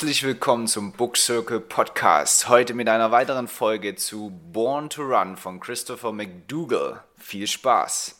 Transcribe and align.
Herzlich 0.00 0.22
willkommen 0.22 0.66
zum 0.66 0.92
Book 0.92 1.18
Circle 1.18 1.60
Podcast. 1.60 2.48
Heute 2.48 2.72
mit 2.72 2.88
einer 2.88 3.10
weiteren 3.10 3.48
Folge 3.48 3.96
zu 3.96 4.30
Born 4.50 4.88
to 4.88 5.02
Run 5.02 5.36
von 5.36 5.60
Christopher 5.60 6.10
McDougall. 6.10 7.04
Viel 7.18 7.46
Spaß! 7.46 8.19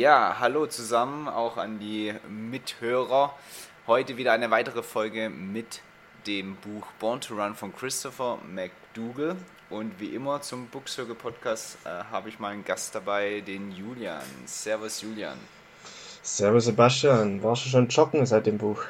Ja, 0.00 0.36
hallo 0.40 0.64
zusammen, 0.64 1.28
auch 1.28 1.58
an 1.58 1.78
die 1.78 2.14
Mithörer. 2.26 3.34
Heute 3.86 4.16
wieder 4.16 4.32
eine 4.32 4.50
weitere 4.50 4.82
Folge 4.82 5.28
mit 5.28 5.82
dem 6.26 6.56
Buch 6.56 6.86
Born 6.98 7.20
to 7.20 7.34
Run 7.34 7.54
von 7.54 7.76
Christopher 7.76 8.38
McDougall. 8.50 9.36
Und 9.68 10.00
wie 10.00 10.14
immer 10.14 10.40
zum 10.40 10.68
Book 10.68 10.88
Circle 10.88 11.14
Podcast 11.14 11.76
äh, 11.84 12.04
habe 12.10 12.30
ich 12.30 12.38
mal 12.38 12.48
einen 12.48 12.64
Gast 12.64 12.94
dabei, 12.94 13.42
den 13.46 13.72
Julian. 13.72 14.22
Servus 14.46 15.02
Julian. 15.02 15.36
Servus 16.22 16.64
Sebastian, 16.64 17.42
warst 17.42 17.66
du 17.66 17.68
schon 17.68 17.88
joggen 17.88 18.24
seit 18.24 18.46
dem 18.46 18.56
Buch? 18.56 18.82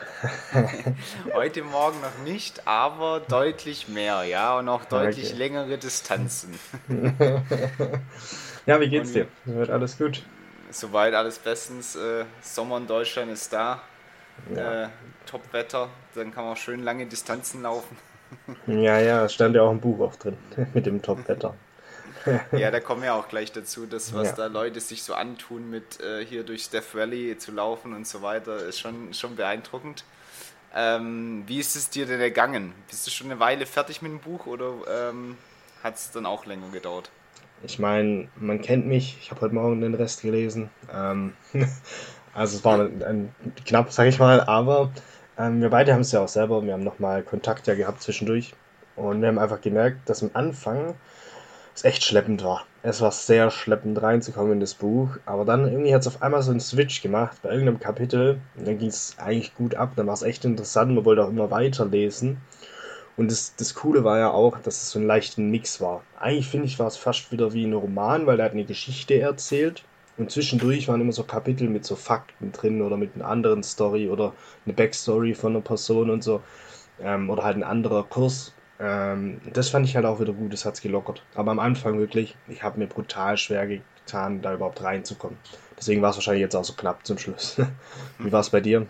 Heute 1.34 1.64
Morgen 1.64 2.00
noch 2.02 2.24
nicht, 2.24 2.68
aber 2.68 3.18
deutlich 3.18 3.88
mehr, 3.88 4.22
ja, 4.22 4.56
und 4.56 4.68
auch 4.68 4.84
deutlich 4.84 5.30
okay. 5.30 5.38
längere 5.38 5.76
Distanzen. 5.76 6.56
ja, 8.66 8.80
wie 8.80 8.88
geht's 8.88 9.12
dir? 9.12 9.26
Wird 9.44 9.70
alles 9.70 9.98
gut? 9.98 10.22
Soweit 10.70 11.14
alles 11.14 11.38
bestens. 11.38 11.96
Äh, 11.96 12.24
Sommer 12.42 12.78
in 12.78 12.86
Deutschland 12.86 13.30
ist 13.30 13.52
da. 13.52 13.82
Ja. 14.54 14.84
Äh, 14.84 14.88
Top-Wetter. 15.26 15.88
Dann 16.14 16.32
kann 16.32 16.44
man 16.44 16.54
auch 16.54 16.58
schön 16.58 16.82
lange 16.82 17.06
Distanzen 17.06 17.62
laufen. 17.62 17.96
ja, 18.66 18.98
ja, 18.98 19.28
stand 19.28 19.56
ja 19.56 19.62
auch 19.62 19.72
im 19.72 19.80
Buch 19.80 20.00
auch 20.00 20.16
drin 20.16 20.36
mit 20.74 20.86
dem 20.86 21.02
Top-Wetter. 21.02 21.54
ja, 22.52 22.70
da 22.70 22.80
kommen 22.80 23.02
wir 23.02 23.14
auch 23.14 23.28
gleich 23.28 23.50
dazu, 23.50 23.86
dass 23.86 24.12
was 24.12 24.28
ja. 24.28 24.34
da 24.34 24.46
Leute 24.46 24.78
sich 24.80 25.02
so 25.02 25.14
antun, 25.14 25.70
mit 25.70 26.00
äh, 26.00 26.24
hier 26.24 26.44
durch 26.44 26.64
Steph 26.64 26.94
Valley 26.94 27.38
zu 27.38 27.50
laufen 27.50 27.94
und 27.94 28.06
so 28.06 28.20
weiter, 28.22 28.58
ist 28.58 28.78
schon, 28.78 29.14
schon 29.14 29.36
beeindruckend. 29.36 30.04
Ähm, 30.74 31.44
wie 31.46 31.58
ist 31.58 31.76
es 31.76 31.90
dir 31.90 32.06
denn 32.06 32.20
ergangen? 32.20 32.74
Bist 32.88 33.06
du 33.06 33.10
schon 33.10 33.30
eine 33.30 33.40
Weile 33.40 33.66
fertig 33.66 34.02
mit 34.02 34.12
dem 34.12 34.20
Buch 34.20 34.46
oder 34.46 34.74
ähm, 34.88 35.36
hat 35.82 35.96
es 35.96 36.10
dann 36.12 36.26
auch 36.26 36.46
länger 36.46 36.68
gedauert? 36.70 37.10
Ich 37.62 37.78
meine, 37.78 38.28
man 38.36 38.62
kennt 38.62 38.86
mich. 38.86 39.18
Ich 39.20 39.30
habe 39.30 39.42
heute 39.42 39.54
Morgen 39.54 39.80
den 39.82 39.94
Rest 39.94 40.22
gelesen. 40.22 40.70
Ähm, 40.92 41.34
also 42.34 42.56
es 42.56 42.64
war 42.64 42.80
ein, 42.80 43.02
ein, 43.02 43.34
knapp, 43.66 43.92
sag 43.92 44.06
ich 44.06 44.18
mal, 44.18 44.40
aber 44.40 44.90
ähm, 45.38 45.60
wir 45.60 45.68
beide 45.68 45.92
haben 45.92 46.00
es 46.00 46.12
ja 46.12 46.20
auch 46.20 46.28
selber. 46.28 46.62
Wir 46.64 46.72
haben 46.72 46.84
nochmal 46.84 47.22
Kontakt 47.22 47.66
ja 47.66 47.74
gehabt 47.74 48.02
zwischendurch. 48.02 48.54
Und 48.96 49.20
wir 49.20 49.28
haben 49.28 49.38
einfach 49.38 49.60
gemerkt, 49.60 50.08
dass 50.08 50.22
am 50.22 50.30
Anfang 50.32 50.94
es 51.74 51.84
echt 51.84 52.02
schleppend 52.02 52.42
war. 52.42 52.64
Es 52.82 53.02
war 53.02 53.12
sehr 53.12 53.50
schleppend 53.50 54.00
reinzukommen 54.00 54.52
in 54.52 54.60
das 54.60 54.72
Buch. 54.74 55.18
Aber 55.26 55.44
dann 55.44 55.70
irgendwie 55.70 55.94
hat 55.94 56.00
es 56.00 56.08
auf 56.08 56.22
einmal 56.22 56.42
so 56.42 56.50
einen 56.50 56.60
Switch 56.60 57.02
gemacht 57.02 57.38
bei 57.42 57.50
irgendeinem 57.50 57.80
Kapitel. 57.80 58.40
Und 58.56 58.68
dann 58.68 58.78
ging 58.78 58.88
es 58.88 59.16
eigentlich 59.18 59.54
gut 59.54 59.74
ab. 59.74 59.92
Dann 59.96 60.06
war 60.06 60.14
es 60.14 60.22
echt 60.22 60.46
interessant. 60.46 60.94
Man 60.94 61.04
wollte 61.04 61.24
auch 61.24 61.28
immer 61.28 61.50
weiterlesen. 61.50 62.38
Und 63.16 63.30
das, 63.30 63.54
das 63.56 63.74
Coole 63.74 64.04
war 64.04 64.18
ja 64.18 64.30
auch, 64.30 64.58
dass 64.58 64.82
es 64.82 64.90
so 64.90 64.98
ein 64.98 65.06
leichter 65.06 65.42
Mix 65.42 65.80
war. 65.80 66.02
Eigentlich 66.18 66.48
finde 66.48 66.66
ich, 66.66 66.78
war 66.78 66.86
es 66.86 66.96
fast 66.96 67.30
wieder 67.32 67.52
wie 67.52 67.64
ein 67.64 67.72
Roman, 67.72 68.26
weil 68.26 68.38
er 68.38 68.46
hat 68.46 68.52
eine 68.52 68.64
Geschichte 68.64 69.20
erzählt. 69.20 69.84
Und 70.16 70.30
zwischendurch 70.30 70.88
waren 70.88 71.00
immer 71.00 71.12
so 71.12 71.24
Kapitel 71.24 71.68
mit 71.68 71.84
so 71.84 71.96
Fakten 71.96 72.52
drin 72.52 72.82
oder 72.82 72.96
mit 72.96 73.14
einer 73.14 73.26
anderen 73.26 73.62
Story 73.62 74.08
oder 74.08 74.34
eine 74.64 74.74
Backstory 74.74 75.34
von 75.34 75.52
einer 75.52 75.62
Person 75.62 76.10
und 76.10 76.22
so. 76.22 76.42
Ähm, 77.00 77.30
oder 77.30 77.42
halt 77.42 77.56
ein 77.56 77.62
anderer 77.62 78.04
Kurs. 78.04 78.52
Ähm, 78.78 79.40
das 79.52 79.68
fand 79.68 79.86
ich 79.86 79.96
halt 79.96 80.06
auch 80.06 80.20
wieder 80.20 80.32
gut, 80.32 80.52
das 80.52 80.64
hat 80.64 80.74
es 80.74 80.80
gelockert. 80.80 81.22
Aber 81.34 81.50
am 81.50 81.58
Anfang 81.58 81.98
wirklich, 81.98 82.36
ich 82.48 82.62
habe 82.62 82.78
mir 82.78 82.86
brutal 82.86 83.36
schwer 83.36 83.66
getan, 83.66 84.42
da 84.42 84.54
überhaupt 84.54 84.82
reinzukommen. 84.82 85.38
Deswegen 85.78 86.02
war 86.02 86.10
es 86.10 86.16
wahrscheinlich 86.16 86.42
jetzt 86.42 86.56
auch 86.56 86.64
so 86.64 86.74
knapp 86.74 87.06
zum 87.06 87.18
Schluss. 87.18 87.60
Wie 88.18 88.32
war 88.32 88.40
es 88.40 88.50
bei 88.50 88.60
dir? 88.60 88.86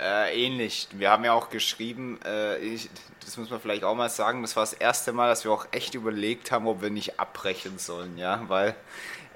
Äh, 0.00 0.46
ähnlich. 0.46 0.88
Wir 0.92 1.10
haben 1.10 1.24
ja 1.24 1.34
auch 1.34 1.50
geschrieben, 1.50 2.18
äh, 2.24 2.56
ich, 2.58 2.88
das 3.22 3.36
muss 3.36 3.50
man 3.50 3.60
vielleicht 3.60 3.84
auch 3.84 3.94
mal 3.94 4.08
sagen, 4.08 4.40
das 4.40 4.56
war 4.56 4.62
das 4.62 4.72
erste 4.72 5.12
Mal, 5.12 5.28
dass 5.28 5.44
wir 5.44 5.52
auch 5.52 5.66
echt 5.72 5.94
überlegt 5.94 6.50
haben, 6.50 6.66
ob 6.66 6.80
wir 6.80 6.88
nicht 6.88 7.20
abbrechen 7.20 7.78
sollen, 7.78 8.16
ja, 8.16 8.42
weil 8.48 8.74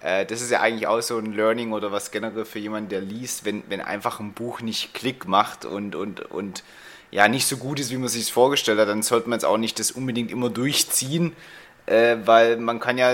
äh, 0.03 0.25
das 0.25 0.41
ist 0.41 0.51
ja 0.51 0.61
eigentlich 0.61 0.87
auch 0.87 1.03
so 1.03 1.19
ein 1.19 1.35
Learning 1.35 1.73
oder 1.73 1.93
was 1.93 2.11
generell 2.11 2.47
für 2.47 2.61
jemanden, 2.61 2.89
der 2.89 3.03
liest, 3.03 3.45
wenn, 3.45 3.63
wenn 3.69 3.83
einfach 3.83 4.21
ein 4.21 4.33
Buch 4.33 4.63
nicht 4.63 4.95
Klick 4.95 5.29
macht 5.29 5.67
und, 5.67 5.95
und, 5.95 6.21
und 6.21 6.65
ja, 7.11 7.29
nicht 7.29 7.47
so 7.47 7.59
gut 7.59 7.79
ist, 7.79 7.91
wie 7.91 7.99
man 7.99 8.09
sich 8.09 8.33
vorgestellt 8.33 8.79
hat, 8.79 8.89
dann 8.89 9.03
sollte 9.03 9.29
man 9.29 9.39
jetzt 9.39 9.45
auch 9.45 9.59
nicht 9.59 9.79
das 9.79 9.91
unbedingt 9.91 10.31
immer 10.31 10.49
durchziehen, 10.49 11.37
äh, 11.85 12.17
weil 12.25 12.57
man 12.57 12.81
kann 12.81 12.97
ja 12.97 13.13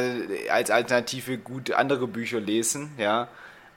als 0.51 0.71
Alternative 0.71 1.37
gut 1.39 1.73
andere 1.73 2.07
Bücher 2.07 2.39
lesen, 2.39 2.93
ja, 2.97 3.27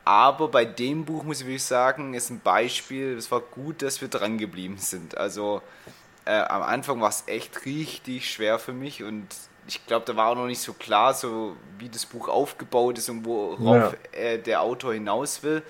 aber 0.05 0.49
bei 0.49 0.65
dem 0.65 1.05
Buch 1.05 1.23
muss 1.23 1.41
ich 1.41 1.47
wirklich 1.47 1.63
sagen, 1.63 2.13
ist 2.13 2.29
ein 2.29 2.41
Beispiel, 2.41 3.15
es 3.17 3.31
war 3.31 3.39
gut, 3.39 3.81
dass 3.81 4.01
wir 4.01 4.09
dran 4.09 4.37
geblieben 4.37 4.77
sind. 4.77 5.17
Also 5.17 5.61
äh, 6.25 6.41
am 6.41 6.61
Anfang 6.63 7.01
war 7.01 7.09
es 7.09 7.23
echt 7.27 7.65
richtig 7.65 8.31
schwer 8.31 8.59
für 8.59 8.73
mich 8.73 9.03
und 9.03 9.27
ich 9.67 9.85
glaube, 9.87 10.05
da 10.05 10.15
war 10.15 10.29
auch 10.29 10.35
noch 10.35 10.47
nicht 10.47 10.61
so 10.61 10.73
klar, 10.73 11.13
so 11.13 11.55
wie 11.79 11.89
das 11.89 12.05
Buch 12.05 12.27
aufgebaut 12.27 12.97
ist 12.97 13.09
und 13.09 13.25
worauf 13.25 13.95
ja. 14.13 14.19
äh, 14.19 14.39
der 14.39 14.61
Autor 14.61 14.93
hinaus 14.93 15.43
will. 15.43 15.63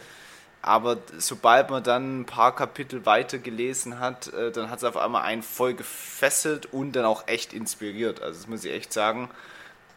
Aber 0.63 0.97
sobald 1.17 1.69
man 1.69 1.83
dann 1.83 2.21
ein 2.21 2.25
paar 2.25 2.55
Kapitel 2.55 3.05
weiter 3.05 3.37
gelesen 3.37 3.99
hat, 3.99 4.33
äh, 4.33 4.51
dann 4.51 4.69
hat 4.69 4.79
es 4.79 4.83
auf 4.85 4.97
einmal 4.97 5.23
einen 5.23 5.43
voll 5.43 5.73
gefesselt 5.73 6.67
und 6.71 6.93
dann 6.93 7.05
auch 7.05 7.27
echt 7.27 7.53
inspiriert. 7.53 8.21
Also 8.21 8.39
das 8.39 8.47
muss 8.47 8.63
ich 8.63 8.71
echt 8.71 8.93
sagen. 8.93 9.29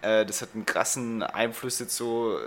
Äh, 0.03 0.27
das 0.27 0.43
hat 0.43 0.51
einen 0.55 0.67
krassen 0.67 1.23
Einfluss 1.23 1.79
jetzt 1.79 1.97
so, 1.97 2.39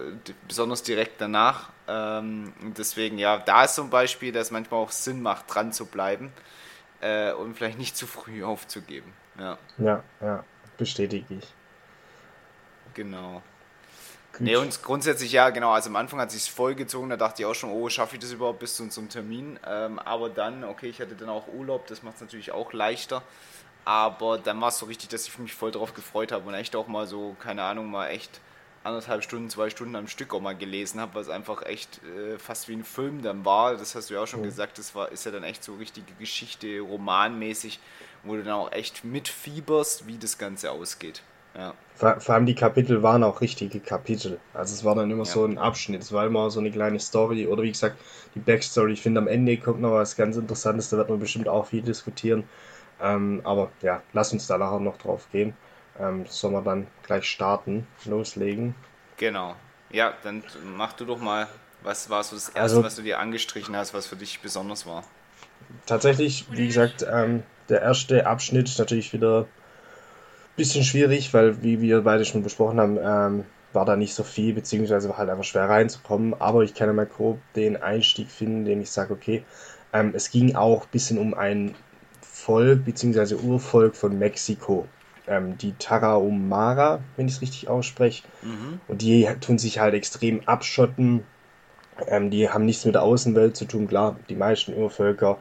besonders 0.47 0.83
direkt 0.83 1.21
danach. 1.21 1.69
Ähm, 1.89 2.53
deswegen, 2.77 3.17
ja, 3.17 3.37
da 3.37 3.63
ist 3.63 3.75
zum 3.75 3.89
Beispiel, 3.89 4.31
dass 4.31 4.47
es 4.47 4.51
manchmal 4.51 4.79
auch 4.79 4.91
Sinn 4.91 5.21
macht, 5.21 5.53
dran 5.53 5.73
zu 5.73 5.87
bleiben 5.87 6.31
äh, 7.01 7.31
und 7.33 7.55
vielleicht 7.55 7.79
nicht 7.79 7.97
zu 7.97 8.05
früh 8.05 8.43
aufzugeben. 8.45 9.11
Ja, 9.39 9.57
ja, 9.77 10.03
ja 10.21 10.43
bestätige 10.77 11.35
ich. 11.35 11.47
Genau. 12.93 13.41
Gut. 14.31 14.41
Nee, 14.41 14.55
und 14.55 14.81
grundsätzlich 14.83 15.31
ja, 15.31 15.49
genau. 15.49 15.71
Also 15.71 15.89
am 15.89 15.95
Anfang 15.95 16.19
hat 16.19 16.29
es 16.29 16.35
sich 16.35 16.51
vollgezogen, 16.51 17.09
da 17.09 17.17
dachte 17.17 17.41
ich 17.41 17.45
auch 17.45 17.55
schon, 17.55 17.71
oh, 17.71 17.89
schaffe 17.89 18.15
ich 18.15 18.21
das 18.21 18.31
überhaupt 18.31 18.59
bis 18.59 18.75
zu 18.75 18.83
unserem 18.83 19.09
Termin? 19.09 19.59
Ähm, 19.65 19.99
aber 19.99 20.29
dann, 20.29 20.63
okay, 20.63 20.87
ich 20.87 21.01
hatte 21.01 21.15
dann 21.15 21.29
auch 21.29 21.47
Urlaub, 21.47 21.87
das 21.87 22.03
macht 22.03 22.15
es 22.15 22.21
natürlich 22.21 22.51
auch 22.51 22.71
leichter. 22.71 23.23
Aber 23.85 24.37
dann 24.37 24.61
war 24.61 24.69
es 24.69 24.77
so 24.77 24.85
richtig, 24.85 25.09
dass 25.09 25.27
ich 25.27 25.39
mich 25.39 25.53
voll 25.53 25.71
darauf 25.71 25.93
gefreut 25.93 26.31
habe 26.31 26.47
und 26.47 26.53
echt 26.53 26.75
auch 26.75 26.87
mal 26.87 27.07
so, 27.07 27.35
keine 27.39 27.63
Ahnung, 27.63 27.89
mal 27.89 28.09
echt 28.09 28.39
anderthalb 28.89 29.23
Stunden, 29.23 29.49
zwei 29.49 29.69
Stunden 29.69 29.95
am 29.95 30.07
Stück 30.07 30.33
auch 30.33 30.41
mal 30.41 30.55
gelesen 30.55 30.99
habe, 30.99 31.15
was 31.15 31.29
einfach 31.29 31.65
echt 31.65 32.01
äh, 32.03 32.37
fast 32.37 32.67
wie 32.67 32.73
ein 32.73 32.83
Film 32.83 33.21
dann 33.21 33.45
war. 33.45 33.77
Das 33.77 33.95
hast 33.95 34.09
du 34.09 34.15
ja 34.15 34.21
auch 34.21 34.27
schon 34.27 34.41
mhm. 34.41 34.45
gesagt, 34.45 34.77
das 34.77 34.93
war, 34.95 35.11
ist 35.11 35.25
ja 35.25 35.31
dann 35.31 35.43
echt 35.43 35.63
so 35.63 35.75
richtige 35.75 36.13
Geschichte, 36.19 36.79
romanmäßig, 36.81 37.79
wo 38.23 38.35
du 38.35 38.43
dann 38.43 38.53
auch 38.53 38.71
echt 38.71 39.05
mitfieberst, 39.05 40.07
wie 40.07 40.17
das 40.17 40.37
Ganze 40.37 40.71
ausgeht. 40.71 41.21
Ja. 41.55 41.73
Vor, 41.95 42.19
vor 42.19 42.35
allem 42.35 42.45
die 42.45 42.55
Kapitel 42.55 43.01
waren 43.01 43.23
auch 43.23 43.41
richtige 43.41 43.79
Kapitel. 43.79 44.39
Also 44.53 44.73
es 44.73 44.83
war 44.83 44.95
dann 44.95 45.09
immer 45.09 45.25
ja. 45.25 45.31
so 45.31 45.45
ein 45.45 45.57
Abschnitt, 45.57 46.01
es 46.01 46.11
war 46.11 46.25
immer 46.25 46.49
so 46.49 46.59
eine 46.59 46.71
kleine 46.71 46.99
Story 46.99 47.47
oder 47.47 47.63
wie 47.63 47.71
gesagt, 47.71 47.97
die 48.35 48.39
Backstory. 48.39 48.93
Ich 48.93 49.01
finde 49.01 49.21
am 49.21 49.27
Ende 49.27 49.57
kommt 49.57 49.81
noch 49.81 49.91
was 49.91 50.15
ganz 50.15 50.37
Interessantes, 50.37 50.89
da 50.89 50.97
wird 50.97 51.09
man 51.09 51.19
bestimmt 51.19 51.47
auch 51.47 51.67
viel 51.67 51.81
diskutieren. 51.81 52.43
Ähm, 53.01 53.41
aber 53.43 53.71
ja, 53.81 54.01
lass 54.13 54.33
uns 54.33 54.47
da 54.47 54.57
nachher 54.57 54.79
noch 54.79 54.97
drauf 54.97 55.27
gehen. 55.31 55.53
Ähm, 55.99 56.25
sollen 56.27 56.53
wir 56.53 56.61
dann 56.61 56.87
gleich 57.03 57.25
starten, 57.25 57.85
loslegen? 58.05 58.75
Genau. 59.17 59.55
Ja, 59.91 60.13
dann 60.23 60.43
mach 60.63 60.93
du 60.93 61.05
doch 61.05 61.19
mal, 61.19 61.47
was 61.81 62.09
war 62.09 62.23
so 62.23 62.35
das 62.35 62.49
Erste, 62.49 62.61
also, 62.61 62.83
was 62.83 62.95
du 62.95 63.01
dir 63.01 63.19
angestrichen 63.19 63.75
hast, 63.75 63.93
was 63.93 64.07
für 64.07 64.15
dich 64.15 64.39
besonders 64.39 64.85
war? 64.85 65.03
Tatsächlich, 65.85 66.45
wie 66.51 66.67
gesagt, 66.67 67.05
ähm, 67.09 67.43
der 67.69 67.81
erste 67.81 68.25
Abschnitt 68.25 68.67
ist 68.67 68.79
natürlich 68.79 69.13
wieder 69.13 69.41
ein 69.41 70.55
bisschen 70.55 70.83
schwierig, 70.83 71.33
weil, 71.33 71.61
wie 71.63 71.81
wir 71.81 72.01
beide 72.01 72.25
schon 72.25 72.43
besprochen 72.43 72.79
haben, 72.79 72.97
ähm, 73.01 73.45
war 73.73 73.85
da 73.85 73.95
nicht 73.95 74.13
so 74.13 74.23
viel, 74.23 74.53
beziehungsweise 74.53 75.09
war 75.09 75.17
halt 75.17 75.29
einfach 75.29 75.43
schwer 75.43 75.69
reinzukommen. 75.69 76.39
Aber 76.39 76.63
ich 76.63 76.73
kann 76.73 76.87
ja 76.87 76.93
mal 76.93 77.05
grob 77.05 77.39
den 77.55 77.77
Einstieg 77.77 78.29
finden, 78.29 78.65
den 78.65 78.81
ich 78.81 78.89
sage, 78.91 79.13
okay, 79.13 79.43
ähm, 79.93 80.13
es 80.15 80.31
ging 80.31 80.55
auch 80.55 80.83
ein 80.83 80.91
bisschen 80.91 81.17
um 81.17 81.33
ein 81.33 81.75
Volk 82.21 82.85
bzw. 82.85 83.35
Urvolk 83.35 83.95
von 83.95 84.17
Mexiko. 84.17 84.87
Ähm, 85.29 85.57
die 85.57 85.73
Tarahumara, 85.73 86.99
wenn 87.15 87.27
ich 87.27 87.35
es 87.35 87.41
richtig 87.41 87.69
ausspreche. 87.69 88.23
Mhm. 88.41 88.81
Und 88.87 89.01
die 89.01 89.29
tun 89.39 89.57
sich 89.57 89.79
halt 89.79 89.93
extrem 89.93 90.41
abschotten. 90.47 91.23
Ähm, 92.07 92.31
die 92.31 92.49
haben 92.49 92.65
nichts 92.65 92.83
mit 92.83 92.95
der 92.95 93.03
Außenwelt 93.03 93.55
zu 93.55 93.65
tun, 93.65 93.87
klar, 93.87 94.17
die 94.27 94.35
meisten 94.35 94.75
Urvölker. 94.75 95.37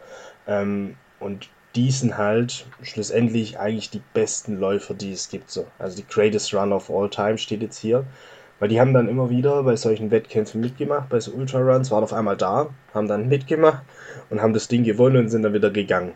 Ähm, 0.47 0.97
und 1.21 1.49
die 1.75 1.91
sind 1.91 2.19
halt 2.19 2.67
schlussendlich 2.83 3.59
eigentlich 3.59 3.91
die 3.91 4.03
besten 4.15 4.59
Läufer, 4.59 4.95
die 4.95 5.13
es 5.13 5.29
gibt. 5.29 5.51
So. 5.51 5.67
Also 5.79 5.97
die 5.97 6.07
greatest 6.07 6.55
run 6.55 6.73
of 6.73 6.91
all 6.91 7.09
time 7.09 7.39
steht 7.39 7.63
jetzt 7.63 7.79
hier. 7.79 8.05
Weil 8.59 8.69
die 8.69 8.81
haben 8.81 8.93
dann 8.93 9.09
immer 9.09 9.31
wieder 9.31 9.63
bei 9.63 9.77
solchen 9.77 10.11
Wettkämpfen 10.11 10.61
mitgemacht, 10.61 11.09
bei 11.09 11.21
so 11.21 11.31
Ultraruns, 11.33 11.91
waren 11.91 12.03
auf 12.03 12.13
einmal 12.13 12.37
da, 12.37 12.71
haben 12.93 13.07
dann 13.07 13.29
mitgemacht 13.29 13.85
und 14.31 14.43
haben 14.43 14.53
das 14.53 14.67
Ding 14.67 14.83
gewonnen 14.83 15.17
und 15.17 15.29
sind 15.29 15.43
dann 15.43 15.55
wieder 15.55 15.71
gegangen. 15.71 16.15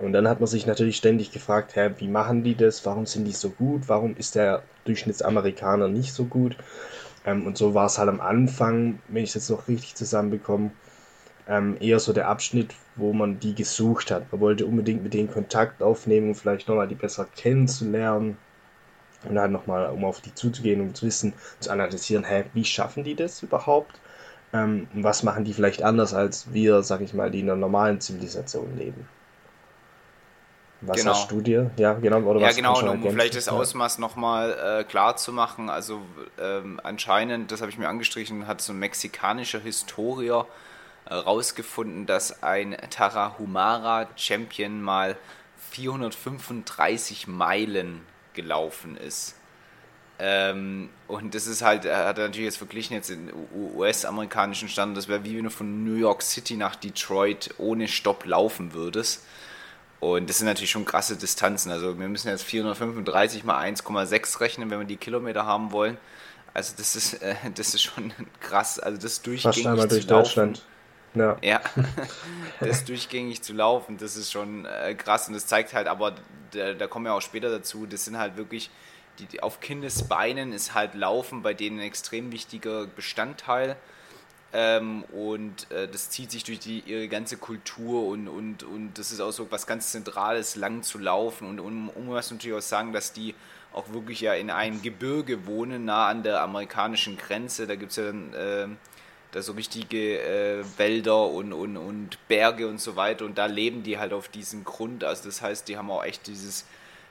Und 0.00 0.14
dann 0.14 0.28
hat 0.28 0.40
man 0.40 0.46
sich 0.46 0.66
natürlich 0.66 0.96
ständig 0.96 1.30
gefragt, 1.30 1.76
hä, 1.76 1.90
wie 1.98 2.08
machen 2.08 2.42
die 2.42 2.54
das? 2.54 2.84
Warum 2.86 3.04
sind 3.04 3.26
die 3.26 3.32
so 3.32 3.50
gut? 3.50 3.88
Warum 3.88 4.16
ist 4.16 4.34
der 4.34 4.62
Durchschnittsamerikaner 4.86 5.88
nicht 5.88 6.14
so 6.14 6.24
gut? 6.24 6.56
Ähm, 7.26 7.46
und 7.46 7.58
so 7.58 7.74
war 7.74 7.86
es 7.86 7.98
halt 7.98 8.08
am 8.08 8.20
Anfang, 8.20 8.98
wenn 9.08 9.24
ich 9.24 9.30
es 9.30 9.34
jetzt 9.34 9.50
noch 9.50 9.68
richtig 9.68 9.94
zusammenbekomme, 9.94 10.70
ähm, 11.48 11.76
eher 11.80 12.00
so 12.00 12.12
der 12.14 12.28
Abschnitt, 12.28 12.74
wo 12.96 13.12
man 13.12 13.40
die 13.40 13.54
gesucht 13.54 14.10
hat. 14.10 14.32
Man 14.32 14.40
wollte 14.40 14.66
unbedingt 14.66 15.02
mit 15.02 15.14
denen 15.14 15.30
Kontakt 15.30 15.82
aufnehmen, 15.82 16.28
um 16.28 16.34
vielleicht 16.34 16.68
nochmal 16.68 16.88
die 16.88 16.94
besser 16.94 17.26
kennenzulernen. 17.36 18.38
Und 19.28 19.34
dann 19.34 19.52
nochmal, 19.52 19.90
um 19.90 20.04
auf 20.06 20.22
die 20.22 20.34
zuzugehen 20.34 20.80
und 20.80 20.96
zu 20.96 21.06
wissen, 21.06 21.34
zu 21.60 21.70
analysieren, 21.70 22.24
hä, 22.24 22.44
wie 22.54 22.64
schaffen 22.64 23.04
die 23.04 23.14
das 23.14 23.42
überhaupt? 23.42 24.00
Ähm, 24.54 24.88
was 24.94 25.22
machen 25.22 25.44
die 25.44 25.52
vielleicht 25.52 25.82
anders 25.82 26.14
als 26.14 26.52
wir, 26.54 26.82
sag 26.82 27.02
ich 27.02 27.12
mal, 27.12 27.30
die 27.30 27.40
in 27.40 27.50
einer 27.50 27.60
normalen 27.60 28.00
Zivilisation 28.00 28.78
leben? 28.78 29.06
Was 30.82 30.96
genau. 30.96 31.12
Ja, 31.76 31.92
genau. 31.94 32.20
Oder 32.20 32.40
ja, 32.40 32.52
genau, 32.52 32.80
um 32.90 33.02
vielleicht 33.02 33.36
das 33.36 33.48
Ausmaß 33.48 33.98
nochmal 33.98 34.80
äh, 34.80 34.84
klar 34.84 35.16
zu 35.16 35.32
machen. 35.32 35.68
Also 35.68 36.00
ähm, 36.40 36.80
anscheinend, 36.82 37.52
das 37.52 37.60
habe 37.60 37.70
ich 37.70 37.78
mir 37.78 37.88
angestrichen, 37.88 38.46
hat 38.46 38.62
so 38.62 38.72
ein 38.72 38.78
mexikanischer 38.78 39.60
Historier 39.60 40.46
herausgefunden, 41.06 42.04
äh, 42.04 42.06
dass 42.06 42.42
ein 42.42 42.76
Tarahumara-Champion 42.88 44.80
mal 44.80 45.16
435 45.70 47.26
Meilen 47.26 48.00
gelaufen 48.32 48.96
ist. 48.96 49.36
Ähm, 50.18 50.90
und 51.08 51.34
das 51.34 51.46
ist 51.46 51.62
halt, 51.62 51.86
er 51.86 52.06
hat 52.06 52.18
natürlich 52.18 52.44
jetzt 52.44 52.58
verglichen 52.58 52.94
jetzt 52.94 53.08
in 53.08 53.30
US-amerikanischen 53.54 54.68
Standard, 54.68 54.98
das 54.98 55.08
wäre 55.08 55.24
wie 55.24 55.36
wenn 55.36 55.44
du 55.44 55.50
von 55.50 55.82
New 55.82 55.94
York 55.94 56.22
City 56.22 56.56
nach 56.56 56.76
Detroit 56.76 57.54
ohne 57.56 57.88
Stopp 57.88 58.26
laufen 58.26 58.74
würdest. 58.74 59.24
Und 60.00 60.30
das 60.30 60.38
sind 60.38 60.46
natürlich 60.46 60.70
schon 60.70 60.86
krasse 60.86 61.16
Distanzen. 61.16 61.70
Also 61.70 61.98
wir 61.98 62.08
müssen 62.08 62.28
jetzt 62.28 62.42
435 62.44 63.44
mal 63.44 63.62
1,6 63.62 64.40
rechnen, 64.40 64.70
wenn 64.70 64.78
wir 64.78 64.86
die 64.86 64.96
Kilometer 64.96 65.44
haben 65.44 65.72
wollen. 65.72 65.98
Also 66.54 66.74
das 66.76 66.96
ist, 66.96 67.22
äh, 67.22 67.34
das 67.54 67.74
ist 67.74 67.82
schon 67.82 68.12
krass. 68.40 68.78
Also 68.78 68.98
das 68.98 69.20
durchgängig 69.22 69.62
Fast 69.62 69.92
durch 69.92 70.06
laufen. 70.06 70.24
Deutschland. 70.24 70.62
Ja. 71.14 71.36
ja. 71.42 71.60
das 72.60 72.84
durchgängig 72.84 73.42
zu 73.42 73.52
laufen, 73.52 73.98
das 73.98 74.16
ist 74.16 74.32
schon 74.32 74.64
äh, 74.64 74.94
krass. 74.94 75.28
Und 75.28 75.34
das 75.34 75.46
zeigt 75.46 75.74
halt, 75.74 75.86
aber 75.86 76.14
da, 76.52 76.72
da 76.72 76.86
kommen 76.86 77.04
wir 77.04 77.14
auch 77.14 77.22
später 77.22 77.50
dazu, 77.50 77.86
das 77.86 78.04
sind 78.04 78.16
halt 78.16 78.36
wirklich, 78.36 78.70
die, 79.18 79.26
die, 79.26 79.42
auf 79.42 79.60
Kindesbeinen 79.60 80.52
ist 80.52 80.74
halt 80.74 80.94
Laufen 80.94 81.42
bei 81.42 81.52
denen 81.52 81.78
ein 81.78 81.84
extrem 81.84 82.32
wichtiger 82.32 82.86
Bestandteil. 82.86 83.76
Ähm, 84.52 85.04
und 85.04 85.70
äh, 85.70 85.86
das 85.86 86.10
zieht 86.10 86.30
sich 86.30 86.42
durch 86.42 86.58
die, 86.58 86.80
ihre 86.80 87.08
ganze 87.08 87.36
Kultur 87.36 88.08
und, 88.08 88.26
und, 88.26 88.64
und 88.64 88.98
das 88.98 89.12
ist 89.12 89.20
auch 89.20 89.30
so 89.30 89.50
was 89.50 89.66
ganz 89.66 89.92
Zentrales, 89.92 90.56
lang 90.56 90.82
zu 90.82 90.98
laufen. 90.98 91.48
Und 91.48 91.60
um, 91.60 91.88
um 91.90 92.10
was 92.10 92.30
natürlich 92.30 92.56
auch 92.56 92.62
sagen, 92.62 92.92
dass 92.92 93.12
die 93.12 93.34
auch 93.72 93.92
wirklich 93.92 94.20
ja 94.20 94.34
in 94.34 94.50
einem 94.50 94.82
Gebirge 94.82 95.46
wohnen, 95.46 95.84
nah 95.84 96.08
an 96.08 96.22
der 96.24 96.40
amerikanischen 96.42 97.16
Grenze. 97.16 97.66
Da 97.66 97.76
gibt 97.76 97.92
es 97.92 97.96
ja 97.96 98.06
dann 98.06 98.34
äh, 98.34 98.66
da 99.32 99.42
so 99.42 99.52
richtige 99.52 100.20
äh, 100.20 100.64
Wälder 100.76 101.26
und, 101.26 101.52
und, 101.52 101.76
und 101.76 102.18
Berge 102.28 102.66
und 102.66 102.80
so 102.80 102.96
weiter 102.96 103.24
und 103.24 103.38
da 103.38 103.46
leben 103.46 103.82
die 103.82 103.98
halt 103.98 104.12
auf 104.12 104.28
diesem 104.28 104.64
Grund. 104.64 105.04
Also 105.04 105.24
das 105.26 105.42
heißt, 105.42 105.68
die 105.68 105.76
haben 105.76 105.90
auch 105.90 106.02
echt 106.02 106.26
dieses, 106.26 106.66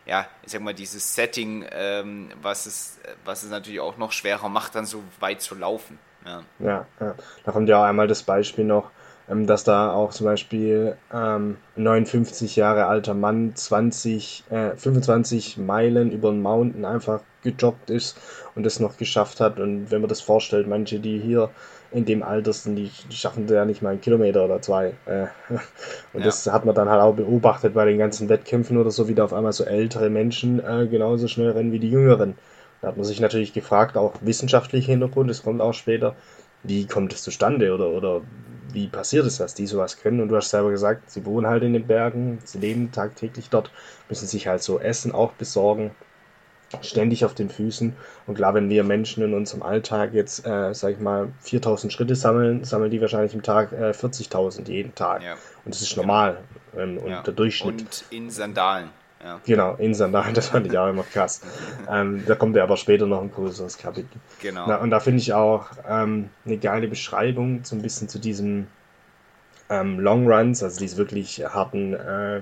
ja, 0.06 0.28
ich 0.44 0.52
sag 0.52 0.62
mal, 0.62 0.74
dieses 0.74 1.16
Setting, 1.16 1.66
ähm, 1.72 2.30
was, 2.42 2.66
es, 2.66 3.00
was 3.24 3.44
es 3.44 3.50
natürlich 3.50 3.80
auch 3.80 3.98
noch 3.98 4.12
schwerer 4.12 4.50
macht, 4.50 4.76
dann 4.76 4.86
so 4.86 5.04
weit 5.20 5.42
zu 5.42 5.56
laufen. 5.56 5.98
Ja, 6.26 6.44
ja, 6.60 6.86
ja. 7.00 7.16
da 7.44 7.52
kommt 7.52 7.70
ja 7.70 7.80
auch 7.80 7.86
einmal 7.86 8.08
das 8.08 8.24
Beispiel 8.24 8.66
noch, 8.66 8.92
ähm, 9.30 9.48
dass 9.48 9.64
da 9.64 9.94
auch 9.94 10.12
zum 10.12 10.26
Beispiel 10.26 10.98
ähm, 11.14 11.58
59 11.76 12.56
Jahre 12.56 12.86
alter 12.86 13.14
Mann 13.14 13.56
20, 13.56 14.44
äh, 14.50 14.76
25 14.76 15.58
Meilen 15.58 16.12
über 16.12 16.32
den 16.32 16.42
Mountain 16.42 16.86
einfach 16.86 17.22
gejoggt 17.44 17.90
ist 17.90 18.18
und 18.56 18.64
das 18.64 18.80
noch 18.80 18.98
geschafft 18.98 19.40
hat. 19.40 19.60
Und 19.60 19.92
wenn 19.92 20.02
man 20.02 20.10
das 20.10 20.22
vorstellt, 20.22 20.68
manche, 20.68 21.00
die 21.00 21.20
hier 21.20 21.50
in 21.92 22.06
dem 22.06 22.22
Alter 22.22 22.54
sind, 22.54 22.76
die, 22.76 22.92
die 23.10 23.16
schaffen 23.16 23.48
ja 23.48 23.66
nicht 23.66 23.82
mal 23.82 23.92
einen 23.92 24.02
Kilometer 24.02 24.46
oder 24.46 24.62
zwei. 24.62 24.94
Äh, 25.06 25.28
und 26.14 26.20
ja. 26.20 26.26
das 26.26 26.48
hat 26.48 26.66
man 26.66 26.76
dann 26.76 26.90
halt 26.90 27.02
auch 27.02 27.16
beobachtet 27.16 27.74
bei 27.74 27.86
den 27.86 27.98
ganzen 27.98 28.30
Wettkämpfen 28.30 28.78
oder 28.78 28.92
so, 28.92 29.08
wie 29.08 29.16
da 29.16 29.24
auf 29.24 29.34
einmal 29.34 29.54
so 29.54 29.64
ältere 29.64 30.10
Menschen 30.10 30.60
äh, 30.60 30.88
genauso 30.88 31.28
schnell 31.28 31.52
rennen 31.52 31.72
wie 31.72 31.80
die 31.80 31.90
Jüngeren. 31.90 32.36
Da 32.82 32.90
hat 32.90 32.98
man 32.98 33.06
sich 33.06 33.20
natürlich 33.20 33.54
gefragt, 33.54 33.98
auch 33.98 34.14
wissenschaftlicher 34.22 34.92
Hintergrund, 34.92 35.30
das 35.30 35.44
kommt 35.44 35.62
auch 35.62 35.74
später, 35.74 36.16
wie 36.64 36.86
kommt 36.88 37.14
es 37.14 37.24
zustande 37.24 37.74
oder, 37.74 37.90
oder 37.90 38.22
wie 38.72 38.88
passiert 38.88 39.26
es, 39.26 39.38
dass 39.38 39.54
die 39.54 39.68
sowas 39.68 39.98
können? 39.98 40.22
Und 40.22 40.30
du 40.30 40.36
hast 40.36 40.50
selber 40.50 40.72
gesagt, 40.72 41.10
sie 41.10 41.26
wohnen 41.26 41.48
halt 41.48 41.64
in 41.64 41.74
den 41.74 41.88
Bergen, 41.88 42.40
sie 42.44 42.60
leben 42.60 42.92
tagtäglich 42.92 43.50
dort, 43.50 43.72
müssen 44.10 44.28
sich 44.28 44.48
halt 44.48 44.62
so 44.62 44.80
Essen 44.80 45.12
auch 45.12 45.34
besorgen 45.34 45.92
ständig 46.82 47.26
auf 47.26 47.34
den 47.34 47.50
Füßen. 47.50 47.94
Und 48.28 48.36
klar, 48.36 48.54
wenn 48.54 48.70
wir 48.70 48.84
Menschen 48.84 49.24
in 49.24 49.34
unserem 49.34 49.64
Alltag 49.64 50.14
jetzt, 50.14 50.46
äh, 50.46 50.74
sag 50.74 50.94
ich 50.94 51.00
mal, 51.00 51.30
4000 51.42 51.92
Schritte 51.92 52.16
sammeln, 52.16 52.64
sammeln 52.64 52.92
die 52.92 53.02
wahrscheinlich 53.02 53.34
im 53.34 53.42
Tag 53.42 53.72
äh, 53.72 53.92
40.000 53.92 54.70
jeden 54.70 54.94
Tag. 54.96 55.24
Ja. 55.24 55.34
Und 55.66 55.74
das 55.74 55.82
ist 55.82 55.96
normal. 55.98 56.38
Ähm, 56.78 56.98
und 56.98 57.10
ja. 57.10 57.22
der 57.22 57.34
Durchschnitt. 57.34 57.82
Und 57.82 58.06
in 58.12 58.30
Sandalen. 58.30 58.90
Ja. 59.24 59.42
Genau, 59.46 59.76
in 59.76 59.94
Sandalen, 59.94 60.34
das 60.34 60.48
fand 60.48 60.68
ich 60.68 60.78
auch 60.78 60.90
immer 60.90 61.04
krass. 61.04 61.42
ähm, 61.90 62.24
da 62.26 62.36
kommt 62.36 62.56
ja 62.56 62.64
aber 62.64 62.78
später 62.78 63.06
noch 63.06 63.22
ein 63.22 63.32
größeres 63.32 63.78
Kapitel. 63.78 64.20
Genau. 64.42 64.66
Na, 64.68 64.78
und 64.78 64.92
da 64.92 65.00
finde 65.00 65.20
ich 65.20 65.34
auch 65.34 65.68
ähm, 65.88 66.30
eine 66.46 66.58
geile 66.58 66.88
Beschreibung, 66.88 67.62
so 67.64 67.76
ein 67.76 67.82
bisschen 67.82 68.08
zu 68.08 68.20
diesem 68.20 68.68
ähm, 69.70 70.00
Long 70.00 70.26
Runs, 70.32 70.64
also 70.64 70.80
diese 70.80 70.98
wirklich 70.98 71.44
harten, 71.46 71.94
äh, 71.94 72.42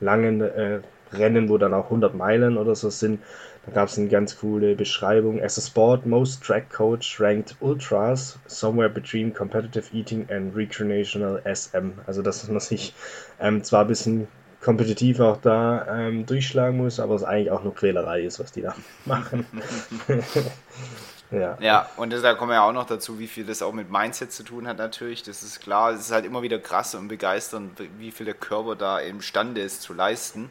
langen 0.00 0.40
äh, 0.40 0.80
Rennen, 1.12 1.48
wo 1.48 1.58
dann 1.58 1.74
auch 1.74 1.84
100 1.84 2.14
Meilen 2.14 2.56
oder 2.56 2.74
so 2.74 2.90
sind. 2.90 3.20
Da 3.66 3.72
gab 3.72 3.88
es 3.88 3.98
eine 3.98 4.08
ganz 4.08 4.38
coole 4.38 4.74
Beschreibung. 4.74 5.40
As 5.40 5.58
a 5.58 5.62
sport, 5.62 6.04
most 6.04 6.42
track 6.42 6.70
coach 6.70 7.20
ranked 7.20 7.56
ultras 7.60 8.38
somewhere 8.46 8.90
between 8.90 9.32
competitive 9.32 9.94
eating 9.94 10.26
and 10.30 10.54
recreational 10.54 11.40
SM. 11.44 11.92
Also 12.06 12.20
dass 12.20 12.46
man 12.48 12.60
sich 12.60 12.94
ähm, 13.40 13.62
zwar 13.62 13.82
ein 13.82 13.88
bisschen 13.88 14.28
kompetitiv 14.64 15.20
auch 15.20 15.36
da 15.40 15.86
ähm, 15.88 16.24
durchschlagen 16.24 16.78
muss, 16.78 16.98
aber 16.98 17.14
es 17.14 17.22
eigentlich 17.22 17.50
auch 17.50 17.62
nur 17.62 17.74
Quälerei 17.74 18.22
ist, 18.22 18.40
was 18.40 18.50
die 18.50 18.62
da 18.62 18.74
machen. 19.04 19.46
ja. 21.30 21.58
ja, 21.60 21.90
und 21.96 22.12
da 22.12 22.34
kommen 22.34 22.50
wir 22.50 22.56
ja 22.56 22.66
auch 22.66 22.72
noch 22.72 22.86
dazu, 22.86 23.18
wie 23.18 23.28
viel 23.28 23.44
das 23.44 23.60
auch 23.60 23.72
mit 23.72 23.90
Mindset 23.90 24.32
zu 24.32 24.42
tun 24.42 24.66
hat 24.66 24.78
natürlich. 24.78 25.22
Das 25.22 25.42
ist 25.42 25.60
klar, 25.60 25.92
es 25.92 26.00
ist 26.00 26.12
halt 26.12 26.24
immer 26.24 26.42
wieder 26.42 26.58
krass 26.58 26.94
und 26.94 27.08
begeisternd, 27.08 27.78
wie 27.98 28.10
viel 28.10 28.26
der 28.26 28.34
Körper 28.34 28.74
da 28.74 28.98
imstande 28.98 29.60
ist 29.60 29.82
zu 29.82 29.92
leisten. 29.92 30.50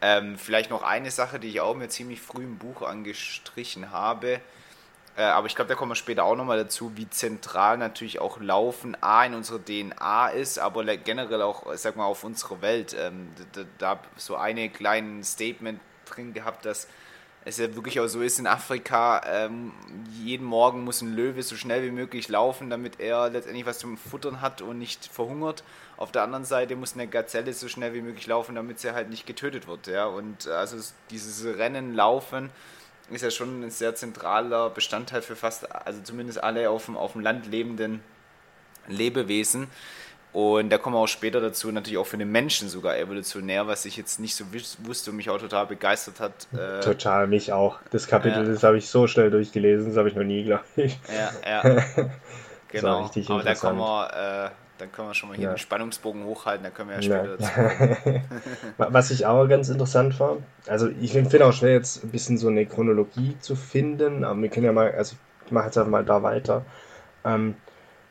Ähm, 0.00 0.38
vielleicht 0.38 0.70
noch 0.70 0.82
eine 0.82 1.10
Sache, 1.10 1.40
die 1.40 1.48
ich 1.48 1.60
auch 1.60 1.74
mir 1.74 1.88
ziemlich 1.88 2.20
früh 2.20 2.44
im 2.44 2.58
Buch 2.58 2.82
angestrichen 2.82 3.90
habe. 3.90 4.40
Äh, 5.16 5.22
aber 5.22 5.46
ich 5.46 5.54
glaube, 5.54 5.68
da 5.68 5.74
kommen 5.74 5.90
wir 5.90 5.96
später 5.96 6.24
auch 6.24 6.36
nochmal 6.36 6.58
dazu, 6.58 6.92
wie 6.96 7.08
zentral 7.08 7.76
natürlich 7.76 8.18
auch 8.18 8.40
Laufen 8.40 8.96
A 9.02 9.24
in 9.24 9.34
unserer 9.34 9.62
DNA 9.62 10.28
ist, 10.28 10.58
aber 10.58 10.84
generell 10.96 11.42
auch, 11.42 11.64
sag 11.74 11.96
mal, 11.96 12.06
auf 12.06 12.24
unserer 12.24 12.62
Welt. 12.62 12.96
Ähm, 12.98 13.28
da, 13.52 13.62
da 13.78 14.00
so 14.16 14.36
eine 14.36 14.70
kleine 14.70 15.22
Statement 15.22 15.80
drin 16.06 16.32
gehabt, 16.32 16.64
dass 16.64 16.88
es 17.44 17.58
ja 17.58 17.74
wirklich 17.74 17.98
auch 17.98 18.06
so 18.06 18.22
ist 18.22 18.38
in 18.38 18.46
Afrika, 18.46 19.20
ähm, 19.26 19.72
jeden 20.22 20.46
Morgen 20.46 20.84
muss 20.84 21.02
ein 21.02 21.14
Löwe 21.14 21.42
so 21.42 21.56
schnell 21.56 21.82
wie 21.82 21.90
möglich 21.90 22.28
laufen, 22.28 22.70
damit 22.70 23.00
er 23.00 23.30
letztendlich 23.30 23.66
was 23.66 23.80
zum 23.80 23.96
Futtern 23.96 24.40
hat 24.40 24.62
und 24.62 24.78
nicht 24.78 25.06
verhungert. 25.06 25.64
Auf 25.96 26.12
der 26.12 26.22
anderen 26.22 26.44
Seite 26.44 26.76
muss 26.76 26.94
eine 26.94 27.08
Gazelle 27.08 27.52
so 27.52 27.68
schnell 27.68 27.94
wie 27.94 28.00
möglich 28.00 28.26
laufen, 28.26 28.54
damit 28.54 28.78
sie 28.78 28.92
halt 28.92 29.10
nicht 29.10 29.26
getötet 29.26 29.66
wird. 29.66 29.88
Ja? 29.88 30.06
Und 30.06 30.46
äh, 30.46 30.50
also 30.50 30.76
dieses 31.10 31.44
Rennen, 31.44 31.94
Laufen 31.94 32.50
ist 33.10 33.22
ja 33.22 33.30
schon 33.30 33.62
ein 33.62 33.70
sehr 33.70 33.94
zentraler 33.94 34.70
Bestandteil 34.70 35.22
für 35.22 35.36
fast, 35.36 35.70
also 35.70 36.00
zumindest 36.02 36.42
alle 36.42 36.70
auf 36.70 36.86
dem, 36.86 36.96
auf 36.96 37.12
dem 37.12 37.20
Land 37.20 37.46
lebenden 37.46 38.00
Lebewesen. 38.88 39.68
Und 40.32 40.70
da 40.70 40.78
kommen 40.78 40.96
wir 40.96 41.00
auch 41.00 41.08
später 41.08 41.42
dazu, 41.42 41.70
natürlich 41.70 41.98
auch 41.98 42.06
für 42.06 42.16
den 42.16 42.32
Menschen 42.32 42.70
sogar 42.70 42.96
evolutionär, 42.96 43.66
was 43.66 43.84
ich 43.84 43.98
jetzt 43.98 44.18
nicht 44.18 44.34
so 44.34 44.46
wusste 44.78 45.10
und 45.10 45.16
mich 45.18 45.28
auch 45.28 45.38
total 45.38 45.66
begeistert 45.66 46.20
hat. 46.20 46.48
Äh, 46.54 46.80
total, 46.80 47.26
mich 47.26 47.52
auch. 47.52 47.78
Das 47.90 48.06
Kapitel, 48.06 48.46
ja. 48.46 48.50
das 48.50 48.62
habe 48.62 48.78
ich 48.78 48.88
so 48.88 49.06
schnell 49.06 49.30
durchgelesen, 49.30 49.88
das 49.88 49.98
habe 49.98 50.08
ich 50.08 50.14
noch 50.14 50.24
nie, 50.24 50.44
glaube 50.44 50.64
ich. 50.76 50.98
Ja, 51.14 51.62
ja. 51.64 51.84
genau. 52.68 53.10
Aber 53.28 53.42
da 53.42 53.54
kommen 53.54 53.78
wir, 53.78 54.46
äh, 54.46 54.61
dann 54.82 54.90
können 54.90 55.08
wir 55.08 55.14
schon 55.14 55.28
mal 55.28 55.36
hier 55.36 55.46
ja. 55.46 55.54
den 55.54 55.58
Spannungsbogen 55.58 56.24
hochhalten, 56.24 56.64
da 56.64 56.70
können 56.70 56.90
wir 56.90 56.96
ja 56.96 57.02
später 57.02 57.36
dazu 57.36 58.20
Was 58.92 59.10
ich 59.10 59.26
auch 59.26 59.46
ganz 59.46 59.68
interessant 59.68 60.18
war, 60.18 60.38
also 60.66 60.88
ich 61.00 61.12
finde 61.12 61.46
auch 61.46 61.52
schwer 61.52 61.72
jetzt 61.72 62.02
ein 62.02 62.10
bisschen 62.10 62.36
so 62.36 62.48
eine 62.48 62.66
Chronologie 62.66 63.36
zu 63.40 63.54
finden, 63.54 64.24
aber 64.24 64.42
wir 64.42 64.48
können 64.48 64.66
ja 64.66 64.72
mal, 64.72 64.92
also 64.92 65.16
ich 65.46 65.52
mache 65.52 65.66
jetzt 65.66 65.78
einfach 65.78 65.90
mal 65.90 66.04
da 66.04 66.22
weiter. 66.22 66.64
Ähm, 67.24 67.54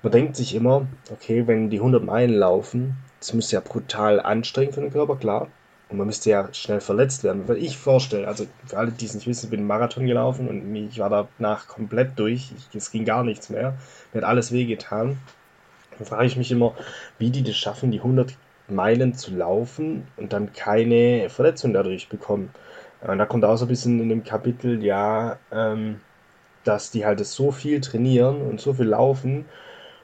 man 0.02 0.12
denkt 0.12 0.36
sich 0.36 0.56
immer, 0.56 0.88
okay, 1.12 1.46
wenn 1.46 1.70
die 1.70 1.78
100 1.78 2.04
Meilen 2.04 2.34
laufen, 2.34 2.96
das 3.20 3.34
müsste 3.34 3.58
ja 3.58 3.62
brutal 3.62 4.20
anstrengend 4.20 4.74
für 4.74 4.82
den 4.82 4.92
Körper, 4.92 5.18
klar. 5.18 5.48
und 5.90 5.98
man 5.98 6.08
müsste 6.08 6.30
ja 6.30 6.54
schnell 6.54 6.80
verletzt 6.80 7.24
werden. 7.24 7.48
Weil 7.48 7.58
ich 7.58 7.78
vorstelle, 7.78 8.28
also 8.28 8.48
für 8.66 8.78
alle, 8.78 8.92
die 8.92 9.06
es 9.06 9.14
nicht 9.14 9.28
wissen, 9.28 9.48
ich 9.48 9.50
bin 9.52 9.60
einen 9.60 9.68
Marathon 9.68 10.08
gelaufen 10.08 10.48
und 10.48 10.76
ich 10.76 11.00
war 11.00 11.28
danach 11.38 11.68
komplett 11.68 12.18
durch. 12.18 12.52
Ich, 12.58 12.76
es 12.76 12.92
ging 12.92 13.04
gar 13.04 13.24
nichts 13.24 13.50
mehr. 13.50 13.78
Mir 14.14 14.22
hat 14.22 14.30
alles 14.30 14.52
wehgetan. 14.52 15.20
Dann 15.98 16.08
frage 16.08 16.26
ich 16.26 16.38
mich 16.38 16.52
immer, 16.52 16.74
wie 17.18 17.30
die 17.32 17.44
das 17.44 17.56
schaffen, 17.56 17.92
die 17.92 18.00
100 18.00 18.36
Meilen 18.68 19.14
zu 19.14 19.36
laufen 19.36 20.08
und 20.18 20.34
dann 20.34 20.54
keine 20.54 21.30
Verletzung 21.30 21.74
dadurch 21.74 22.10
bekommen. 22.10 22.52
Und 23.02 23.18
da 23.18 23.26
kommt 23.26 23.46
auch 23.46 23.58
so 23.58 23.66
ein 23.66 23.70
bisschen 23.70 24.00
in 24.00 24.10
dem 24.10 24.24
Kapitel, 24.24 24.84
ja, 24.84 25.38
ähm, 25.52 26.00
dass 26.64 26.92
die 26.92 27.06
halt 27.06 27.26
so 27.26 27.52
viel 27.52 27.82
trainieren 27.82 28.42
und 28.42 28.62
so 28.62 28.74
viel 28.74 28.86
laufen 28.86 29.46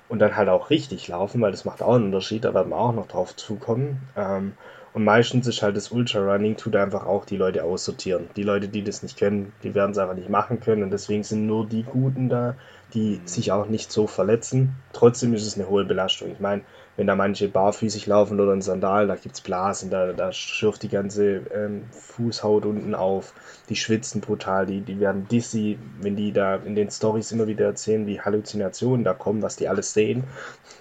und 0.10 0.20
dann 0.20 0.36
halt 0.36 0.50
auch 0.50 0.70
richtig 0.70 1.08
laufen, 1.08 1.42
weil 1.42 1.52
das 1.52 1.66
macht 1.66 1.82
auch 1.82 1.96
einen 1.96 2.06
Unterschied, 2.06 2.46
da 2.46 2.54
werden 2.54 2.70
wir 2.70 2.78
auch 2.78 2.94
noch 2.94 3.08
drauf 3.08 3.36
zukommen. 3.36 4.10
Ähm, 4.16 4.54
und 4.98 5.04
meistens 5.04 5.46
ist 5.46 5.62
halt 5.62 5.78
das 5.78 5.92
Ultra-Running, 5.92 6.58
tut 6.58 6.76
einfach 6.76 7.06
auch 7.06 7.24
die 7.24 7.38
Leute 7.38 7.64
aussortieren. 7.64 8.32
Die 8.36 8.42
Leute, 8.42 8.68
die 8.68 8.84
das 8.84 9.04
nicht 9.04 9.20
können, 9.20 9.54
die 9.62 9.76
werden 9.76 9.92
es 9.92 10.00
einfach 10.00 10.16
nicht 10.16 10.28
machen 10.28 10.60
können 10.60 10.82
und 10.82 10.90
deswegen 10.90 11.22
sind 11.22 11.46
nur 11.46 11.68
die 11.68 11.84
Guten 11.84 12.30
da, 12.30 12.56
die 12.96 13.22
sich 13.26 13.52
auch 13.52 13.68
nicht 13.68 13.92
so 13.92 14.08
verletzen. 14.08 14.76
Trotzdem 14.94 15.36
ist 15.36 15.46
es 15.46 15.54
eine 15.54 15.70
hohe 15.70 15.86
Belastung. 15.86 16.32
Ich 16.32 16.40
meine, 16.40 16.64
wenn 16.98 17.08
da 17.08 17.16
manche 17.16 17.48
barfüßig 17.48 18.08
laufen 18.08 18.40
oder 18.40 18.54
in 18.54 18.62
Sandalen, 18.62 19.08
da 19.08 19.16
gibt 19.16 19.36
es 19.36 19.42
Blasen, 19.42 19.92
da, 19.92 20.14
da 20.14 20.32
schürft 20.32 20.82
die 20.82 20.90
ganze 20.90 21.42
ähm, 21.54 21.84
Fußhaut 21.92 22.66
unten 22.66 22.96
auf, 22.96 23.34
die 23.70 23.76
schwitzen 23.76 24.20
brutal, 24.20 24.66
die, 24.66 24.82
die 24.82 25.00
werden 25.00 25.28
dizzy, 25.28 25.78
wenn 26.02 26.16
die 26.16 26.32
da 26.32 26.56
in 26.56 26.76
den 26.76 26.90
Stories 26.90 27.32
immer 27.32 27.48
wieder 27.48 27.66
erzählen, 27.66 28.08
wie 28.08 28.20
Halluzinationen 28.20 29.06
da 29.06 29.14
kommen, 29.14 29.44
was 29.44 29.56
die 29.56 29.68
alles 29.70 29.94
sehen 29.94 30.24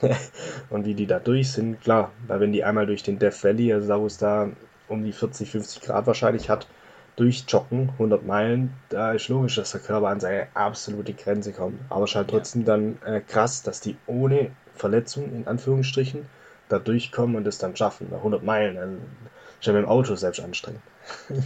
und 0.70 0.86
wie 0.86 0.94
die 0.94 1.06
da 1.06 1.18
durch 1.18 1.52
sind. 1.52 1.82
Klar, 1.82 2.10
weil 2.26 2.40
wenn 2.40 2.52
die 2.52 2.64
einmal 2.64 2.86
durch 2.86 3.02
den 3.02 3.18
Death 3.18 3.44
Valley, 3.44 3.74
also 3.74 3.86
da 3.86 4.00
wo 4.00 4.06
es 4.06 4.16
da 4.16 4.48
um 4.88 5.04
die 5.04 5.12
40, 5.12 5.50
50 5.50 5.82
Grad 5.82 6.06
wahrscheinlich 6.06 6.48
hat, 6.48 6.66
durchjoggen, 7.16 7.90
100 7.94 8.24
Meilen, 8.24 8.72
da 8.88 9.12
ist 9.12 9.28
logisch, 9.28 9.56
dass 9.56 9.72
der 9.72 9.80
Körper 9.80 10.08
an 10.08 10.20
seine 10.20 10.48
absolute 10.54 11.14
Grenze 11.14 11.52
kommt. 11.52 11.80
Aber 11.88 12.04
es 12.04 12.10
ist 12.10 12.16
halt 12.16 12.28
trotzdem 12.28 12.64
dann 12.64 12.98
äh, 13.04 13.20
krass, 13.20 13.62
dass 13.62 13.80
die 13.80 13.96
ohne 14.06 14.50
Verletzung, 14.76 15.32
in 15.34 15.46
Anführungsstrichen, 15.46 16.26
da 16.68 16.78
durchkommen 16.78 17.36
und 17.36 17.46
es 17.46 17.58
dann 17.58 17.76
schaffen. 17.76 18.08
Nach 18.10 18.18
100 18.18 18.42
Meilen, 18.42 18.76
dann 18.76 19.00
ja 19.60 19.72
mit 19.72 19.82
dem 19.82 19.88
Auto 19.88 20.14
selbst 20.14 20.40
anstrengend. 20.40 20.82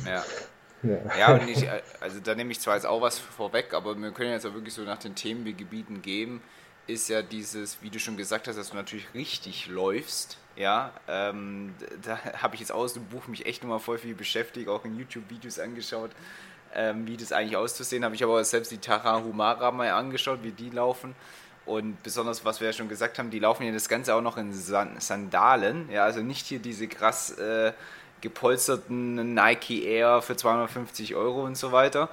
Ja. 0.06 0.24
Ja. 0.82 0.96
ja, 1.18 1.34
und 1.34 1.46
ich, 1.46 1.68
also 2.00 2.20
da 2.24 2.34
nehme 2.34 2.52
ich 2.52 2.60
zwar 2.60 2.74
jetzt 2.74 2.86
auch 2.86 3.02
was 3.02 3.18
vorweg, 3.18 3.74
aber 3.74 3.94
wir 3.98 4.12
können 4.12 4.30
jetzt 4.30 4.46
auch 4.46 4.54
wirklich 4.54 4.72
so 4.72 4.80
nach 4.80 4.96
den 4.96 5.14
Themengebieten 5.14 6.00
gehen, 6.00 6.40
ist 6.86 7.10
ja 7.10 7.20
dieses, 7.20 7.82
wie 7.82 7.90
du 7.90 7.98
schon 7.98 8.16
gesagt 8.16 8.48
hast, 8.48 8.56
dass 8.56 8.70
du 8.70 8.76
natürlich 8.76 9.12
richtig 9.12 9.66
läufst. 9.66 10.38
Ja, 10.56 10.92
ähm, 11.06 11.74
da 12.02 12.18
habe 12.42 12.54
ich 12.54 12.60
jetzt 12.60 12.72
aus 12.72 12.94
dem 12.94 13.04
Buch 13.04 13.28
mich 13.28 13.44
echt 13.44 13.62
nochmal 13.62 13.78
voll 13.78 13.98
viel 13.98 14.14
beschäftigt, 14.14 14.68
auch 14.68 14.86
in 14.86 14.98
YouTube-Videos 14.98 15.58
angeschaut, 15.58 16.12
ähm, 16.74 17.06
wie 17.06 17.18
das 17.18 17.32
eigentlich 17.32 17.56
auszusehen. 17.56 18.02
Habe 18.02 18.14
ich 18.14 18.24
aber 18.24 18.42
selbst 18.44 18.72
die 18.72 18.78
Tarahumara 18.78 19.70
mal 19.72 19.90
angeschaut, 19.90 20.38
wie 20.42 20.52
die 20.52 20.70
laufen. 20.70 21.14
Und 21.66 22.02
besonders, 22.02 22.44
was 22.44 22.60
wir 22.60 22.68
ja 22.68 22.72
schon 22.72 22.88
gesagt 22.88 23.18
haben, 23.18 23.30
die 23.30 23.38
laufen 23.38 23.64
ja 23.64 23.72
das 23.72 23.88
Ganze 23.88 24.14
auch 24.14 24.22
noch 24.22 24.36
in 24.36 24.52
Sandalen. 24.52 25.88
Ja, 25.90 26.04
also 26.04 26.20
nicht 26.20 26.46
hier 26.46 26.58
diese 26.58 26.88
krass 26.88 27.30
äh, 27.38 27.72
gepolsterten 28.20 29.34
Nike 29.34 29.84
Air 29.84 30.22
für 30.22 30.36
250 30.36 31.14
Euro 31.14 31.44
und 31.44 31.56
so 31.56 31.72
weiter. 31.72 32.08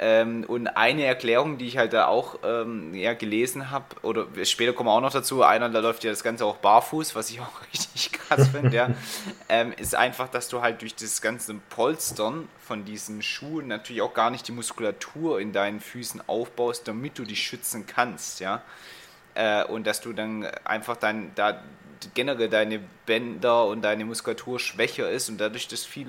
Ähm, 0.00 0.44
und 0.46 0.68
eine 0.68 1.04
Erklärung, 1.04 1.58
die 1.58 1.66
ich 1.66 1.76
halt 1.76 1.92
da 1.92 2.06
auch 2.06 2.38
ähm, 2.44 2.94
ja, 2.94 3.14
gelesen 3.14 3.72
habe, 3.72 3.86
oder 4.02 4.26
später 4.44 4.72
kommen 4.72 4.88
wir 4.88 4.92
auch 4.92 5.00
noch 5.00 5.12
dazu, 5.12 5.42
einer, 5.42 5.68
da 5.70 5.80
läuft 5.80 6.04
ja 6.04 6.10
das 6.10 6.22
Ganze 6.22 6.44
auch 6.44 6.58
barfuß, 6.58 7.16
was 7.16 7.30
ich 7.30 7.40
auch 7.40 7.62
richtig 7.72 8.12
krass 8.12 8.48
finde, 8.48 8.76
ja, 8.76 8.90
ähm, 9.48 9.72
ist 9.72 9.96
einfach, 9.96 10.28
dass 10.28 10.48
du 10.48 10.62
halt 10.62 10.82
durch 10.82 10.94
das 10.94 11.20
ganze 11.20 11.54
Polstern 11.70 12.48
von 12.60 12.84
diesen 12.84 13.22
Schuhen 13.22 13.66
natürlich 13.66 14.00
auch 14.02 14.14
gar 14.14 14.30
nicht 14.30 14.46
die 14.46 14.52
Muskulatur 14.52 15.40
in 15.40 15.52
deinen 15.52 15.80
Füßen 15.80 16.22
aufbaust, 16.28 16.86
damit 16.86 17.18
du 17.18 17.24
dich 17.24 17.42
schützen 17.42 17.86
kannst, 17.86 18.38
ja. 18.38 18.62
Äh, 19.34 19.64
und 19.64 19.84
dass 19.84 20.00
du 20.00 20.12
dann 20.12 20.46
einfach 20.64 20.96
dann 20.96 21.32
da 21.34 21.60
generell 22.14 22.48
deine 22.48 22.80
Bänder 23.06 23.66
und 23.66 23.82
deine 23.82 24.04
Muskulatur 24.04 24.60
schwächer 24.60 25.10
ist 25.10 25.28
und 25.28 25.38
dadurch 25.38 25.66
das 25.66 25.84
viel 25.84 26.08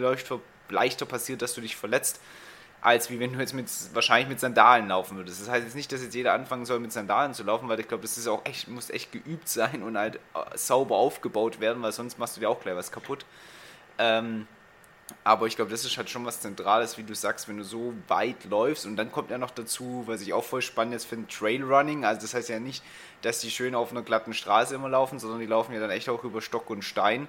leichter 0.69 1.05
passiert, 1.07 1.41
dass 1.41 1.55
du 1.55 1.61
dich 1.61 1.75
verletzt 1.75 2.19
als 2.81 3.09
wie 3.09 3.19
wenn 3.19 3.33
du 3.33 3.39
jetzt 3.39 3.53
mit, 3.53 3.67
wahrscheinlich 3.93 4.29
mit 4.29 4.39
Sandalen 4.39 4.87
laufen 4.87 5.17
würdest. 5.17 5.41
Das 5.41 5.49
heißt 5.49 5.65
jetzt 5.65 5.75
nicht, 5.75 5.91
dass 5.91 6.01
jetzt 6.01 6.15
jeder 6.15 6.33
anfangen 6.33 6.65
soll, 6.65 6.79
mit 6.79 6.91
Sandalen 6.91 7.33
zu 7.33 7.43
laufen, 7.43 7.67
weil 7.67 7.79
ich 7.79 7.87
glaube, 7.87 8.03
das 8.03 8.17
ist 8.17 8.27
auch 8.27 8.45
echt, 8.45 8.67
muss 8.67 8.89
echt 8.89 9.11
geübt 9.11 9.49
sein 9.49 9.83
und 9.83 9.97
halt 9.97 10.15
äh, 10.15 10.57
sauber 10.57 10.95
aufgebaut 10.95 11.59
werden, 11.59 11.81
weil 11.81 11.91
sonst 11.91 12.17
machst 12.17 12.37
du 12.37 12.41
dir 12.41 12.49
auch 12.49 12.61
gleich 12.61 12.75
was 12.75 12.91
kaputt. 12.91 13.25
Ähm, 13.97 14.47
aber 15.23 15.47
ich 15.47 15.55
glaube, 15.55 15.71
das 15.71 15.85
ist 15.85 15.97
halt 15.97 16.09
schon 16.09 16.25
was 16.25 16.41
Zentrales, 16.41 16.97
wie 16.97 17.03
du 17.03 17.15
sagst, 17.15 17.47
wenn 17.47 17.57
du 17.57 17.63
so 17.63 17.93
weit 18.07 18.45
läufst. 18.45 18.85
Und 18.85 18.95
dann 18.95 19.11
kommt 19.11 19.31
ja 19.31 19.37
noch 19.37 19.51
dazu, 19.51 20.03
was 20.05 20.21
ich 20.21 20.33
auch 20.33 20.43
voll 20.43 20.61
spannend 20.61 20.93
jetzt 20.93 21.05
finde, 21.05 21.27
Trailrunning. 21.27 22.05
Also 22.05 22.21
das 22.21 22.33
heißt 22.33 22.49
ja 22.49 22.59
nicht, 22.59 22.83
dass 23.21 23.39
die 23.39 23.49
schön 23.49 23.75
auf 23.75 23.91
einer 23.91 24.01
glatten 24.01 24.33
Straße 24.33 24.75
immer 24.75 24.89
laufen, 24.89 25.19
sondern 25.19 25.39
die 25.39 25.45
laufen 25.45 25.73
ja 25.73 25.79
dann 25.79 25.89
echt 25.89 26.09
auch 26.09 26.23
über 26.23 26.41
Stock 26.41 26.69
und 26.69 26.83
Stein. 26.83 27.27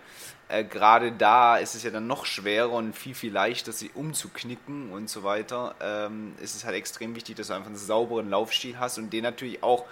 Äh, 0.50 0.64
Gerade 0.64 1.12
da 1.12 1.56
ist 1.56 1.74
es 1.74 1.82
ja 1.82 1.90
dann 1.90 2.06
noch 2.06 2.26
schwerer 2.26 2.72
und 2.72 2.94
viel, 2.94 3.14
viel 3.14 3.32
leichter, 3.32 3.72
sie 3.72 3.90
umzuknicken 3.94 4.90
und 4.92 5.08
so 5.08 5.22
weiter. 5.22 5.74
Ähm, 5.80 6.34
ist 6.42 6.56
es 6.56 6.64
halt 6.64 6.76
extrem 6.76 7.14
wichtig, 7.14 7.36
dass 7.36 7.48
du 7.48 7.54
einfach 7.54 7.68
einen 7.68 7.76
sauberen 7.76 8.30
Laufstil 8.30 8.78
hast 8.78 8.98
und 8.98 9.12
den 9.12 9.22
natürlich 9.22 9.62
auch 9.62 9.84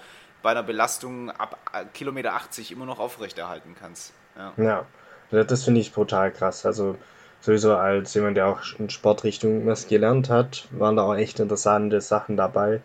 bei 0.43 0.51
einer 0.51 0.63
Belastung 0.63 1.31
ab 1.31 1.59
äh, 1.73 1.85
Kilometer 1.95 2.35
80 2.35 2.73
immer 2.73 2.87
noch 2.87 2.99
aufrechterhalten 2.99 3.77
kannst. 3.79 4.13
Ja, 4.37 4.53
ja 5.31 5.45
das 5.45 5.65
finde 5.65 5.81
ich 5.81 5.93
brutal 5.93 6.33
krass. 6.33 6.67
Also 6.67 6.97
sowieso 7.41 7.77
als 7.77 8.15
jemand, 8.15 8.37
der 8.37 8.47
auch 8.47 8.61
in 8.79 8.91
Sportrichtung 8.91 9.67
was 9.67 9.87
gelernt 9.87 10.29
hat, 10.29 10.67
waren 10.71 10.97
da 10.97 11.03
auch 11.03 11.15
echt 11.15 11.41
interessante 11.41 12.01
Sachen 12.01 12.37
dabei. 12.37 12.81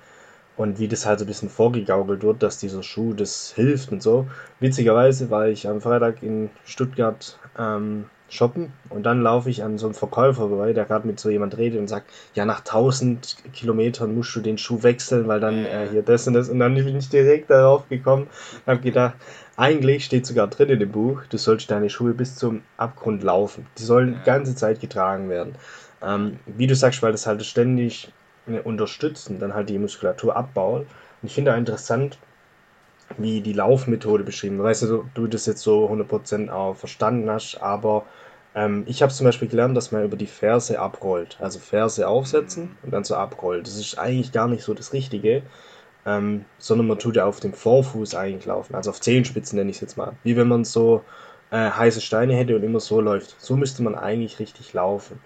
Und 0.55 0.79
wie 0.79 0.87
das 0.87 1.05
halt 1.05 1.19
so 1.19 1.25
ein 1.25 1.27
bisschen 1.27 1.49
vorgegaukelt 1.49 2.23
wird, 2.23 2.43
dass 2.43 2.59
dieser 2.59 2.83
Schuh 2.83 3.13
das 3.13 3.53
hilft 3.55 3.91
und 3.91 4.03
so. 4.03 4.27
Witzigerweise 4.59 5.29
war 5.29 5.47
ich 5.47 5.67
am 5.67 5.81
Freitag 5.81 6.21
in 6.21 6.51
Stuttgart 6.63 7.39
ähm, 7.57 8.05
shoppen 8.33 8.73
und 8.89 9.03
dann 9.03 9.21
laufe 9.21 9.49
ich 9.49 9.63
an 9.63 9.77
so 9.77 9.87
einem 9.87 9.93
Verkäufer 9.93 10.49
vorbei, 10.49 10.73
der 10.73 10.85
gerade 10.85 11.07
mit 11.07 11.19
so 11.19 11.29
jemand 11.29 11.57
redet 11.57 11.79
und 11.79 11.87
sagt, 11.87 12.09
ja, 12.33 12.45
nach 12.45 12.59
1000 12.59 13.37
Kilometern 13.53 14.15
musst 14.15 14.35
du 14.35 14.41
den 14.41 14.57
Schuh 14.57 14.81
wechseln, 14.83 15.27
weil 15.27 15.39
dann 15.39 15.65
äh, 15.65 15.87
hier 15.91 16.01
das 16.01 16.27
und 16.27 16.33
das. 16.33 16.49
Und 16.49 16.59
dann 16.59 16.73
bin 16.73 16.95
ich 16.95 17.09
direkt 17.09 17.49
darauf 17.49 17.87
gekommen 17.89 18.27
und 18.65 18.71
habe 18.71 18.81
gedacht, 18.81 19.15
eigentlich 19.55 20.05
steht 20.05 20.25
sogar 20.25 20.47
drin 20.47 20.69
in 20.69 20.79
dem 20.79 20.91
Buch, 20.91 21.21
du 21.29 21.37
sollst 21.37 21.69
deine 21.69 21.89
Schuhe 21.89 22.13
bis 22.13 22.35
zum 22.35 22.63
Abgrund 22.77 23.23
laufen. 23.23 23.67
Die 23.77 23.83
sollen 23.83 24.15
die 24.15 24.25
ganze 24.25 24.55
Zeit 24.55 24.81
getragen 24.81 25.29
werden. 25.29 25.55
Ähm, 26.01 26.39
wie 26.45 26.67
du 26.67 26.75
sagst, 26.75 27.03
weil 27.03 27.11
das 27.11 27.27
halt 27.27 27.45
ständig 27.45 28.11
unterstützen, 28.63 29.39
dann 29.39 29.53
halt 29.53 29.69
die 29.69 29.79
Muskulatur 29.79 30.35
abbauen. 30.35 30.81
Und 30.81 31.27
ich 31.27 31.33
finde 31.33 31.53
auch 31.53 31.57
interessant, 31.57 32.17
wie 33.17 33.41
die 33.41 33.53
Laufmethode 33.53 34.23
beschrieben 34.23 34.57
wird. 34.57 34.67
Weißt 34.67 34.83
du, 34.83 35.05
du 35.13 35.27
das 35.27 35.45
jetzt 35.45 35.61
so 35.61 35.89
100% 35.89 36.49
auch 36.49 36.75
verstanden 36.75 37.29
hast, 37.29 37.57
aber 37.61 38.05
ähm, 38.55 38.83
ich 38.87 39.01
habe 39.01 39.13
zum 39.13 39.25
Beispiel 39.25 39.47
gelernt, 39.47 39.75
dass 39.77 39.91
man 39.91 40.03
über 40.03 40.17
die 40.17 40.27
Ferse 40.27 40.79
abrollt. 40.79 41.37
Also 41.39 41.59
Ferse 41.59 42.07
aufsetzen 42.07 42.77
und 42.83 42.91
dann 42.91 43.03
so 43.03 43.15
abrollt. 43.15 43.67
Das 43.67 43.77
ist 43.77 43.97
eigentlich 43.97 44.31
gar 44.31 44.47
nicht 44.47 44.63
so 44.63 44.73
das 44.73 44.93
Richtige, 44.93 45.43
ähm, 46.05 46.45
sondern 46.57 46.87
man 46.87 46.99
tut 46.99 47.15
ja 47.15 47.25
auf 47.25 47.39
dem 47.39 47.53
Vorfuß 47.53 48.15
eigentlich 48.15 48.45
laufen, 48.45 48.75
also 48.75 48.89
auf 48.89 48.99
Zehenspitzen 48.99 49.57
nenne 49.57 49.69
ich 49.69 49.77
es 49.77 49.81
jetzt 49.81 49.97
mal. 49.97 50.13
Wie 50.23 50.35
wenn 50.35 50.47
man 50.47 50.65
so 50.65 51.03
äh, 51.51 51.69
heiße 51.69 52.01
Steine 52.01 52.35
hätte 52.35 52.55
und 52.55 52.63
immer 52.63 52.79
so 52.79 52.99
läuft. 52.99 53.35
So 53.39 53.55
müsste 53.55 53.83
man 53.83 53.95
eigentlich 53.95 54.39
richtig 54.39 54.73
laufen. 54.73 55.19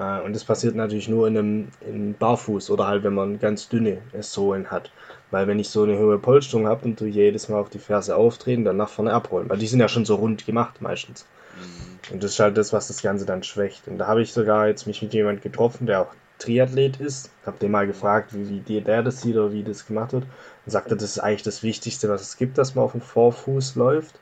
Äh, 0.00 0.22
und 0.22 0.34
das 0.34 0.44
passiert 0.44 0.74
natürlich 0.74 1.08
nur 1.08 1.28
in 1.28 1.38
einem 1.38 1.68
in 1.82 2.14
Barfuß 2.14 2.70
oder 2.70 2.86
halt, 2.86 3.04
wenn 3.04 3.14
man 3.14 3.38
ganz 3.38 3.68
dünne 3.68 3.98
Sohlen 4.20 4.70
hat. 4.70 4.90
Weil 5.30 5.46
wenn 5.46 5.60
ich 5.60 5.68
so 5.68 5.84
eine 5.84 5.98
hohe 5.98 6.18
Polsterung 6.18 6.66
habe 6.66 6.86
und 6.86 7.00
du 7.00 7.04
jedes 7.04 7.48
Mal 7.48 7.60
auf 7.60 7.70
die 7.70 7.78
Ferse 7.78 8.16
auftreten, 8.16 8.64
dann 8.64 8.78
nach 8.78 8.88
vorne 8.88 9.12
abrollen. 9.12 9.48
Weil 9.48 9.58
die 9.58 9.66
sind 9.66 9.78
ja 9.78 9.88
schon 9.88 10.04
so 10.04 10.16
rund 10.16 10.44
gemacht 10.46 10.80
meistens. 10.80 11.26
Mhm. 11.54 12.14
Und 12.14 12.24
das 12.24 12.32
ist 12.32 12.40
halt 12.40 12.56
das, 12.56 12.72
was 12.72 12.88
das 12.88 13.02
Ganze 13.02 13.26
dann 13.26 13.42
schwächt. 13.42 13.86
Und 13.86 13.98
da 13.98 14.06
habe 14.06 14.22
ich 14.22 14.32
sogar 14.32 14.66
jetzt 14.66 14.86
mich 14.86 15.02
mit 15.02 15.12
jemandem 15.12 15.42
getroffen, 15.42 15.86
der 15.86 16.00
auch 16.00 16.14
Triathlet 16.38 16.98
ist. 16.98 17.30
Habe 17.44 17.58
den 17.58 17.70
mal 17.70 17.86
gefragt, 17.86 18.30
wie, 18.32 18.62
wie 18.66 18.80
der 18.80 19.02
das 19.02 19.20
sieht 19.20 19.36
oder 19.36 19.52
wie 19.52 19.62
das 19.62 19.86
gemacht 19.86 20.14
wird. 20.14 20.24
Und 20.24 20.72
sagte, 20.72 20.96
das 20.96 21.04
ist 21.04 21.18
eigentlich 21.18 21.42
das 21.42 21.62
Wichtigste, 21.62 22.08
was 22.08 22.22
es 22.22 22.36
gibt, 22.38 22.58
dass 22.58 22.74
man 22.74 22.84
auf 22.84 22.92
dem 22.92 23.02
Vorfuß 23.02 23.76
läuft. 23.76 24.18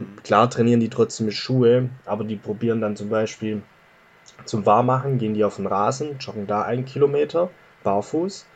Mhm. 0.00 0.22
Klar 0.22 0.50
trainieren 0.50 0.80
die 0.80 0.88
trotzdem 0.88 1.26
mit 1.26 1.34
Schuhe, 1.34 1.90
aber 2.06 2.24
die 2.24 2.36
probieren 2.36 2.80
dann 2.80 2.96
zum 2.96 3.10
Beispiel 3.10 3.62
zum 4.44 4.66
Warmmachen, 4.66 5.18
gehen 5.18 5.34
die 5.34 5.44
auf 5.44 5.56
den 5.56 5.66
Rasen, 5.66 6.18
joggen 6.18 6.46
da 6.46 6.62
einen 6.62 6.84
Kilometer 6.84 7.50
barfuß 7.84 8.46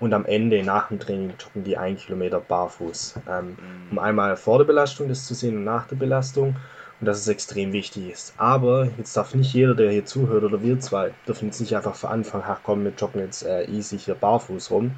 und 0.00 0.14
am 0.14 0.24
Ende 0.26 0.62
nach 0.62 0.88
dem 0.88 1.00
Training 1.00 1.34
joggen 1.38 1.64
die 1.64 1.76
einen 1.76 1.96
Kilometer 1.96 2.40
barfuß. 2.40 3.14
Ähm, 3.28 3.48
mhm. 3.48 3.56
um 3.92 3.98
einmal 3.98 4.36
vor 4.36 4.58
der 4.58 4.64
Belastung 4.64 5.08
das 5.08 5.26
zu 5.26 5.34
sehen 5.34 5.56
und 5.56 5.64
nach 5.64 5.86
der 5.86 5.96
Belastung 5.96 6.56
und 7.00 7.06
dass 7.06 7.18
es 7.18 7.28
extrem 7.28 7.72
wichtig 7.72 8.10
ist. 8.10 8.34
Aber 8.36 8.88
jetzt 8.98 9.16
darf 9.16 9.34
nicht 9.34 9.52
jeder, 9.52 9.74
der 9.74 9.90
hier 9.90 10.04
zuhört 10.04 10.44
oder 10.44 10.62
wir 10.62 10.80
zwei, 10.80 11.12
dürfen 11.26 11.46
jetzt 11.46 11.60
nicht 11.60 11.76
einfach 11.76 11.94
von 11.94 12.10
Anfang, 12.10 12.42
ach 12.46 12.60
komm, 12.62 12.84
wir 12.84 12.92
joggen 12.96 13.20
jetzt 13.20 13.44
äh, 13.44 13.64
easy 13.64 13.98
hier 13.98 14.14
barfuß 14.14 14.70
rum, 14.70 14.92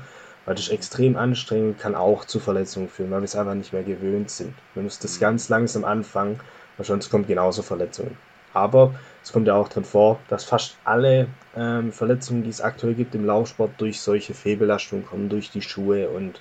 weil 0.46 0.54
das 0.54 0.64
ist 0.64 0.72
extrem 0.72 1.16
anstrengend, 1.16 1.78
kann 1.78 1.94
auch 1.94 2.24
zu 2.24 2.40
Verletzungen 2.40 2.88
führen, 2.88 3.10
weil 3.10 3.20
wir 3.20 3.24
es 3.24 3.36
einfach 3.36 3.54
nicht 3.54 3.72
mehr 3.72 3.82
gewöhnt 3.82 4.30
sind. 4.30 4.54
Wir 4.74 4.82
müssen 4.82 5.02
das 5.02 5.16
mhm. 5.16 5.20
ganz 5.20 5.48
langsam 5.48 5.84
anfangen, 5.84 6.40
weil 6.76 6.86
sonst 6.86 7.10
kommen 7.10 7.26
genauso 7.26 7.62
Verletzungen. 7.62 8.16
Aber 8.52 8.94
es 9.22 9.32
kommt 9.32 9.46
ja 9.46 9.54
auch 9.54 9.68
drin 9.68 9.84
vor, 9.84 10.18
dass 10.28 10.44
fast 10.44 10.76
alle 10.84 11.28
ähm, 11.56 11.92
Verletzungen, 11.92 12.42
die 12.42 12.50
es 12.50 12.60
aktuell 12.60 12.94
gibt 12.94 13.14
im 13.14 13.24
Laufsport, 13.24 13.72
durch 13.78 14.00
solche 14.00 14.34
Fehlbelastungen 14.34 15.06
kommen, 15.06 15.28
durch 15.28 15.50
die 15.50 15.62
Schuhe 15.62 16.08
und 16.08 16.40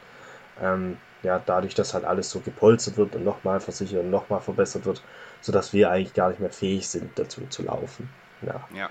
ähm, 0.61 0.97
ja, 1.23 1.41
dadurch, 1.45 1.75
dass 1.75 1.93
halt 1.93 2.05
alles 2.05 2.29
so 2.29 2.39
gepolstert 2.39 2.97
wird 2.97 3.15
und 3.15 3.25
nochmal 3.25 3.59
versichert 3.59 4.03
und 4.03 4.09
nochmal 4.09 4.39
verbessert 4.39 4.85
wird, 4.85 5.01
sodass 5.41 5.73
wir 5.73 5.91
eigentlich 5.91 6.13
gar 6.13 6.29
nicht 6.29 6.39
mehr 6.39 6.51
fähig 6.51 6.87
sind, 6.87 7.17
dazu 7.19 7.41
zu 7.49 7.63
laufen. 7.63 8.09
Ja. 8.41 8.67
ja. 8.73 8.89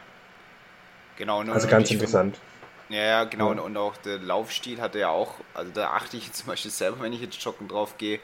Genau. 1.17 1.41
also 1.41 1.67
ganz 1.67 1.91
interessant. 1.91 2.37
Find, 2.37 3.01
ja, 3.01 3.25
genau. 3.25 3.47
Ja. 3.47 3.53
Und, 3.53 3.61
und 3.61 3.77
auch 3.77 3.97
der 3.97 4.19
Laufstil 4.19 4.81
hatte 4.81 4.99
ja 4.99 5.09
auch, 5.09 5.35
also 5.55 5.71
da 5.73 5.91
achte 5.91 6.17
ich 6.17 6.33
zum 6.33 6.49
Beispiel 6.49 6.71
selber, 6.71 7.01
wenn 7.01 7.13
ich 7.13 7.21
jetzt 7.21 7.43
joggen 7.43 7.69
drauf 7.69 7.99
gehe, 7.99 8.21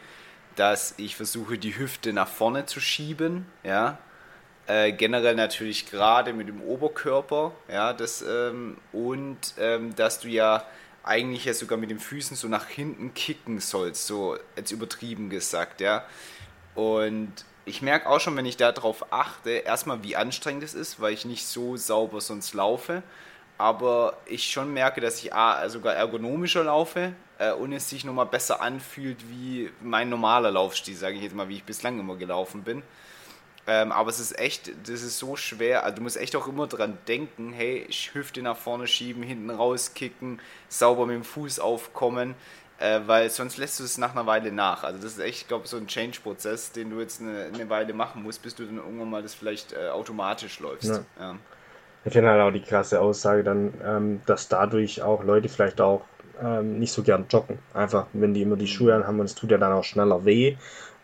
dass 0.56 0.94
ich 0.98 1.16
versuche, 1.16 1.58
die 1.58 1.76
Hüfte 1.76 2.12
nach 2.12 2.28
vorne 2.28 2.66
zu 2.66 2.80
schieben, 2.80 3.46
ja. 3.62 3.98
Äh, 4.66 4.92
generell 4.92 5.34
natürlich 5.34 5.90
gerade 5.90 6.32
mit 6.32 6.48
dem 6.48 6.62
Oberkörper, 6.62 7.52
ja, 7.70 7.92
das, 7.92 8.22
ähm, 8.22 8.78
und 8.92 9.38
ähm, 9.58 9.94
dass 9.94 10.20
du 10.20 10.28
ja 10.28 10.64
eigentlich 11.02 11.44
ja 11.44 11.52
sogar 11.52 11.76
mit 11.76 11.90
den 11.90 11.98
Füßen 11.98 12.34
so 12.34 12.48
nach 12.48 12.66
hinten 12.66 13.12
kicken 13.12 13.60
sollst, 13.60 14.06
so 14.06 14.38
jetzt 14.56 14.70
übertrieben 14.70 15.28
gesagt, 15.28 15.82
ja. 15.82 16.04
Und 16.74 17.32
ich 17.66 17.82
merke 17.82 18.08
auch 18.08 18.20
schon, 18.20 18.36
wenn 18.36 18.46
ich 18.46 18.56
darauf 18.56 19.12
achte, 19.12 19.50
erstmal 19.50 20.02
wie 20.02 20.16
anstrengend 20.16 20.62
es 20.62 20.74
ist, 20.74 20.98
weil 21.00 21.12
ich 21.12 21.26
nicht 21.26 21.46
so 21.46 21.76
sauber 21.76 22.22
sonst 22.22 22.54
laufe, 22.54 23.02
aber 23.58 24.16
ich 24.26 24.50
schon 24.50 24.72
merke, 24.72 25.00
dass 25.00 25.22
ich 25.22 25.30
sogar 25.68 25.94
ergonomischer 25.94 26.64
laufe 26.64 27.12
äh, 27.38 27.52
und 27.52 27.72
es 27.72 27.90
sich 27.90 28.04
nochmal 28.04 28.26
besser 28.26 28.62
anfühlt 28.62 29.18
wie 29.30 29.70
mein 29.82 30.08
normaler 30.08 30.50
Laufstil, 30.50 30.96
sage 30.96 31.16
ich 31.16 31.22
jetzt 31.22 31.34
mal, 31.34 31.48
wie 31.48 31.56
ich 31.56 31.64
bislang 31.64 32.00
immer 32.00 32.16
gelaufen 32.16 32.62
bin. 32.62 32.82
Ähm, 33.66 33.92
aber 33.92 34.10
es 34.10 34.20
ist 34.20 34.38
echt, 34.38 34.70
das 34.82 35.02
ist 35.02 35.18
so 35.18 35.36
schwer. 35.36 35.84
Also 35.84 35.96
du 35.96 36.02
musst 36.02 36.16
echt 36.16 36.36
auch 36.36 36.46
immer 36.46 36.66
dran 36.66 36.98
denken, 37.08 37.52
hey, 37.52 37.86
Hüfte 38.12 38.42
nach 38.42 38.56
vorne 38.56 38.86
schieben, 38.86 39.22
hinten 39.22 39.50
rauskicken, 39.50 40.40
sauber 40.68 41.06
mit 41.06 41.16
dem 41.16 41.24
Fuß 41.24 41.60
aufkommen, 41.60 42.34
äh, 42.78 43.00
weil 43.06 43.30
sonst 43.30 43.56
lässt 43.56 43.80
du 43.80 43.84
es 43.84 43.96
nach 43.96 44.12
einer 44.12 44.26
Weile 44.26 44.52
nach. 44.52 44.84
Also 44.84 45.00
das 45.00 45.12
ist 45.12 45.20
echt, 45.20 45.42
ich 45.42 45.48
glaube, 45.48 45.66
so 45.66 45.78
ein 45.78 45.86
Change-Prozess, 45.86 46.72
den 46.72 46.90
du 46.90 47.00
jetzt 47.00 47.22
eine, 47.22 47.44
eine, 47.44 47.70
Weile 47.70 47.94
machen 47.94 48.22
musst, 48.22 48.42
bis 48.42 48.54
du 48.54 48.64
dann 48.64 48.76
irgendwann 48.76 49.08
mal 49.08 49.22
das 49.22 49.34
vielleicht 49.34 49.72
äh, 49.72 49.88
automatisch 49.88 50.60
läufst. 50.60 50.90
Ja. 50.90 51.04
Ja. 51.18 51.36
Ich 52.04 52.12
finde 52.12 52.28
halt 52.28 52.42
auch 52.42 52.50
die 52.50 52.60
krasse 52.60 53.00
Aussage 53.00 53.44
dann, 53.44 53.72
ähm, 53.82 54.20
dass 54.26 54.48
dadurch 54.48 55.00
auch 55.00 55.24
Leute 55.24 55.48
vielleicht 55.48 55.80
auch 55.80 56.02
ähm, 56.42 56.78
nicht 56.78 56.92
so 56.92 57.02
gern 57.02 57.26
joggen. 57.30 57.58
Einfach, 57.72 58.06
wenn 58.12 58.34
die 58.34 58.42
immer 58.42 58.56
die 58.56 58.66
Schuhe 58.66 58.94
anhaben 58.94 59.20
und 59.20 59.26
es 59.26 59.34
tut 59.34 59.50
ja 59.50 59.56
dann 59.56 59.72
auch 59.72 59.84
schneller 59.84 60.26
weh. 60.26 60.56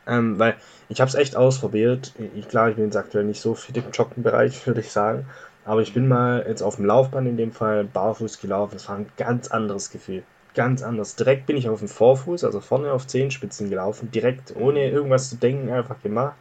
Ähm, 0.06 0.38
weil 0.38 0.56
ich 0.90 1.00
habe 1.00 1.08
es 1.08 1.14
echt 1.14 1.36
ausprobiert. 1.36 2.12
Ich, 2.34 2.48
klar, 2.48 2.68
ich 2.68 2.76
bin 2.76 2.84
jetzt 2.86 2.96
aktuell 2.96 3.24
nicht 3.24 3.40
so 3.40 3.54
fit 3.54 3.76
im 3.76 3.90
Joggenbereich, 3.92 4.66
würde 4.66 4.80
ich 4.80 4.90
sagen. 4.90 5.26
Aber 5.64 5.82
ich 5.82 5.94
bin 5.94 6.08
mal 6.08 6.44
jetzt 6.46 6.62
auf 6.62 6.76
dem 6.76 6.84
Laufband 6.84 7.28
in 7.28 7.36
dem 7.36 7.52
Fall 7.52 7.84
barfuß 7.84 8.40
gelaufen. 8.40 8.76
Es 8.76 8.88
war 8.88 8.96
ein 8.96 9.06
ganz 9.16 9.48
anderes 9.48 9.90
Gefühl. 9.90 10.24
Ganz 10.54 10.82
anders. 10.82 11.14
Direkt 11.14 11.46
bin 11.46 11.56
ich 11.56 11.68
auf 11.68 11.78
dem 11.78 11.86
Vorfuß, 11.86 12.42
also 12.42 12.60
vorne 12.60 12.92
auf 12.92 13.06
Zehenspitzen 13.06 13.70
gelaufen. 13.70 14.10
Direkt, 14.10 14.56
ohne 14.56 14.90
irgendwas 14.90 15.30
zu 15.30 15.36
denken, 15.36 15.70
einfach 15.70 16.02
gemacht. 16.02 16.34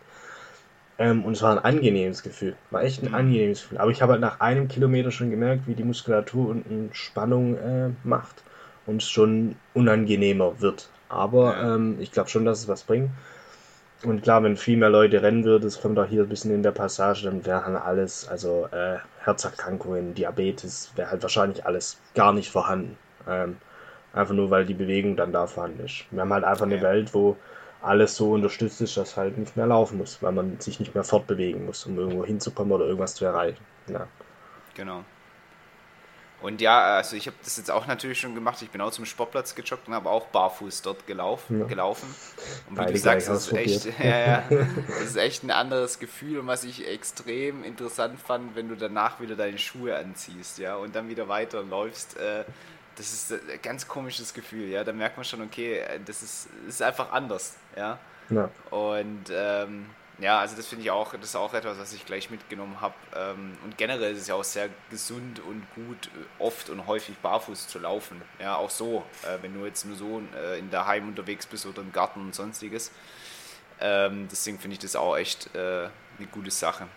Ähm, 0.98 1.24
und 1.26 1.34
es 1.34 1.44
war 1.44 1.52
ein 1.52 1.64
angenehmes 1.64 2.24
Gefühl. 2.24 2.56
War 2.72 2.84
echt 2.84 3.04
ein 3.04 3.14
angenehmes 3.14 3.62
Gefühl. 3.62 3.78
Aber 3.78 3.92
ich 3.92 4.02
habe 4.02 4.14
halt 4.14 4.22
nach 4.22 4.40
einem 4.40 4.68
Kilometer 4.68 5.12
schon 5.12 5.30
gemerkt, 5.30 5.68
wie 5.68 5.76
die 5.76 5.84
Muskulatur 5.84 6.50
unten 6.50 6.90
Spannung 6.94 7.56
äh, 7.58 7.90
macht 8.04 8.44
und 8.88 9.04
es 9.04 9.10
schon 9.10 9.58
unangenehmer 9.76 10.60
wird. 10.60 10.90
Aber 11.08 11.58
ähm, 11.62 11.98
ich 12.00 12.12
glaube 12.12 12.30
schon, 12.30 12.46
dass 12.46 12.62
es 12.62 12.68
was 12.68 12.84
bringt. 12.84 13.12
Und 14.04 14.24
klar, 14.24 14.42
wenn 14.44 14.56
viel 14.56 14.78
mehr 14.78 14.90
Leute 14.90 15.22
rennen 15.22 15.44
würden, 15.44 15.64
das 15.64 15.82
kommt 15.82 16.00
auch 16.00 16.06
hier 16.06 16.24
ein 16.24 16.30
bisschen 16.30 16.54
in 16.54 16.64
der 16.64 16.72
Passage, 16.72 17.24
dann 17.26 17.46
wäre 17.46 17.66
halt 17.66 17.82
alles, 17.82 18.28
also 18.30 18.68
äh, 18.72 18.98
Herzerkrankungen, 19.20 20.14
Diabetes, 20.14 20.92
wäre 20.96 21.12
halt 21.12 21.22
wahrscheinlich 21.22 21.66
alles 21.66 22.00
gar 22.16 22.32
nicht 22.32 22.50
vorhanden. 22.50 22.98
Ähm, 23.28 23.58
einfach 24.14 24.34
nur, 24.34 24.50
weil 24.52 24.66
die 24.66 24.74
Bewegung 24.74 25.18
dann 25.18 25.34
da 25.34 25.48
vorhanden 25.48 25.84
ist. 25.84 26.06
Wir 26.12 26.22
haben 26.22 26.32
halt 26.32 26.46
einfach 26.46 26.66
eine 26.66 26.82
Welt, 26.82 27.14
wo 27.14 27.36
alles 27.82 28.16
so 28.16 28.32
unterstützt 28.32 28.82
ist, 28.82 28.96
dass 28.96 29.18
halt 29.18 29.38
nicht 29.38 29.58
mehr 29.58 29.68
laufen 29.68 29.98
muss, 29.98 30.22
weil 30.22 30.32
man 30.32 30.60
sich 30.60 30.80
nicht 30.80 30.96
mehr 30.96 31.04
fortbewegen 31.04 31.66
muss, 31.66 31.86
um 31.86 31.98
irgendwo 31.98 32.26
hinzukommen 32.26 32.72
oder 32.72 32.86
irgendwas 32.86 33.16
zu 33.16 33.26
erreichen. 33.26 33.64
Ja. 33.88 34.08
Genau. 34.76 35.04
Und 36.42 36.62
ja, 36.62 36.96
also 36.96 37.16
ich 37.16 37.28
habe 37.28 37.36
das 37.44 37.58
jetzt 37.58 37.70
auch 37.70 37.86
natürlich 37.86 38.20
schon 38.20 38.34
gemacht. 38.34 38.62
Ich 38.62 38.70
bin 38.70 38.80
auch 38.80 38.92
zum 38.92 39.06
Sportplatz 39.06 39.56
gejoggt 39.56 39.88
und 39.88 39.94
habe 39.94 40.10
auch 40.10 40.28
barfuß 40.28 40.82
dort 40.82 41.06
gelaufen. 41.06 41.60
Ja. 41.60 41.66
gelaufen. 41.66 42.14
Und 42.70 42.76
wie 42.76 42.80
Beide 42.80 42.94
du 42.94 43.00
sagst, 43.00 43.28
das 43.28 43.48
ist, 43.48 43.54
echt, 43.54 43.86
ja, 44.00 44.20
ja, 44.20 44.44
das 44.50 45.02
ist 45.02 45.18
echt 45.18 45.44
ein 45.44 45.52
anderes 45.52 46.00
Gefühl 46.00 46.40
und 46.40 46.48
was 46.48 46.64
ich 46.64 46.88
extrem 46.88 47.64
interessant 47.64 48.20
fand, 48.20 48.56
wenn 48.56 48.70
du 48.70 48.76
danach 48.76 49.20
wieder 49.20 49.36
deine 49.36 49.58
Schuhe 49.58 49.98
anziehst, 49.98 50.60
ja, 50.60 50.76
und 50.76 50.96
dann 50.96 51.10
wieder 51.10 51.28
weiterläufst. 51.28 52.18
Äh, 52.18 52.46
das 52.96 53.14
ist 53.14 53.32
ein 53.32 53.62
ganz 53.62 53.88
komisches 53.88 54.34
Gefühl, 54.34 54.70
ja. 54.70 54.84
Da 54.84 54.92
merkt 54.92 55.18
man 55.18 55.24
schon, 55.24 55.42
okay, 55.42 55.82
das 56.06 56.22
ist, 56.22 56.50
ist 56.68 56.82
einfach 56.82 57.12
anders, 57.12 57.56
ja. 57.76 57.98
ja. 58.30 58.50
Und 58.72 59.26
ähm, 59.32 59.86
ja, 60.20 60.40
also 60.40 60.56
das 60.56 60.68
finde 60.68 60.84
ich 60.84 60.92
auch, 60.92 61.14
das 61.14 61.30
ist 61.30 61.36
auch 61.36 61.54
etwas, 61.54 61.80
was 61.80 61.94
ich 61.94 62.06
gleich 62.06 62.30
mitgenommen 62.30 62.82
habe. 62.82 62.94
Ähm, 63.16 63.58
und 63.64 63.78
generell 63.78 64.14
ist 64.14 64.22
es 64.22 64.28
ja 64.28 64.36
auch 64.36 64.44
sehr 64.44 64.70
gesund 64.90 65.40
und 65.40 65.66
gut, 65.76 66.08
äh, 66.08 66.44
oft 66.44 66.70
und 66.70 66.88
häufig 66.88 67.18
barfuß 67.20 67.68
zu 67.68 67.80
laufen. 67.80 68.22
Ja, 68.40 68.58
auch 68.58 68.70
so, 68.70 69.04
äh, 69.24 69.42
wenn 69.42 69.54
du 69.54 69.66
jetzt 69.66 69.86
nur 69.86 69.96
so 69.96 70.22
äh, 70.36 70.60
in 70.60 70.70
der 70.72 70.88
Heim 70.88 71.08
unterwegs 71.08 71.46
bist 71.46 71.66
oder 71.66 71.82
im 71.82 71.92
Garten 71.94 72.20
und 72.22 72.36
sonstiges. 72.36 72.92
Ähm, 73.80 74.28
deswegen 74.30 74.60
finde 74.60 74.74
ich 74.74 74.80
das 74.80 74.98
auch 74.98 75.16
echt 75.16 75.50
eine 75.56 75.90
gute 76.32 76.52
Sache. 76.52 76.88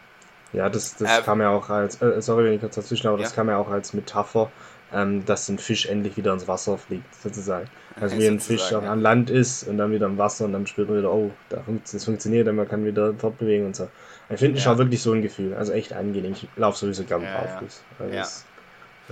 Ja, 0.53 0.69
das, 0.69 0.97
das 0.97 1.21
äh, 1.21 1.23
kam 1.23 1.41
ja 1.41 1.51
auch 1.51 1.71
als, 1.71 1.99
sorry, 2.19 2.45
wenn 2.45 2.55
ich 2.55 2.61
kurz 2.61 2.75
dazwischen, 2.75 3.07
aber 3.07 3.19
ja. 3.19 3.23
das 3.23 3.35
kam 3.35 3.49
ja 3.49 3.57
auch 3.57 3.69
als 3.69 3.95
Metapher 3.95 4.51
ähm, 4.93 5.25
dass 5.25 5.49
ein 5.49 5.59
Fisch 5.59 5.87
endlich 5.87 6.17
wieder 6.17 6.33
ins 6.33 6.49
Wasser 6.49 6.79
fliegt, 6.79 7.15
sozusagen. 7.15 7.69
Also 8.01 8.19
wie 8.19 8.27
ein 8.27 8.41
Fisch 8.41 8.71
ja. 8.71 8.79
an 8.79 9.01
Land 9.01 9.31
ist 9.31 9.65
und 9.65 9.79
dann 9.79 9.93
wieder 9.93 10.07
im 10.07 10.19
Wasser 10.19 10.47
und 10.47 10.53
dann 10.53 10.67
spürt 10.67 10.89
man 10.89 10.99
wieder, 10.99 11.13
oh, 11.13 11.31
das 11.49 12.05
funktioniert 12.05 12.49
und 12.49 12.57
man 12.57 12.69
kann 12.69 12.85
wieder 12.85 13.15
fortbewegen 13.15 13.67
und 13.67 13.77
so. 13.77 13.89
Ich 14.31 14.39
finde 14.39 14.59
ich 14.59 14.65
ja. 14.65 14.73
auch 14.73 14.79
wirklich 14.79 15.03
so 15.03 15.13
ein 15.13 15.23
Gefühl, 15.23 15.55
also 15.55 15.73
echt 15.73 15.93
angenehm. 15.93 16.33
Ich 16.33 16.49
laufe 16.57 16.79
sowieso 16.79 17.05
gern 17.05 17.23
ja, 17.23 17.39
barfuß. 17.39 17.83
Also 17.99 18.15
ja. 18.15 18.27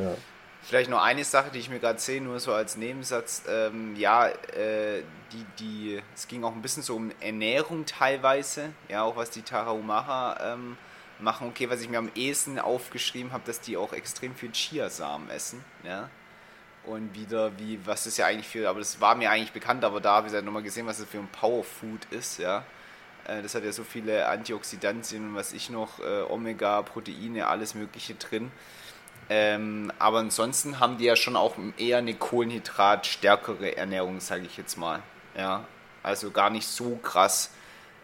ja. 0.05 0.15
Vielleicht 0.63 0.91
noch 0.91 1.03
eine 1.03 1.25
Sache, 1.25 1.51
die 1.53 1.59
ich 1.59 1.71
mir 1.71 1.79
gerade 1.79 1.99
sehe, 1.99 2.21
nur 2.21 2.39
so 2.39 2.53
als 2.53 2.77
Nebensatz. 2.77 3.43
Ähm, 3.49 3.97
ja, 3.97 4.29
äh, 4.29 5.03
die, 5.33 5.47
die, 5.59 6.03
es 6.15 6.29
ging 6.29 6.45
auch 6.45 6.55
ein 6.55 6.63
bisschen 6.63 6.83
so 6.83 6.97
um 6.97 7.11
Ernährung 7.21 7.87
teilweise, 7.87 8.71
ja, 8.89 9.03
auch 9.03 9.17
was 9.17 9.31
die 9.31 9.43
Tarahumara 9.43 10.55
ähm, 10.55 10.77
machen. 11.23 11.49
Okay, 11.49 11.71
was 11.71 11.81
ich 11.81 11.89
mir 11.89 11.99
am 11.99 12.11
ehesten 12.15 12.59
aufgeschrieben 12.59 13.33
habe, 13.33 13.45
dass 13.47 13.61
die 13.61 13.77
auch 13.77 13.93
extrem 13.93 14.35
viel 14.35 14.53
Chiasamen 14.53 15.31
essen. 15.31 15.65
Ja? 15.85 16.09
Und 16.85 17.15
wieder, 17.15 17.59
wie, 17.59 17.79
was 17.85 18.07
ist 18.07 18.17
ja 18.17 18.27
eigentlich 18.27 18.49
für, 18.49 18.69
aber 18.69 18.79
das 18.79 19.01
war 19.01 19.15
mir 19.15 19.31
eigentlich 19.31 19.53
bekannt, 19.53 19.85
aber 19.85 20.01
da 20.01 20.17
habe 20.17 20.29
ich 20.29 20.33
halt 20.33 20.45
nochmal 20.45 20.63
gesehen, 20.63 20.87
was 20.87 20.99
das 20.99 21.07
für 21.07 21.19
ein 21.19 21.29
Powerfood 21.29 22.07
ist. 22.11 22.39
Ja? 22.39 22.65
Äh, 23.27 23.43
das 23.43 23.55
hat 23.55 23.65
ja 23.65 23.73
so 23.73 23.85
viele 23.85 24.27
Antioxidantien 24.29 25.31
und 25.31 25.35
was 25.35 25.53
ich 25.53 25.71
noch, 25.71 26.01
äh, 26.01 26.23
Omega, 26.23 26.83
Proteine, 26.83 27.47
alles 27.47 27.75
Mögliche 27.75 28.15
drin. 28.15 28.51
Ähm, 29.29 29.93
aber 29.99 30.19
ansonsten 30.19 30.81
haben 30.81 30.99
die 30.99 31.05
ja 31.05 31.15
schon 31.15 31.37
auch 31.37 31.55
eher 31.77 31.99
eine 31.99 32.15
kohlenhydratstärkere 32.15 33.77
Ernährung, 33.77 34.19
sage 34.21 34.45
ich 34.45 34.57
jetzt 34.57 34.77
mal. 34.77 35.03
Ja, 35.37 35.65
also 36.03 36.31
gar 36.33 36.51
nicht 36.51 36.67
so 36.67 36.97
krass 36.97 37.51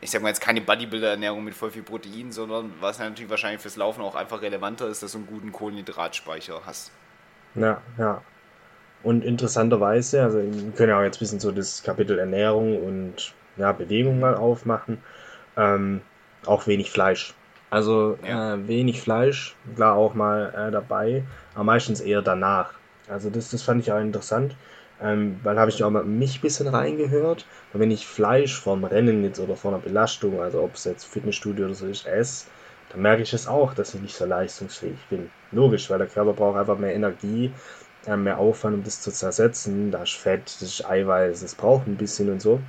ich 0.01 0.11
sag 0.11 0.23
mal 0.23 0.29
jetzt 0.29 0.41
keine 0.41 0.61
Bodybuilder-Ernährung 0.61 1.45
mit 1.45 1.55
voll 1.55 1.71
viel 1.71 1.83
Protein, 1.83 2.33
sondern 2.33 2.73
was 2.81 2.99
natürlich 2.99 3.31
wahrscheinlich 3.31 3.61
fürs 3.61 3.77
Laufen 3.77 4.03
auch 4.03 4.15
einfach 4.15 4.43
relevanter 4.43 4.89
ist, 4.89 5.03
dass 5.03 5.13
du 5.13 5.19
einen 5.19 5.27
guten 5.27 5.53
Kohlenhydratspeicher 5.53 6.63
hast. 6.65 6.93
Ja, 7.55 7.81
ja. 7.99 8.23
Und 9.03 9.25
interessanterweise, 9.25 10.23
also 10.23 10.39
wir 10.39 10.73
können 10.73 10.91
ja 10.91 10.99
auch 10.99 11.03
jetzt 11.03 11.17
ein 11.17 11.21
bisschen 11.21 11.41
so 11.41 11.53
das 11.53 11.83
Kapitel 11.83 12.19
Ernährung 12.19 12.83
und 12.83 13.35
ja, 13.57 13.73
Bewegung 13.73 14.21
mal 14.21 14.35
aufmachen. 14.35 14.99
Ähm, 15.57 16.01
auch 16.45 16.67
wenig 16.67 16.91
Fleisch. 16.91 17.35
Also 17.71 18.19
ja. 18.27 18.55
äh, 18.55 18.69
wenig 18.69 19.01
Fleisch, 19.01 19.57
klar 19.75 19.97
auch 19.97 20.15
mal 20.15 20.53
äh, 20.57 20.71
dabei, 20.71 21.25
aber 21.55 21.65
meistens 21.65 22.01
eher 22.01 22.23
danach. 22.23 22.75
Also 23.09 23.31
das, 23.31 23.51
das 23.51 23.63
fand 23.63 23.83
ich 23.83 23.93
auch 23.93 24.01
interessant. 24.01 24.57
Ähm, 25.03 25.39
weil 25.43 25.59
habe 25.59 25.71
ich 25.71 25.85
auch 25.85 25.91
mal 25.91 26.05
mich 26.05 26.39
ein 26.39 26.41
bisschen 26.41 26.69
reingehört. 26.69 27.47
Und 27.73 27.81
wenn 27.81 27.91
ich 27.91 28.07
Fleisch 28.07 28.59
vom 28.59 28.85
Rennen 28.85 29.25
jetzt 29.25 29.41
oder 29.41 29.57
von 29.57 29.75
einer 29.75 29.83
Belastung, 29.83 30.41
also 30.41 30.63
ob 30.63 30.75
es 30.75 30.85
jetzt 30.85 31.05
Fitnessstudio 31.05 31.67
oder 31.67 31.75
so 31.75 31.87
ist, 31.87 32.07
esse, 32.07 32.47
dann 32.91 33.03
merke 33.03 33.23
ich 33.23 33.33
es 33.33 33.47
auch, 33.47 33.75
dass 33.75 33.95
ich 33.95 34.01
nicht 34.01 34.17
so 34.17 34.25
leistungsfähig 34.25 34.99
bin. 35.11 35.31
Logisch, 35.53 35.91
weil 35.91 35.99
der 35.99 36.07
Körper 36.07 36.33
braucht 36.33 36.59
einfach 36.59 36.79
mehr 36.79 36.95
Energie, 36.95 37.53
äh, 38.07 38.17
mehr 38.17 38.39
Aufwand, 38.39 38.77
um 38.77 38.85
das 38.85 39.01
zu 39.01 39.11
zersetzen. 39.11 39.91
Da 39.91 40.03
ist 40.03 40.15
Fett, 40.15 40.45
das 40.47 40.63
ist 40.63 40.89
Eiweiß, 40.89 41.41
das 41.41 41.55
braucht 41.55 41.87
ein 41.87 41.97
bisschen 41.97 42.31
und 42.31 42.41
so. 42.41 42.61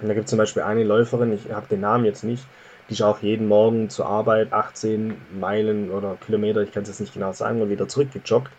Und 0.00 0.08
da 0.08 0.14
gibt 0.14 0.24
es 0.24 0.30
zum 0.30 0.38
Beispiel 0.38 0.62
eine 0.62 0.84
Läuferin, 0.84 1.32
ich 1.32 1.52
habe 1.52 1.66
den 1.68 1.80
Namen 1.80 2.04
jetzt 2.04 2.24
nicht, 2.24 2.44
die 2.88 2.94
ist 2.94 3.02
auch 3.02 3.20
jeden 3.20 3.48
Morgen 3.48 3.88
zur 3.88 4.06
Arbeit 4.06 4.52
18 4.52 5.16
Meilen 5.40 5.90
oder 5.90 6.16
Kilometer, 6.26 6.60
ich 6.60 6.72
kann 6.72 6.82
es 6.82 6.90
jetzt 6.90 7.00
nicht 7.00 7.14
genau 7.14 7.32
sagen, 7.32 7.62
und 7.62 7.70
wieder 7.70 7.88
zurückgejoggt. 7.88 8.50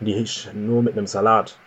Und 0.00 0.06
die 0.06 0.14
ist 0.14 0.52
nur 0.54 0.82
mit 0.82 0.96
einem 0.96 1.06
Salat 1.06 1.58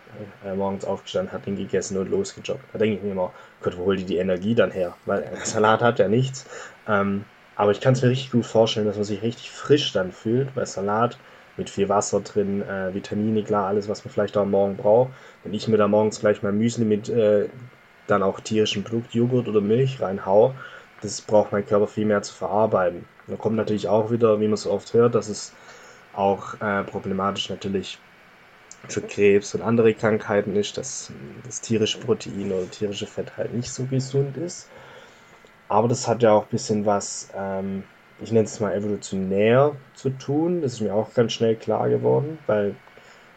äh, 0.44 0.54
morgens 0.56 0.86
aufgestanden, 0.86 1.32
hat 1.34 1.46
den 1.46 1.56
gegessen 1.56 1.98
und 1.98 2.10
losgejoggt. 2.10 2.64
Da 2.74 2.80
denke 2.80 2.98
ich 2.98 3.04
mir 3.04 3.12
immer, 3.12 3.34
Gott, 3.62 3.78
wo 3.78 3.86
holt 3.86 4.00
die 4.00 4.06
die 4.06 4.18
Energie 4.18 4.56
dann 4.56 4.72
her? 4.72 4.96
Weil 5.06 5.22
der 5.22 5.46
Salat 5.46 5.82
hat 5.82 6.00
ja 6.00 6.08
nichts. 6.08 6.46
Ähm, 6.88 7.26
Aber 7.56 7.72
ich 7.72 7.82
kann 7.82 7.94
es 7.94 8.02
mir 8.02 8.10
richtig 8.10 8.32
gut 8.32 8.46
vorstellen, 8.46 8.88
dass 8.88 8.96
man 8.96 9.06
sich 9.06 9.22
richtig 9.22 9.52
frisch 9.52 9.92
dann 9.94 10.12
fühlt, 10.12 10.54
bei 10.56 10.66
Salat 10.66 11.20
mit 11.58 11.70
viel 11.70 11.88
Wasser 11.90 12.22
drin, 12.22 12.62
äh, 12.64 12.94
Vitamine, 12.94 13.44
klar, 13.44 13.68
alles, 13.68 13.88
was 13.88 14.04
man 14.06 14.12
vielleicht 14.12 14.36
am 14.38 14.52
Morgen 14.52 14.76
braucht. 14.78 15.12
Wenn 15.44 15.54
ich 15.54 15.68
mir 15.68 15.78
da 15.78 15.88
morgens 15.88 16.20
gleich 16.20 16.42
mein 16.42 16.58
Müsli 16.58 16.86
mit 16.86 17.10
äh, 17.10 17.50
dann 18.08 18.24
auch 18.24 18.40
tierischen 18.42 18.84
Produkt, 18.84 19.14
Joghurt 19.14 19.48
oder 19.48 19.62
Milch 19.62 20.02
reinhau, 20.02 20.56
das 21.02 21.22
braucht 21.22 21.52
mein 21.52 21.66
Körper 21.66 21.88
viel 21.88 22.06
mehr 22.06 22.22
zu 22.24 22.34
verarbeiten. 22.34 23.06
Da 23.28 23.36
kommt 23.36 23.56
natürlich 23.56 23.88
auch 23.88 24.12
wieder, 24.12 24.40
wie 24.40 24.48
man 24.48 24.58
so 24.58 24.72
oft 24.72 24.94
hört, 24.94 25.16
dass 25.16 25.30
es 25.30 25.54
auch 26.14 26.60
äh, 26.62 26.84
problematisch 26.84 27.50
natürlich 27.50 28.00
für 28.88 29.02
Krebs 29.02 29.56
und 29.56 29.62
andere 29.62 29.94
Krankheiten 29.94 30.56
ist, 30.56 30.78
dass 30.78 31.12
das 31.46 31.62
tierische 31.62 32.00
Protein 32.00 32.52
oder 32.52 32.70
tierische 32.70 33.08
Fett 33.08 33.38
halt 33.38 33.54
nicht 33.54 33.72
so 33.72 33.86
gesund 33.86 34.38
ist. 34.38 34.68
Aber 35.70 35.88
das 35.88 36.08
hat 36.08 36.22
ja 36.22 36.32
auch 36.34 36.44
ein 36.44 36.50
bisschen 36.52 36.86
was, 36.86 37.30
ähm, 37.36 37.84
ich 38.22 38.32
nenne 38.32 38.46
es 38.46 38.60
mal 38.60 38.74
evolutionär 38.74 39.76
zu 39.96 40.10
tun. 40.10 40.62
Das 40.62 40.74
ist 40.74 40.82
mir 40.82 40.94
auch 40.94 41.14
ganz 41.14 41.34
schnell 41.34 41.56
klar 41.56 41.90
geworden, 41.90 42.38
weil 42.46 42.76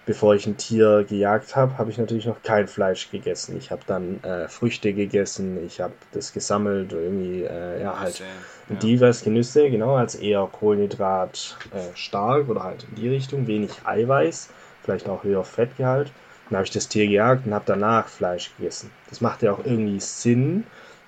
bevor 0.05 0.35
ich 0.35 0.47
ein 0.47 0.57
Tier 0.57 1.05
gejagt 1.09 1.57
habe, 1.57 1.79
habe 1.79 1.91
ich 1.91 1.99
natürlich 1.99 2.27
noch 2.27 2.43
kein 2.43 2.69
Fleisch 2.69 3.11
gegessen. 3.11 3.57
Ich 3.57 3.71
habe 3.71 3.83
dann 3.87 4.23
äh, 4.23 4.49
Früchte 4.49 4.93
gegessen, 4.93 5.65
ich 5.67 5.81
habe 5.81 5.95
das 6.13 6.33
gesammelt, 6.33 6.93
irgendwie, 6.93 7.43
äh, 7.43 7.83
ja, 7.83 7.99
halt 7.99 8.21
ja. 8.21 8.77
diverse 8.77 9.25
Genüsse, 9.25 9.69
genau, 9.69 9.97
als 9.97 10.15
eher 10.15 10.49
Kohlenhydrat 10.51 11.57
äh, 11.73 11.97
stark 11.97 12.49
oder 12.49 12.63
halt 12.63 12.87
in 12.89 12.95
die 12.95 13.09
Richtung, 13.09 13.47
wenig 13.49 13.71
Eiweiß, 13.85 14.51
vielleicht 14.87 15.09
auch 15.09 15.25
höher 15.25 15.45
Fettgehalt. 15.45 16.11
Dann 16.49 16.57
habe 16.57 16.65
ich 16.65 16.73
das 16.73 16.89
Tier 16.89 17.07
gejagt 17.07 17.47
und 17.47 17.53
habe 17.53 17.65
danach 17.67 18.09
Fleisch 18.09 18.53
gegessen. 18.57 18.91
Das 19.11 19.21
macht 19.21 19.43
ja 19.43 19.53
auch 19.53 19.65
irgendwie 19.65 20.01
Sinn, 20.01 20.65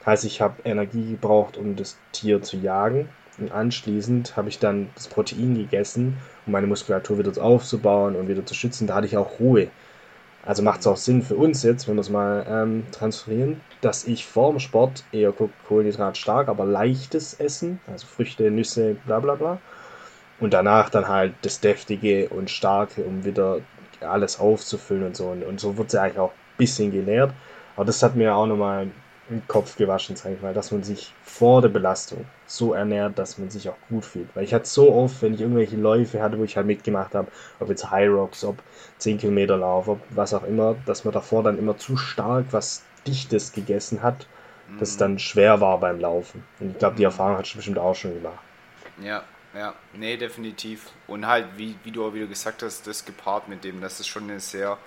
Heißt, 0.09 0.25
ich 0.25 0.41
habe 0.41 0.63
Energie 0.65 1.11
gebraucht, 1.11 1.59
um 1.59 1.77
das 1.77 1.99
Tier 2.13 2.41
zu 2.41 2.57
jagen. 2.57 3.11
Und 3.37 3.53
anschließend 3.53 4.39
habe 4.39 4.49
ich 4.49 4.59
dann 4.59 4.89
das 4.95 5.07
Protein 5.07 5.55
gegessen, 5.55 6.17
um 6.47 6.53
meine 6.53 6.67
Muskulatur 6.67 7.19
wieder 7.19 7.43
aufzubauen 7.43 8.17
und 8.17 8.27
wieder 8.27 8.47
zu 8.47 8.55
schützen. 8.55 8.87
Da 8.87 8.95
hatte 8.95 9.07
ich 9.07 9.19
auch 9.19 9.39
Ruhe. 9.39 9.69
Also 10.47 10.63
macht 10.63 10.81
es 10.81 10.87
auch 10.87 10.97
Sinn 10.97 11.21
für 11.21 11.37
uns 11.37 11.63
jetzt, 11.63 11.89
wenn 11.89 11.97
wir 11.97 12.01
es 12.01 12.09
mal 12.09 12.47
ähm, 12.49 12.85
transferieren, 12.91 13.61
dass 13.83 14.07
ich 14.07 14.25
vorm 14.25 14.61
Sport 14.61 15.05
eher 15.13 15.35
Kohlenhydrat 15.69 16.17
stark, 16.17 16.49
aber 16.49 16.65
leichtes 16.65 17.35
Essen, 17.35 17.79
also 17.87 18.07
Früchte, 18.07 18.51
Nüsse, 18.51 18.97
bla 19.05 19.21
bla 19.21 19.35
bla. 19.35 19.59
Und 20.41 20.55
danach 20.55 20.89
dann 20.91 21.09
halt 21.09 21.35
das 21.43 21.61
Deftige 21.61 22.29
und 22.29 22.51
Starke, 22.51 23.03
um 23.03 23.25
wieder 23.25 23.61
alles 24.01 24.39
aufzufüllen 24.39 25.05
und 25.05 25.17
so. 25.17 25.29
Und, 25.29 25.43
und 25.43 25.61
so 25.61 25.77
wird 25.77 25.89
es 25.89 25.95
ja 25.95 26.03
eigentlich 26.03 26.19
auch 26.19 26.31
ein 26.31 26.57
bisschen 26.59 26.93
gelehrt. 26.93 27.33
Aber 27.77 27.85
das 27.85 28.03
hat 28.03 28.17
mir 28.17 28.35
auch 28.35 28.47
nochmal 28.47 28.89
im 29.31 29.47
Kopf 29.47 29.77
gewaschen, 29.77 30.17
sag 30.17 30.33
ich 30.33 30.41
mal, 30.41 30.55
dass 30.55 30.73
man 30.73 30.83
sich 30.83 31.13
vor 31.23 31.61
der 31.61 31.69
Belastung 31.69 32.25
so 32.47 32.73
ernährt, 32.73 33.19
dass 33.19 33.37
man 33.37 33.51
sich 33.51 33.69
auch 33.69 33.77
gut 33.89 34.05
fühlt. 34.05 34.29
Weil 34.35 34.45
ich 34.45 34.55
hatte 34.55 34.67
so 34.67 34.93
oft, 34.93 35.21
wenn 35.21 35.35
ich 35.35 35.41
irgendwelche 35.41 35.77
Läufe 35.77 36.23
hatte, 36.23 36.39
wo 36.39 36.45
ich 36.45 36.57
halt 36.57 36.67
mitgemacht 36.67 37.15
habe, 37.15 37.29
ob 37.61 37.69
jetzt 37.69 37.91
High 37.91 38.09
Rocks, 38.09 38.45
ob 38.45 38.57
10 38.99 39.19
Kilometer 39.19 39.57
Lauf, 39.57 39.89
ob 39.89 40.01
was 40.11 40.33
auch 40.33 40.45
immer, 40.45 40.77
dass 40.87 41.05
man 41.05 41.13
davor 41.13 41.43
dann 41.43 41.59
immer 41.59 41.77
zu 41.77 41.97
stark 41.97 42.47
was 42.53 42.83
Dichtes 43.07 43.53
gegessen 43.53 44.03
hat, 44.03 44.27
mhm. 44.69 44.79
das 44.79 44.97
dann 44.97 45.19
schwer 45.19 45.61
war 45.61 45.79
beim 45.79 46.01
Laufen. 46.01 46.45
Und 46.61 46.71
ich 46.73 46.79
glaube, 46.79 46.97
die 46.97 47.03
mhm. 47.03 47.07
Erfahrung 47.07 47.37
hat 47.37 47.53
du 47.53 47.57
bestimmt 47.57 47.79
auch 47.79 47.95
schon 47.95 48.15
gemacht. 48.15 48.41
Ja, 49.03 49.23
ja, 49.55 49.75
nee, 49.95 50.17
definitiv. 50.17 50.91
Und 51.07 51.27
halt, 51.27 51.47
wie, 51.57 51.77
wie 51.85 51.91
du 51.91 52.07
auch 52.07 52.15
wieder 52.15 52.27
gesagt 52.27 52.63
hast, 52.63 52.87
das 52.87 53.05
gepaart 53.05 53.49
mit 53.49 53.65
dem, 53.65 53.81
das 53.81 54.01
ist 54.01 54.09
schon 54.09 54.25
eine 54.25 54.41
sehr 54.41 54.79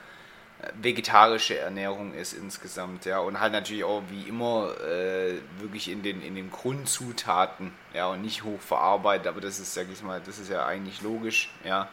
vegetarische 0.82 1.58
Ernährung 1.58 2.13
ist 2.13 2.34
insgesamt, 2.34 3.06
ja, 3.06 3.19
und 3.19 3.39
halt 3.39 3.54
natürlich 3.54 3.84
auch 3.84 4.04
wie 4.10 4.24
immer 4.30 4.76
äh, 4.82 5.39
wirklich 5.60 5.89
in 5.89 6.04
den, 6.04 6.21
in 6.21 6.36
den 6.36 6.52
Grundzutaten, 6.52 7.74
ja, 7.93 8.08
und 8.08 8.21
nicht 8.21 8.43
hoch 8.43 8.60
verarbeitet, 8.60 9.28
aber 9.28 9.41
das 9.41 9.60
ist, 9.60 9.74
sag 9.74 9.88
ich 9.91 10.04
mal, 10.04 10.21
das 10.24 10.39
ist 10.39 10.50
ja 10.50 10.65
eigentlich 10.65 11.02
logisch, 11.02 11.52
ja. 11.63 11.89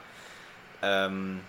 Ähm, 0.82 1.40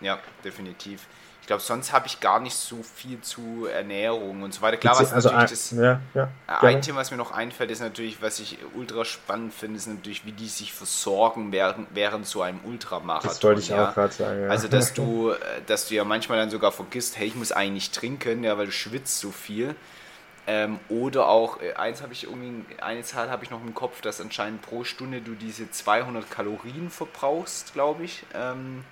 ja, 0.00 0.18
definitiv. 0.44 1.06
Ich 1.46 1.48
glaube, 1.48 1.62
sonst 1.62 1.92
habe 1.92 2.08
ich 2.08 2.18
gar 2.18 2.40
nicht 2.40 2.56
so 2.56 2.82
viel 2.82 3.20
zu 3.20 3.68
Ernährung 3.72 4.42
und 4.42 4.52
so 4.52 4.62
weiter. 4.62 4.78
Klar, 4.78 4.98
was 4.98 5.12
also 5.12 5.28
natürlich 5.28 5.50
das 5.50 5.70
ja, 5.70 6.00
ja, 6.12 6.28
ein 6.48 6.82
Thema, 6.82 6.98
was 6.98 7.12
mir 7.12 7.16
noch 7.16 7.30
einfällt, 7.30 7.70
ist 7.70 7.78
natürlich, 7.78 8.20
was 8.20 8.40
ich 8.40 8.58
ultra 8.74 9.04
spannend 9.04 9.54
finde, 9.54 9.76
ist 9.76 9.86
natürlich, 9.86 10.26
wie 10.26 10.32
die 10.32 10.48
sich 10.48 10.72
versorgen 10.72 11.52
während, 11.52 11.86
während 11.94 12.26
so 12.26 12.42
einem 12.42 12.58
Ultramarathon. 12.64 13.30
Das 13.30 13.44
wollte 13.44 13.60
ich 13.60 13.72
auch 13.72 13.94
gerade 13.94 14.12
sagen. 14.12 14.50
Also, 14.50 14.66
dass 14.66 14.92
du, 14.92 15.30
äh, 15.30 15.36
dass 15.68 15.86
du 15.86 15.94
ja 15.94 16.02
manchmal 16.02 16.38
dann 16.38 16.50
sogar 16.50 16.72
vergisst, 16.72 17.16
hey, 17.16 17.28
ich 17.28 17.36
muss 17.36 17.52
eigentlich 17.52 17.92
trinken, 17.92 18.42
ja, 18.42 18.58
weil 18.58 18.66
du 18.66 18.72
schwitzt 18.72 19.20
so 19.20 19.30
viel. 19.30 19.76
Ähm, 20.48 20.80
oder 20.88 21.28
auch, 21.28 21.62
äh, 21.62 21.74
eins 21.74 22.02
habe 22.02 22.12
ich 22.12 22.24
irgendwie, 22.24 22.64
eine 22.82 23.02
Zahl 23.04 23.30
habe 23.30 23.44
ich 23.44 23.52
noch 23.52 23.62
im 23.62 23.72
Kopf, 23.72 24.00
dass 24.00 24.20
anscheinend 24.20 24.62
pro 24.62 24.82
Stunde 24.82 25.20
du 25.20 25.34
diese 25.34 25.70
200 25.70 26.28
Kalorien 26.28 26.90
verbrauchst, 26.90 27.72
glaube 27.72 28.02
ich. 28.02 28.24
Ähm, 28.34 28.82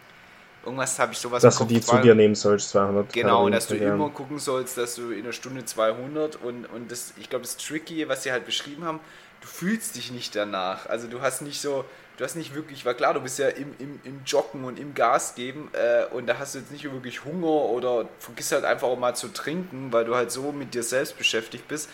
Irgendwas 0.64 0.98
habe 0.98 1.12
ich 1.12 1.18
sowas 1.18 1.42
Dass 1.42 1.58
du 1.58 1.64
die 1.64 1.80
zu 1.80 1.96
dir 1.98 2.14
nehmen 2.14 2.34
sollst, 2.34 2.70
200. 2.70 3.12
Genau, 3.12 3.48
dass 3.48 3.66
du 3.66 3.76
immer 3.76 4.10
gucken 4.10 4.38
sollst, 4.38 4.78
dass 4.78 4.94
du 4.94 5.10
in 5.10 5.24
einer 5.24 5.32
Stunde 5.32 5.64
200 5.64 6.36
und, 6.36 6.66
und 6.66 6.90
das, 6.90 7.12
ich 7.18 7.30
glaube, 7.30 7.44
das 7.44 7.56
Tricky, 7.56 8.08
was 8.08 8.22
sie 8.22 8.32
halt 8.32 8.46
beschrieben 8.46 8.84
haben, 8.84 9.00
du 9.40 9.46
fühlst 9.46 9.96
dich 9.96 10.10
nicht 10.10 10.34
danach. 10.34 10.86
Also 10.86 11.06
du 11.06 11.20
hast 11.20 11.42
nicht 11.42 11.60
so, 11.60 11.84
du 12.16 12.24
hast 12.24 12.34
nicht 12.34 12.54
wirklich, 12.54 12.86
war 12.86 12.94
klar, 12.94 13.14
du 13.14 13.20
bist 13.20 13.38
ja 13.38 13.48
im, 13.48 13.74
im, 13.78 14.00
im 14.04 14.20
Joggen 14.24 14.64
und 14.64 14.78
im 14.78 14.94
Gas 14.94 15.34
geben 15.34 15.70
äh, 15.72 16.04
und 16.14 16.26
da 16.26 16.38
hast 16.38 16.54
du 16.54 16.60
jetzt 16.60 16.72
nicht 16.72 16.84
wirklich 16.84 17.24
Hunger 17.24 17.46
oder 17.46 18.08
vergiss 18.18 18.52
halt 18.52 18.64
einfach 18.64 18.88
auch 18.88 18.98
mal 18.98 19.14
zu 19.14 19.28
trinken, 19.28 19.92
weil 19.92 20.04
du 20.04 20.14
halt 20.14 20.30
so 20.30 20.52
mit 20.52 20.74
dir 20.74 20.82
selbst 20.82 21.18
beschäftigt 21.18 21.68
bist 21.68 21.88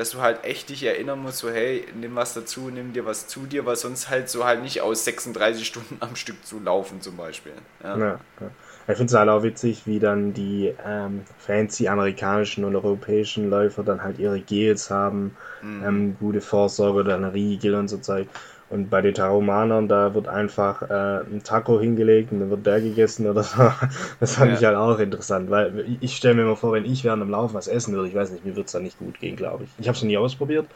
dass 0.00 0.12
du 0.12 0.22
halt 0.22 0.44
echt 0.44 0.70
dich 0.70 0.82
erinnern 0.82 1.20
musst, 1.20 1.40
so 1.40 1.50
hey, 1.50 1.84
nimm 1.94 2.16
was 2.16 2.32
dazu, 2.32 2.70
nimm 2.70 2.94
dir 2.94 3.04
was 3.04 3.26
zu 3.26 3.40
dir, 3.40 3.66
weil 3.66 3.76
sonst 3.76 4.08
halt 4.08 4.30
so 4.30 4.46
halt 4.46 4.62
nicht 4.62 4.80
aus 4.80 5.04
36 5.04 5.66
Stunden 5.66 5.98
am 6.00 6.16
Stück 6.16 6.42
zu 6.46 6.58
laufen 6.58 7.02
zum 7.02 7.18
Beispiel. 7.18 7.52
Ja. 7.84 7.98
ja, 7.98 8.06
ja. 8.40 8.50
Ich 8.88 8.96
finde 8.96 9.12
es 9.12 9.14
halt 9.14 9.28
auch 9.28 9.42
witzig, 9.42 9.82
wie 9.84 9.98
dann 9.98 10.32
die 10.32 10.74
ähm, 10.86 11.20
fancy 11.38 11.86
amerikanischen 11.86 12.64
und 12.64 12.76
europäischen 12.76 13.50
Läufer 13.50 13.82
dann 13.82 14.02
halt 14.02 14.18
ihre 14.18 14.40
Gels 14.40 14.88
haben, 14.88 15.36
mhm. 15.60 15.84
ähm, 15.84 16.16
gute 16.18 16.40
Vorsorge, 16.40 17.04
dann 17.04 17.26
Riegel 17.26 17.74
und 17.74 17.88
so 17.88 17.98
Zeug. 17.98 18.26
Und 18.70 18.88
bei 18.88 19.02
den 19.02 19.14
Taromanern, 19.14 19.88
da 19.88 20.14
wird 20.14 20.28
einfach 20.28 20.82
äh, 20.82 21.24
ein 21.24 21.42
Taco 21.42 21.80
hingelegt 21.80 22.30
und 22.30 22.38
dann 22.38 22.50
wird 22.50 22.64
der 22.64 22.80
gegessen 22.80 23.26
oder 23.26 23.42
so. 23.42 23.58
Das 24.20 24.36
fand 24.36 24.52
ja. 24.52 24.58
ich 24.58 24.64
halt 24.64 24.76
auch 24.76 25.00
interessant, 25.00 25.50
weil 25.50 25.98
ich 26.00 26.16
stelle 26.16 26.34
mir 26.34 26.44
mal 26.44 26.54
vor, 26.54 26.72
wenn 26.72 26.84
ich 26.84 27.02
während 27.02 27.20
dem 27.20 27.30
Laufen 27.30 27.54
was 27.54 27.66
essen 27.66 27.94
würde, 27.94 28.08
ich 28.08 28.14
weiß 28.14 28.30
nicht, 28.30 28.44
mir 28.44 28.52
würde 28.52 28.66
es 28.66 28.72
da 28.72 28.78
nicht 28.78 28.98
gut 28.98 29.18
gehen, 29.18 29.34
glaube 29.34 29.64
ich. 29.64 29.70
Ich 29.78 29.88
habe 29.88 29.96
es 29.96 30.02
noch 30.02 30.08
nie 30.08 30.16
ausprobiert. 30.16 30.66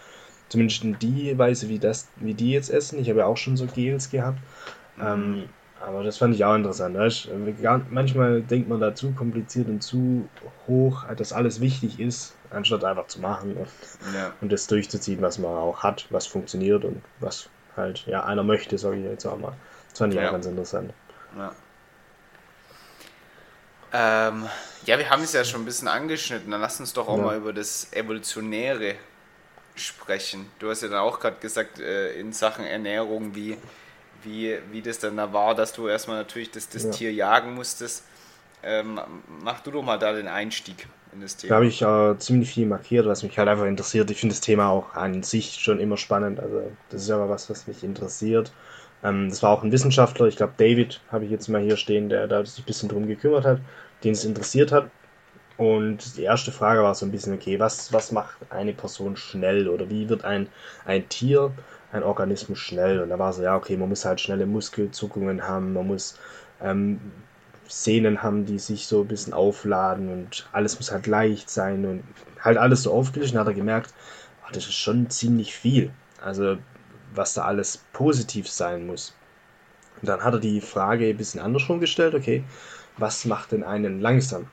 Zumindest 0.48 0.82
in 0.82 0.98
die 0.98 1.38
Weise, 1.38 1.68
wie, 1.68 1.78
das, 1.78 2.08
wie 2.16 2.34
die 2.34 2.50
jetzt 2.50 2.68
essen. 2.68 2.98
Ich 2.98 3.08
habe 3.08 3.20
ja 3.20 3.26
auch 3.26 3.36
schon 3.36 3.56
so 3.56 3.66
Gels 3.66 4.10
gehabt. 4.10 4.38
Mhm. 4.96 5.04
Ähm, 5.06 5.44
aber 5.80 6.02
das 6.02 6.18
fand 6.18 6.34
ich 6.34 6.44
auch 6.44 6.54
interessant. 6.54 6.96
Weißt? 6.96 7.28
Manchmal 7.90 8.42
denkt 8.42 8.68
man 8.68 8.80
da 8.80 8.94
zu 8.94 9.12
kompliziert 9.12 9.68
und 9.68 9.82
zu 9.82 10.28
hoch, 10.66 11.04
dass 11.16 11.32
alles 11.32 11.60
wichtig 11.60 12.00
ist, 12.00 12.34
anstatt 12.50 12.84
einfach 12.84 13.06
zu 13.06 13.20
machen 13.20 13.54
und, 13.56 13.68
ja. 14.14 14.32
und 14.40 14.50
das 14.50 14.66
durchzuziehen, 14.66 15.20
was 15.20 15.38
man 15.38 15.52
auch 15.52 15.82
hat, 15.82 16.06
was 16.10 16.26
funktioniert 16.26 16.84
und 16.84 17.02
was 17.20 17.48
halt, 17.76 18.06
ja, 18.06 18.24
einer 18.24 18.42
möchte, 18.42 18.78
sage 18.78 18.96
ich 18.96 19.04
jetzt 19.04 19.26
auch 19.26 19.38
mal. 19.38 19.54
Das 19.90 19.98
fand 19.98 20.14
ich 20.14 20.20
ja. 20.20 20.28
auch 20.28 20.32
ganz 20.32 20.46
interessant. 20.46 20.92
Ja. 21.36 21.52
Ähm, 23.92 24.48
ja, 24.86 24.98
wir 24.98 25.08
haben 25.08 25.22
es 25.22 25.32
ja 25.32 25.44
schon 25.44 25.62
ein 25.62 25.64
bisschen 25.64 25.88
angeschnitten. 25.88 26.50
Dann 26.50 26.60
lass 26.60 26.80
uns 26.80 26.92
doch 26.92 27.08
auch 27.08 27.16
ja. 27.16 27.24
mal 27.24 27.36
über 27.36 27.52
das 27.52 27.92
Evolutionäre 27.92 28.96
sprechen. 29.76 30.50
Du 30.58 30.70
hast 30.70 30.82
ja 30.82 30.88
dann 30.88 30.98
auch 30.98 31.20
gerade 31.20 31.36
gesagt, 31.40 31.78
äh, 31.78 32.12
in 32.18 32.32
Sachen 32.32 32.64
Ernährung, 32.64 33.34
wie, 33.34 33.56
wie, 34.22 34.58
wie 34.70 34.82
das 34.82 34.98
dann 34.98 35.16
da 35.16 35.32
war, 35.32 35.54
dass 35.54 35.72
du 35.72 35.88
erstmal 35.88 36.18
natürlich 36.18 36.50
das, 36.50 36.68
das 36.68 36.84
ja. 36.84 36.90
Tier 36.90 37.12
jagen 37.12 37.54
musstest. 37.54 38.04
Ähm, 38.62 39.00
mach 39.42 39.60
du 39.60 39.70
doch 39.70 39.82
mal 39.82 39.98
da 39.98 40.12
den 40.12 40.28
Einstieg 40.28 40.88
in 41.14 41.20
das 41.20 41.36
Thema. 41.36 41.48
Da 41.48 41.54
habe 41.56 41.66
ich 41.66 41.82
äh, 41.82 42.18
ziemlich 42.18 42.50
viel 42.50 42.66
markiert, 42.66 43.06
was 43.06 43.22
mich 43.22 43.38
halt 43.38 43.48
einfach 43.48 43.66
interessiert. 43.66 44.10
Ich 44.10 44.20
finde 44.20 44.34
das 44.34 44.40
Thema 44.40 44.68
auch 44.68 44.94
an 44.94 45.22
sich 45.22 45.54
schon 45.60 45.80
immer 45.80 45.96
spannend. 45.96 46.40
Also 46.40 46.62
das 46.90 47.02
ist 47.02 47.10
aber 47.10 47.28
was, 47.28 47.48
was 47.48 47.66
mich 47.66 47.82
interessiert. 47.82 48.52
Ähm, 49.02 49.28
das 49.28 49.42
war 49.42 49.50
auch 49.50 49.62
ein 49.62 49.72
Wissenschaftler, 49.72 50.26
ich 50.26 50.36
glaube 50.36 50.54
David 50.56 51.00
habe 51.12 51.24
ich 51.24 51.30
jetzt 51.30 51.48
mal 51.48 51.62
hier 51.62 51.76
stehen, 51.76 52.08
der 52.08 52.26
da 52.26 52.44
sich 52.44 52.62
ein 52.62 52.66
bisschen 52.66 52.88
drum 52.88 53.06
gekümmert 53.06 53.44
hat, 53.44 53.60
den 54.02 54.12
es 54.12 54.24
interessiert 54.24 54.72
hat. 54.72 54.90
Und 55.56 56.16
die 56.16 56.24
erste 56.24 56.50
Frage 56.50 56.82
war 56.82 56.94
so 56.96 57.06
ein 57.06 57.12
bisschen, 57.12 57.34
okay, 57.34 57.60
was, 57.60 57.92
was 57.92 58.10
macht 58.10 58.36
eine 58.50 58.72
Person 58.72 59.16
schnell 59.16 59.68
oder 59.68 59.88
wie 59.88 60.08
wird 60.08 60.24
ein, 60.24 60.48
ein 60.84 61.08
Tier, 61.08 61.52
ein 61.92 62.02
Organismus 62.02 62.58
schnell? 62.58 63.00
Und 63.00 63.10
da 63.10 63.18
war 63.20 63.32
so, 63.32 63.42
ja, 63.42 63.56
okay, 63.56 63.76
man 63.76 63.88
muss 63.88 64.04
halt 64.04 64.20
schnelle 64.20 64.46
Muskelzuckungen 64.46 65.46
haben, 65.46 65.74
man 65.74 65.86
muss 65.86 66.18
ähm, 66.60 66.98
Szenen 67.68 68.22
haben, 68.22 68.44
die 68.46 68.58
sich 68.58 68.86
so 68.86 69.02
ein 69.02 69.08
bisschen 69.08 69.32
aufladen 69.32 70.10
und 70.10 70.48
alles 70.52 70.76
muss 70.76 70.92
halt 70.92 71.06
leicht 71.06 71.50
sein 71.50 71.84
und 71.84 72.04
halt 72.40 72.58
alles 72.58 72.82
so 72.82 72.92
aufgelistet. 72.92 73.38
hat 73.38 73.46
er 73.46 73.54
gemerkt, 73.54 73.94
oh, 74.44 74.50
das 74.52 74.64
ist 74.64 74.74
schon 74.74 75.10
ziemlich 75.10 75.54
viel. 75.54 75.90
Also, 76.22 76.58
was 77.14 77.34
da 77.34 77.44
alles 77.44 77.84
positiv 77.92 78.48
sein 78.48 78.86
muss. 78.86 79.14
Und 80.00 80.08
dann 80.08 80.22
hat 80.22 80.34
er 80.34 80.40
die 80.40 80.60
Frage 80.60 81.06
ein 81.08 81.16
bisschen 81.16 81.40
andersrum 81.40 81.80
gestellt, 81.80 82.14
okay, 82.14 82.44
was 82.98 83.24
macht 83.24 83.52
denn 83.52 83.64
einen 83.64 84.00
langsam? 84.00 84.48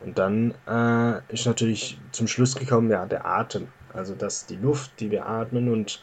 Und 0.00 0.18
dann 0.18 0.54
äh, 0.66 1.20
ist 1.32 1.46
natürlich 1.46 1.98
zum 2.12 2.26
Schluss 2.28 2.54
gekommen, 2.56 2.90
ja, 2.90 3.06
der 3.06 3.26
Atem. 3.26 3.68
Also, 3.92 4.14
dass 4.14 4.46
die 4.46 4.56
Luft, 4.56 5.00
die 5.00 5.10
wir 5.10 5.26
atmen 5.26 5.70
und 5.70 6.02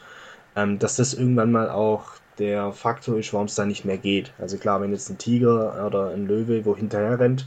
ähm, 0.56 0.78
dass 0.78 0.96
das 0.96 1.14
irgendwann 1.14 1.52
mal 1.52 1.70
auch 1.70 2.12
der 2.38 2.72
Faktor 2.72 3.18
ist, 3.18 3.32
warum 3.32 3.46
es 3.46 3.54
da 3.54 3.64
nicht 3.64 3.84
mehr 3.84 3.98
geht. 3.98 4.32
Also 4.38 4.56
klar, 4.58 4.80
wenn 4.80 4.92
jetzt 4.92 5.10
ein 5.10 5.18
Tiger 5.18 5.86
oder 5.86 6.10
ein 6.10 6.26
Löwe 6.26 6.64
wo 6.64 6.76
hinterher 6.76 7.18
rennt, 7.18 7.46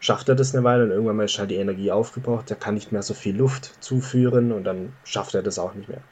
schafft 0.00 0.28
er 0.28 0.34
das 0.34 0.54
eine 0.54 0.64
Weile 0.64 0.84
und 0.84 0.90
irgendwann 0.90 1.16
mal 1.16 1.24
ist 1.24 1.38
halt 1.38 1.50
die 1.50 1.56
Energie 1.56 1.90
aufgebraucht, 1.90 2.50
der 2.50 2.56
kann 2.56 2.74
nicht 2.74 2.92
mehr 2.92 3.02
so 3.02 3.14
viel 3.14 3.36
Luft 3.36 3.82
zuführen 3.82 4.52
und 4.52 4.64
dann 4.64 4.92
schafft 5.04 5.34
er 5.34 5.42
das 5.42 5.58
auch 5.58 5.74
nicht 5.74 5.88
mehr. 5.88 6.02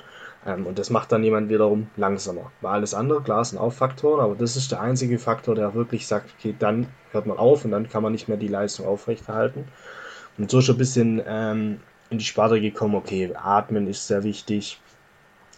Ähm, 0.47 0.67
und 0.67 0.79
das 0.79 0.91
macht 0.91 1.13
dann 1.13 1.25
jemand 1.25 1.49
wiederum 1.49 1.89
langsamer. 1.97 2.51
Weil 2.61 2.75
alles 2.75 2.95
andere, 2.95 3.23
klar, 3.23 3.45
sind 3.45 3.59
auch 3.59 3.73
Faktoren, 3.73 4.21
aber 4.21 4.35
das 4.35 4.57
ist 4.57 4.73
der 4.73 4.81
einzige 4.81 5.19
Faktor, 5.19 5.55
der 5.55 5.75
wirklich 5.75 6.07
sagt, 6.07 6.31
okay, 6.39 6.55
dann 6.59 6.87
hört 7.13 7.27
man 7.27 7.39
auf 7.39 7.65
und 7.65 7.71
dann 7.71 7.89
kann 7.89 8.03
man 8.03 8.13
nicht 8.13 8.29
mehr 8.29 8.37
die 8.37 8.49
Leistung 8.49 8.87
aufrechterhalten. 8.87 9.65
Und 10.39 10.51
so 10.51 10.61
schon 10.61 10.75
ein 10.75 10.79
bisschen 10.79 11.23
ähm, 11.27 11.81
in 12.11 12.19
die 12.19 12.25
Sparte 12.25 12.61
gekommen, 12.61 12.95
okay, 12.97 13.33
atmen 13.35 13.87
ist 13.87 14.07
sehr 14.07 14.25
wichtig. 14.25 14.81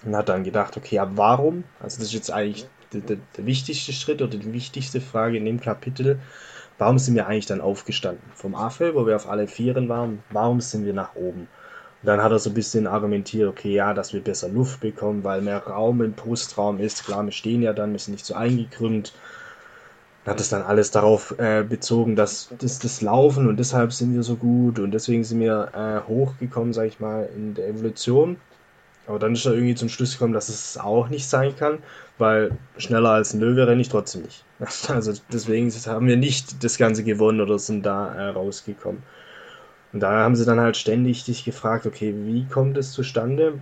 Und 0.05 0.15
hat 0.15 0.29
dann 0.29 0.45
gedacht, 0.45 0.77
okay, 0.77 0.99
aber 0.99 1.17
warum? 1.17 1.65
Also 1.81 1.99
das 1.99 2.09
ist 2.09 2.15
jetzt 2.15 2.31
eigentlich 2.31 2.67
der, 2.93 3.01
der, 3.01 3.17
der 3.37 3.47
wichtigste 3.47 3.93
Schritt 3.93 4.23
oder 4.23 4.37
die 4.37 4.53
wichtigste 4.53 5.01
Frage 5.01 5.37
in 5.39 5.45
dem 5.45 5.61
Kapitel. 5.61 6.19
Warum 6.79 6.99
sind 6.99 7.15
wir 7.15 7.27
eigentlich 7.27 7.47
dann 7.47 7.61
aufgestanden? 7.61 8.23
Vom 8.35 8.55
AFL, 8.55 8.95
wo 8.95 9.07
wir 9.07 9.17
auf 9.17 9.29
alle 9.29 9.49
Vieren 9.49 9.89
waren, 9.89 10.23
warum 10.31 10.61
sind 10.61 10.85
wir 10.85 10.93
nach 10.93 11.15
oben? 11.15 11.49
Und 12.03 12.07
dann 12.07 12.23
hat 12.23 12.33
er 12.33 12.39
so 12.39 12.51
ein 12.51 12.55
bisschen 12.55 12.87
argumentiert, 12.87 13.49
okay, 13.49 13.73
ja, 13.73 13.95
dass 13.95 14.13
wir 14.13 14.21
besser 14.21 14.49
Luft 14.49 14.81
bekommen, 14.81 15.25
weil 15.25 15.41
mehr 15.41 15.67
Raum 15.67 16.03
im 16.03 16.13
Brustraum 16.13 16.79
ist. 16.79 17.05
Klar, 17.05 17.25
wir 17.25 17.33
stehen 17.33 17.63
ja 17.63 17.73
dann, 17.73 17.93
wir 17.93 17.99
sind 17.99 18.13
nicht 18.13 18.27
so 18.27 18.35
eingekrümmt. 18.35 19.15
Hat 20.27 20.41
es 20.41 20.51
dann 20.51 20.63
alles 20.63 20.91
darauf 20.91 21.39
äh, 21.39 21.63
bezogen, 21.63 22.17
dass 22.17 22.51
das, 22.59 22.81
das 22.81 23.01
Laufen 23.01 23.49
und 23.49 23.59
deshalb 23.59 23.93
sind 23.93 24.13
wir 24.13 24.25
so 24.25 24.37
gut 24.37 24.79
und 24.79 24.91
deswegen 24.91 25.25
sind 25.25 25.41
wir 25.41 25.71
äh, 25.73 26.09
hochgekommen, 26.09 26.73
sag 26.73 26.87
ich 26.87 27.01
mal, 27.01 27.29
in 27.35 27.55
der 27.55 27.69
Evolution. 27.69 28.37
Aber 29.07 29.19
dann 29.19 29.35
ist 29.35 29.47
er 29.47 29.53
irgendwie 29.53 29.75
zum 29.75 29.89
Schluss 29.89 30.13
gekommen, 30.13 30.33
dass 30.33 30.49
es 30.49 30.77
auch 30.77 31.09
nicht 31.09 31.29
sein 31.29 31.55
kann, 31.57 31.79
weil 32.19 32.51
schneller 32.77 33.11
als 33.11 33.35
ein 33.35 33.41
Löwe 33.41 33.67
renne 33.67 33.81
ich 33.81 33.89
trotzdem 33.89 34.23
nicht. 34.23 34.45
Also 34.89 35.13
deswegen 35.33 35.71
haben 35.71 36.07
wir 36.07 36.17
nicht 36.17 36.65
das 36.65 36.79
Ganze 36.79 37.05
gewonnen 37.05 37.41
oder 37.41 37.59
sind 37.59 37.85
da 37.85 38.15
äh, 38.15 38.29
rausgekommen. 38.29 39.03
Und 39.93 40.01
da 40.01 40.11
haben 40.11 40.37
sie 40.37 40.45
dann 40.45 40.61
halt 40.61 40.77
ständig 40.77 41.25
dich 41.25 41.45
gefragt, 41.45 41.87
okay, 41.87 42.15
wie 42.17 42.45
kommt 42.47 42.77
es 42.77 42.93
zustande, 42.93 43.61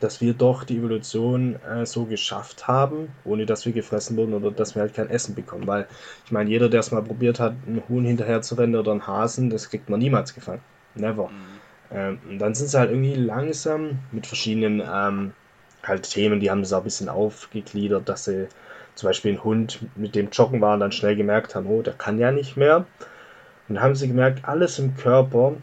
dass 0.00 0.20
wir 0.20 0.34
doch 0.34 0.64
die 0.64 0.78
Evolution 0.78 1.56
äh, 1.62 1.86
so 1.86 2.04
geschafft 2.04 2.68
haben, 2.68 3.08
ohne 3.24 3.46
dass 3.46 3.66
wir 3.66 3.72
gefressen 3.72 4.16
wurden 4.16 4.34
oder 4.34 4.50
dass 4.50 4.74
wir 4.74 4.82
halt 4.82 4.94
kein 4.94 5.10
Essen 5.10 5.34
bekommen. 5.34 5.66
Weil 5.66 5.86
ich 6.24 6.32
meine, 6.32 6.50
jeder, 6.50 6.68
der 6.68 6.80
es 6.80 6.90
mal 6.90 7.02
probiert 7.02 7.40
hat, 7.40 7.54
einen 7.66 7.82
Huhn 7.88 8.04
hinterher 8.04 8.42
zu 8.42 8.54
rennen 8.54 8.76
oder 8.76 8.92
einen 8.92 9.06
Hasen, 9.06 9.50
das 9.50 9.68
kriegt 9.70 9.88
man 9.88 10.00
niemals 10.00 10.34
gefangen. 10.34 10.62
Never. 10.94 11.28
Mhm. 11.28 11.59
Ähm, 11.92 12.18
und 12.28 12.38
dann 12.38 12.54
sind 12.54 12.68
sie 12.68 12.78
halt 12.78 12.90
irgendwie 12.90 13.14
langsam 13.14 13.98
mit 14.12 14.26
verschiedenen 14.26 14.80
ähm, 14.80 15.32
halt 15.82 16.10
Themen, 16.10 16.40
die 16.40 16.50
haben 16.50 16.60
es 16.60 16.72
auch 16.72 16.78
ein 16.78 16.84
bisschen 16.84 17.08
aufgegliedert, 17.08 18.08
dass 18.08 18.24
sie 18.24 18.48
zum 18.94 19.08
Beispiel 19.08 19.32
ein 19.32 19.44
Hund 19.44 19.80
mit 19.96 20.14
dem 20.14 20.30
Joggen 20.30 20.60
war 20.60 20.74
und 20.74 20.80
dann 20.80 20.92
schnell 20.92 21.16
gemerkt 21.16 21.54
haben, 21.54 21.66
oh, 21.66 21.82
der 21.82 21.94
kann 21.94 22.18
ja 22.18 22.32
nicht 22.32 22.56
mehr. 22.56 22.86
Und 23.68 23.80
haben 23.80 23.94
sie 23.94 24.08
gemerkt, 24.08 24.44
alles 24.46 24.78
im 24.78 24.96
Körper 24.96 25.54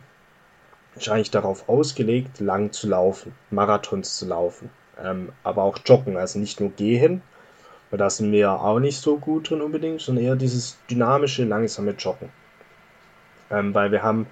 ist 0.95 1.09
eigentlich 1.09 1.31
darauf 1.31 1.69
ausgelegt, 1.69 2.39
lang 2.39 2.71
zu 2.71 2.87
laufen, 2.87 3.33
Marathons 3.51 4.17
zu 4.17 4.25
laufen. 4.25 4.69
Ähm, 5.03 5.29
aber 5.43 5.63
auch 5.63 5.77
joggen, 5.85 6.17
also 6.17 6.39
nicht 6.39 6.59
nur 6.59 6.71
gehen, 6.71 7.21
weil 7.89 7.99
da 7.99 8.09
sind 8.09 8.31
wir 8.31 8.51
auch 8.51 8.79
nicht 8.79 8.99
so 8.99 9.17
gut 9.17 9.49
drin 9.49 9.61
unbedingt, 9.61 10.01
sondern 10.01 10.25
eher 10.25 10.35
dieses 10.35 10.77
dynamische, 10.89 11.43
langsame 11.43 11.91
Joggen. 11.91 12.29
Ähm, 13.51 13.73
weil 13.73 13.91
wir 13.91 14.01
haben 14.01 14.25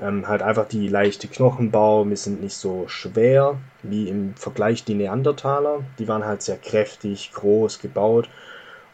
ähm, 0.00 0.28
halt 0.28 0.42
einfach 0.42 0.68
die 0.68 0.88
leichte 0.88 1.28
Knochenbau, 1.28 2.08
wir 2.08 2.16
sind 2.16 2.42
nicht 2.42 2.56
so 2.56 2.86
schwer 2.88 3.56
wie 3.82 4.08
im 4.08 4.34
Vergleich 4.34 4.84
die 4.84 4.94
Neandertaler. 4.94 5.80
Die 5.98 6.08
waren 6.08 6.24
halt 6.24 6.42
sehr 6.42 6.58
kräftig, 6.58 7.32
groß 7.32 7.80
gebaut 7.80 8.28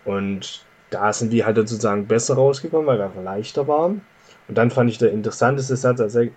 und 0.04 0.64
da 0.90 1.12
sind 1.12 1.32
die 1.32 1.44
halt 1.44 1.56
sozusagen 1.56 2.06
besser 2.06 2.34
rausgekommen, 2.34 2.86
weil 2.86 2.98
wir 2.98 3.06
einfach 3.06 3.22
leichter 3.22 3.66
waren. 3.66 4.02
Und 4.46 4.58
dann 4.58 4.70
fand 4.70 4.90
ich 4.90 4.98
der 4.98 5.10
interessanteste 5.10 5.74
Satz, 5.74 6.00
als, 6.00 6.14
er, 6.14 6.28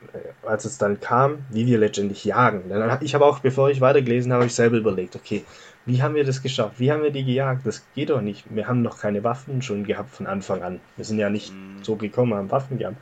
als 0.45 0.63
es 0.63 0.77
dann 0.77 1.01
kam, 1.01 1.39
wie 1.49 1.67
wir 1.67 1.77
letztendlich 1.77 2.23
jagen. 2.23 2.69
Dann, 2.69 2.99
ich 3.01 3.13
habe 3.13 3.25
auch, 3.25 3.39
bevor 3.39 3.69
ich 3.69 3.81
weitergelesen 3.81 4.31
habe, 4.31 4.45
ich 4.45 4.55
selber 4.55 4.77
überlegt, 4.77 5.17
okay, 5.17 5.43
wie 5.85 6.01
haben 6.01 6.15
wir 6.15 6.23
das 6.23 6.41
geschafft? 6.41 6.79
Wie 6.79 6.91
haben 6.91 7.03
wir 7.03 7.11
die 7.11 7.25
gejagt? 7.25 7.65
Das 7.65 7.85
geht 7.95 8.09
doch 8.09 8.21
nicht. 8.21 8.45
Wir 8.49 8.67
haben 8.67 8.81
noch 8.81 8.99
keine 8.99 9.23
Waffen 9.23 9.61
schon 9.61 9.83
gehabt 9.83 10.11
von 10.11 10.25
Anfang 10.25 10.63
an. 10.63 10.79
Wir 10.95 11.05
sind 11.05 11.19
ja 11.19 11.29
nicht 11.29 11.53
mhm. 11.53 11.83
so 11.83 11.95
gekommen, 11.95 12.33
haben 12.33 12.51
Waffen 12.51 12.77
gehabt. 12.77 12.97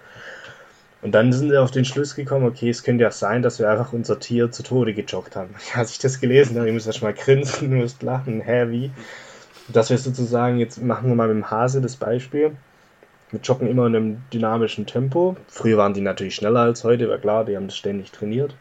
Und 1.05 1.11
dann 1.11 1.31
sind 1.31 1.51
wir 1.51 1.61
auf 1.61 1.69
den 1.69 1.85
Schluss 1.85 2.15
gekommen, 2.15 2.47
okay, 2.47 2.67
es 2.67 2.81
könnte 2.81 3.03
ja 3.03 3.11
sein, 3.11 3.43
dass 3.43 3.59
wir 3.59 3.69
einfach 3.69 3.93
unser 3.93 4.19
Tier 4.19 4.49
zu 4.49 4.63
Tode 4.63 4.95
gejoggt 4.95 5.35
haben. 5.35 5.53
Als 5.75 5.91
ich 5.91 5.99
das 5.99 6.19
gelesen 6.19 6.57
habe, 6.57 6.67
ich 6.67 6.73
muss 6.73 6.87
erst 6.87 7.03
mal 7.03 7.13
grinsen, 7.13 7.69
du 7.69 7.75
musst 7.75 8.01
lachen, 8.01 8.41
hä, 8.41 8.65
wie? 8.69 8.89
dass 9.67 9.91
wir 9.91 9.99
sozusagen, 9.99 10.57
jetzt 10.57 10.81
machen 10.81 11.09
wir 11.09 11.15
mal 11.15 11.27
mit 11.27 11.37
dem 11.37 11.51
Hase 11.51 11.79
das 11.79 11.95
Beispiel. 11.95 12.55
Wir 13.29 13.39
joggen 13.39 13.67
immer 13.67 13.85
in 13.85 13.95
einem 13.95 14.23
dynamischen 14.33 14.87
Tempo. 14.87 15.37
Früher 15.47 15.77
waren 15.77 15.93
die 15.93 16.01
natürlich 16.01 16.33
schneller 16.33 16.61
als 16.61 16.83
heute, 16.83 17.07
war 17.07 17.19
klar, 17.19 17.45
die 17.45 17.55
haben 17.55 17.67
das 17.67 17.77
ständig 17.77 18.11
trainiert. 18.11 18.55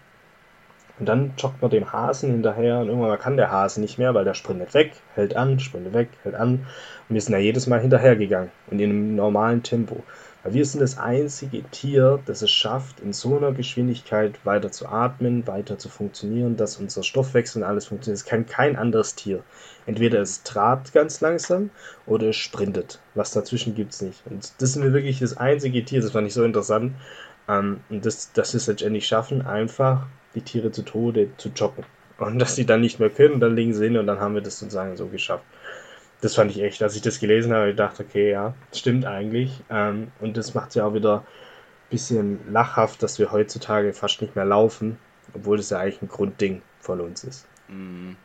Und 0.99 1.09
dann 1.09 1.33
joggt 1.39 1.63
man 1.63 1.71
dem 1.71 1.95
Hasen 1.95 2.31
hinterher 2.31 2.81
und 2.81 2.89
irgendwann 2.89 3.19
kann 3.19 3.39
der 3.39 3.51
Hase 3.51 3.81
nicht 3.81 3.97
mehr, 3.97 4.13
weil 4.13 4.27
der 4.27 4.35
sprintet 4.35 4.75
weg, 4.75 4.93
hält 5.15 5.35
an, 5.35 5.61
sprintet 5.61 5.95
weg, 5.95 6.09
hält 6.23 6.35
an. 6.35 6.67
Und 7.09 7.15
wir 7.15 7.23
sind 7.23 7.33
ja 7.33 7.39
jedes 7.39 7.67
Mal 7.67 7.81
hinterhergegangen 7.81 8.51
und 8.67 8.81
in 8.81 8.91
einem 8.91 9.17
normalen 9.17 9.63
Tempo. 9.63 10.05
Wir 10.47 10.67
sind 10.67 10.81
das 10.81 10.99
einzige 10.99 11.63
Tier, 11.71 12.21
das 12.27 12.43
es 12.43 12.51
schafft, 12.51 13.01
in 13.01 13.15
so 13.15 13.35
einer 13.35 13.53
Geschwindigkeit 13.53 14.45
weiter 14.45 14.71
zu 14.71 14.87
atmen, 14.87 15.47
weiter 15.47 15.79
zu 15.79 15.89
funktionieren, 15.89 16.59
dass 16.59 16.77
unser 16.77 17.03
Stoffwechsel 17.03 17.63
und 17.63 17.69
alles 17.69 17.87
funktioniert. 17.87 18.21
Es 18.21 18.27
kann 18.27 18.45
kein 18.45 18.77
anderes 18.77 19.15
Tier. 19.15 19.43
Entweder 19.87 20.21
es 20.21 20.43
trabt 20.43 20.93
ganz 20.93 21.23
langsam 21.23 21.71
oder 22.05 22.29
es 22.29 22.37
sprintet. 22.37 23.01
Was 23.15 23.33
dazwischen 23.33 23.75
gibt 23.75 23.95
es 23.95 24.03
nicht. 24.03 24.23
Und 24.27 24.53
das 24.59 24.75
sind 24.75 24.83
wir 24.83 24.93
wirklich 24.93 25.19
das 25.21 25.35
einzige 25.39 25.83
Tier, 25.83 26.03
das 26.03 26.11
fand 26.11 26.27
ich 26.27 26.35
so 26.35 26.45
interessant. 26.45 26.93
Ähm, 27.49 27.81
und 27.89 28.05
das, 28.05 28.31
dass 28.33 28.53
wir 28.53 28.59
es 28.59 28.67
letztendlich 28.67 29.07
schaffen, 29.07 29.47
einfach 29.47 30.07
die 30.35 30.43
Tiere 30.43 30.71
zu 30.71 30.83
Tode 30.83 31.31
zu 31.39 31.49
joggen. 31.57 31.87
Und 32.19 32.39
dass 32.39 32.55
sie 32.55 32.67
dann 32.67 32.83
nicht 32.83 33.01
mehr 33.01 33.09
können, 33.09 33.41
dann 33.41 33.57
liegen 33.57 33.73
sie 33.73 33.85
hin 33.85 33.97
und 33.97 34.07
dann 34.07 34.21
haben 34.21 34.35
wir 34.35 34.43
das 34.43 34.59
sozusagen 34.59 34.95
so 34.99 35.07
geschafft 35.07 35.45
das 36.25 36.35
fand 36.35 36.51
ich 36.51 36.63
echt, 36.63 36.83
als 36.83 36.97
ich 36.97 37.03
das 37.03 37.19
gelesen 37.19 37.53
habe, 37.53 37.71
ich 37.71 37.77
dachte, 37.77 38.03
okay, 38.03 38.31
ja, 38.31 38.55
stimmt 38.73 39.05
eigentlich. 39.05 39.63
Ähm, 39.69 40.11
und 40.21 40.39
das 40.39 40.55
macht 40.55 40.71
es 40.71 40.77
ja 40.77 40.87
auch 40.87 40.95
wieder 40.95 41.19
ein 41.19 41.91
bisschen 41.91 42.51
lachhaft, 42.51 43.03
dass 43.03 43.19
wir 43.19 43.31
heutzutage 43.31 43.93
fast 43.93 44.23
nicht 44.23 44.35
mehr 44.35 44.47
laufen, 44.47 44.99
obwohl 45.35 45.59
das 45.59 45.69
ja 45.69 45.81
eigentlich 45.81 46.01
ein 46.01 46.09
Grundding 46.09 46.63
von 46.81 47.03
uns 47.03 47.25
ist. 47.25 47.47
Mhm. 47.69 48.17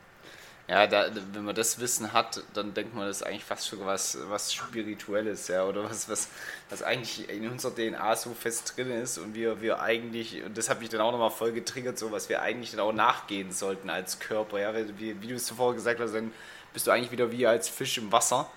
Ja, 0.66 0.86
da, 0.86 1.10
wenn 1.32 1.44
man 1.44 1.54
das 1.54 1.80
Wissen 1.80 2.12
hat, 2.12 2.44
dann 2.54 2.72
denkt 2.72 2.94
man, 2.94 3.06
das 3.06 3.18
ist 3.18 3.22
eigentlich 3.24 3.44
fast 3.44 3.66
schon 3.66 3.84
was, 3.84 4.16
was 4.28 4.54
Spirituelles, 4.54 5.48
ja, 5.48 5.64
oder 5.64 5.82
was, 5.82 6.08
was, 6.08 6.28
was 6.70 6.82
eigentlich 6.84 7.28
in 7.28 7.50
unserer 7.50 7.74
DNA 7.74 8.14
so 8.14 8.32
fest 8.34 8.74
drin 8.76 8.90
ist 8.92 9.18
und 9.18 9.34
wir, 9.34 9.60
wir 9.60 9.80
eigentlich, 9.82 10.44
und 10.44 10.56
das 10.56 10.70
habe 10.70 10.84
ich 10.84 10.88
dann 10.88 11.00
auch 11.00 11.10
nochmal 11.10 11.32
voll 11.32 11.52
getriggert, 11.52 11.98
so 11.98 12.12
was 12.12 12.28
wir 12.28 12.40
eigentlich 12.40 12.70
dann 12.70 12.80
auch 12.80 12.92
nachgehen 12.92 13.50
sollten 13.50 13.90
als 13.90 14.20
Körper, 14.20 14.60
ja, 14.60 14.72
wie, 14.96 15.20
wie 15.20 15.26
du 15.26 15.34
es 15.34 15.44
zuvor 15.44 15.74
gesagt 15.74 15.98
hast, 15.98 16.14
dann 16.14 16.32
bist 16.72 16.86
du 16.86 16.90
eigentlich 16.90 17.12
wieder 17.12 17.32
wie 17.32 17.46
als 17.46 17.68
Fisch 17.68 17.98
im 17.98 18.12
Wasser. 18.12 18.48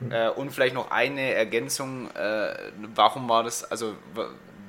Mhm. 0.00 0.12
Äh, 0.12 0.28
und 0.30 0.50
vielleicht 0.50 0.74
noch 0.74 0.90
eine 0.90 1.34
Ergänzung, 1.34 2.10
äh, 2.10 2.54
warum 2.94 3.28
war 3.28 3.44
das, 3.44 3.70
also 3.70 3.94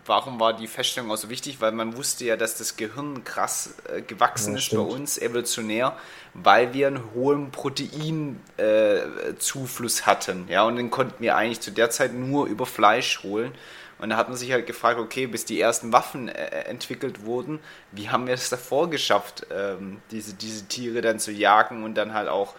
warum 0.05 0.39
war 0.39 0.53
die 0.53 0.67
Feststellung 0.67 1.09
auch 1.11 1.17
so 1.17 1.29
wichtig? 1.29 1.59
Weil 1.61 1.71
man 1.71 1.97
wusste 1.97 2.25
ja, 2.25 2.37
dass 2.37 2.57
das 2.57 2.77
Gehirn 2.77 3.23
krass 3.23 3.73
äh, 3.91 4.01
gewachsen 4.01 4.53
ja, 4.53 4.59
ist 4.59 4.69
bei 4.71 4.77
uns, 4.77 5.17
evolutionär, 5.17 5.97
weil 6.33 6.73
wir 6.73 6.87
einen 6.87 7.13
hohen 7.13 7.51
Proteinzufluss 7.51 9.99
äh, 9.99 10.03
hatten. 10.03 10.47
Ja, 10.47 10.63
und 10.63 10.77
den 10.77 10.89
konnten 10.91 11.21
wir 11.21 11.35
eigentlich 11.35 11.59
zu 11.61 11.71
der 11.71 11.89
Zeit 11.89 12.13
nur 12.13 12.45
über 12.47 12.65
Fleisch 12.65 13.23
holen. 13.23 13.51
Und 13.97 14.09
da 14.09 14.17
hat 14.17 14.27
man 14.27 14.37
sich 14.37 14.51
halt 14.51 14.67
gefragt, 14.67 14.99
okay, 14.99 15.25
bis 15.25 15.45
die 15.45 15.59
ersten 15.59 15.93
Waffen 15.93 16.27
äh, 16.27 16.63
entwickelt 16.65 17.25
wurden, 17.25 17.59
wie 17.91 18.09
haben 18.09 18.27
wir 18.27 18.33
es 18.33 18.49
davor 18.49 18.89
geschafft, 18.89 19.47
ähm, 19.51 20.01
diese, 20.11 20.33
diese 20.33 20.65
Tiere 20.67 21.01
dann 21.01 21.19
zu 21.19 21.31
jagen 21.31 21.83
und 21.83 21.95
dann 21.95 22.13
halt 22.13 22.27
auch 22.27 22.55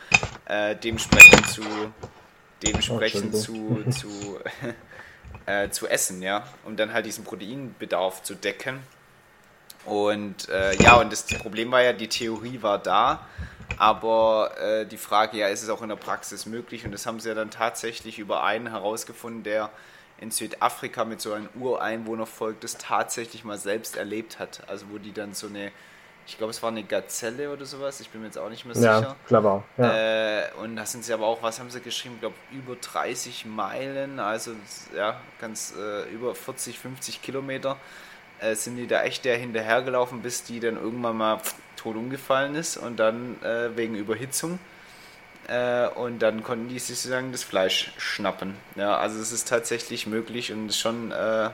äh, 0.46 0.74
dementsprechend 0.76 1.48
zu 1.48 1.62
dementsprechend 2.62 3.34
oh, 3.34 3.38
zu, 3.38 3.84
zu, 3.90 4.40
äh, 5.46 5.68
zu 5.70 5.86
essen, 5.88 6.22
ja, 6.22 6.46
um 6.64 6.76
dann 6.76 6.92
halt 6.92 7.06
diesen 7.06 7.24
Proteinbedarf 7.24 8.22
zu 8.22 8.34
decken. 8.34 8.80
Und 9.84 10.48
äh, 10.48 10.74
ja, 10.82 10.96
und 10.96 11.12
das 11.12 11.24
Problem 11.24 11.70
war 11.70 11.82
ja, 11.82 11.92
die 11.92 12.08
Theorie 12.08 12.60
war 12.62 12.78
da, 12.78 13.26
aber 13.78 14.52
äh, 14.58 14.86
die 14.86 14.96
Frage, 14.96 15.38
ja, 15.38 15.48
ist 15.48 15.62
es 15.62 15.68
auch 15.68 15.82
in 15.82 15.88
der 15.88 15.96
Praxis 15.96 16.46
möglich? 16.46 16.84
Und 16.84 16.92
das 16.92 17.06
haben 17.06 17.20
sie 17.20 17.28
ja 17.28 17.34
dann 17.34 17.50
tatsächlich 17.50 18.18
über 18.18 18.42
einen 18.42 18.68
herausgefunden, 18.68 19.44
der 19.44 19.70
in 20.18 20.30
Südafrika 20.30 21.04
mit 21.04 21.20
so 21.20 21.32
einem 21.32 21.48
Ureinwohnervolk 21.54 22.60
das 22.60 22.78
tatsächlich 22.78 23.44
mal 23.44 23.58
selbst 23.58 23.96
erlebt 23.96 24.38
hat. 24.38 24.62
Also 24.68 24.86
wo 24.90 24.98
die 24.98 25.12
dann 25.12 25.34
so 25.34 25.46
eine, 25.46 25.70
ich 26.26 26.38
glaube 26.38 26.50
es 26.52 26.62
war 26.62 26.70
eine 26.70 26.84
Gazelle 26.84 27.52
oder 27.52 27.66
sowas, 27.66 28.00
ich 28.00 28.08
bin 28.10 28.22
mir 28.22 28.28
jetzt 28.28 28.38
auch 28.38 28.48
nicht 28.48 28.64
mehr 28.64 28.74
sicher. 28.74 29.00
Ja, 29.00 29.16
clever. 29.26 29.62
Ja. 29.76 30.44
Äh, 30.44 30.52
und 30.62 30.76
da 30.76 30.86
sind 30.86 31.04
sie 31.04 31.12
aber 31.12 31.26
auch, 31.26 31.42
was 31.42 31.60
haben 31.60 31.70
sie 31.70 31.80
geschrieben? 31.80 32.14
Ich 32.14 32.20
glaube 32.20 32.36
über 32.52 32.76
30 32.76 33.44
Meilen, 33.44 34.18
also 34.18 34.52
ja, 34.96 35.20
ganz 35.40 35.74
äh, 35.78 36.10
über 36.10 36.34
40, 36.34 36.78
50 36.78 37.20
Kilometer 37.20 37.76
äh, 38.40 38.54
sind 38.54 38.76
die 38.76 38.86
da 38.86 39.02
echt 39.02 39.24
der 39.24 39.36
hinterhergelaufen, 39.36 40.22
bis 40.22 40.44
die 40.44 40.60
dann 40.60 40.76
irgendwann 40.76 41.16
mal 41.16 41.40
tot 41.76 41.96
umgefallen 41.96 42.54
ist 42.54 42.78
und 42.78 42.96
dann 42.96 43.42
äh, 43.42 43.76
wegen 43.76 43.94
Überhitzung. 43.94 44.58
Äh, 45.48 45.88
und 45.88 46.20
dann 46.20 46.42
konnten 46.42 46.68
die 46.68 46.78
sich 46.78 46.98
sozusagen 46.98 47.32
das 47.32 47.44
Fleisch 47.44 47.92
schnappen. 47.98 48.54
Ja, 48.74 48.98
also 48.98 49.20
es 49.20 49.32
ist 49.32 49.48
tatsächlich 49.48 50.06
möglich 50.06 50.52
und 50.52 50.68
ist 50.68 50.78
schon 50.78 51.12
äh, 51.12 51.50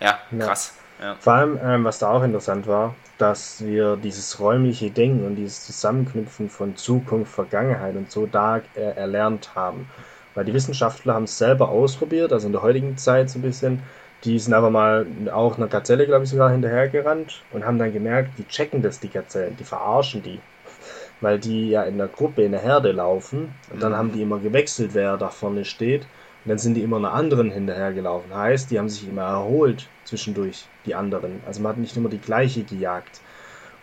ja, 0.00 0.18
krass. 0.38 0.74
Ja. 1.00 1.14
Vor 1.20 1.32
allem, 1.32 1.58
ähm, 1.62 1.84
was 1.84 2.00
da 2.00 2.10
auch 2.10 2.22
interessant 2.22 2.66
war, 2.66 2.94
dass 3.18 3.64
wir 3.64 3.96
dieses 3.96 4.40
räumliche 4.40 4.90
Denken 4.90 5.26
und 5.26 5.36
dieses 5.36 5.66
Zusammenknüpfen 5.66 6.50
von 6.50 6.76
Zukunft, 6.76 7.32
Vergangenheit 7.32 7.96
und 7.96 8.10
so 8.10 8.26
da 8.26 8.60
äh, 8.74 8.80
erlernt 8.80 9.54
haben. 9.54 9.88
Weil 10.34 10.44
die 10.44 10.54
Wissenschaftler 10.54 11.14
haben 11.14 11.24
es 11.24 11.38
selber 11.38 11.68
ausprobiert, 11.68 12.32
also 12.32 12.46
in 12.46 12.52
der 12.52 12.62
heutigen 12.62 12.96
Zeit 12.96 13.30
so 13.30 13.38
ein 13.38 13.42
bisschen. 13.42 13.82
Die 14.24 14.38
sind 14.38 14.52
aber 14.52 14.70
mal 14.70 15.06
auch 15.32 15.56
einer 15.56 15.68
Gazelle, 15.68 16.06
glaube 16.06 16.24
ich, 16.24 16.30
sogar 16.30 16.50
hinterhergerannt 16.50 17.42
und 17.52 17.64
haben 17.64 17.78
dann 17.78 17.92
gemerkt, 17.92 18.30
die 18.38 18.46
checken 18.46 18.82
das, 18.82 18.98
die 18.98 19.08
Gazellen, 19.08 19.56
die 19.56 19.64
verarschen 19.64 20.22
die. 20.22 20.40
Weil 21.20 21.38
die 21.38 21.70
ja 21.70 21.82
in 21.82 21.98
der 21.98 22.06
Gruppe, 22.06 22.42
in 22.42 22.52
der 22.52 22.60
Herde 22.60 22.92
laufen 22.92 23.54
und 23.72 23.82
dann 23.82 23.92
mhm. 23.92 23.96
haben 23.96 24.12
die 24.12 24.22
immer 24.22 24.38
gewechselt, 24.38 24.90
wer 24.94 25.16
da 25.16 25.28
vorne 25.28 25.64
steht. 25.64 26.02
Und 26.44 26.50
dann 26.50 26.58
sind 26.58 26.74
die 26.74 26.82
immer 26.82 26.98
einer 26.98 27.12
anderen 27.12 27.50
hinterhergelaufen. 27.50 28.32
Heißt, 28.34 28.70
die 28.70 28.78
haben 28.78 28.88
sich 28.88 29.08
immer 29.08 29.22
erholt 29.22 29.88
zwischendurch, 30.04 30.66
die 30.86 30.94
anderen. 30.94 31.40
Also 31.46 31.60
man 31.60 31.72
hat 31.72 31.78
nicht 31.78 31.96
immer 31.96 32.08
die 32.08 32.20
gleiche 32.20 32.62
gejagt. 32.62 33.20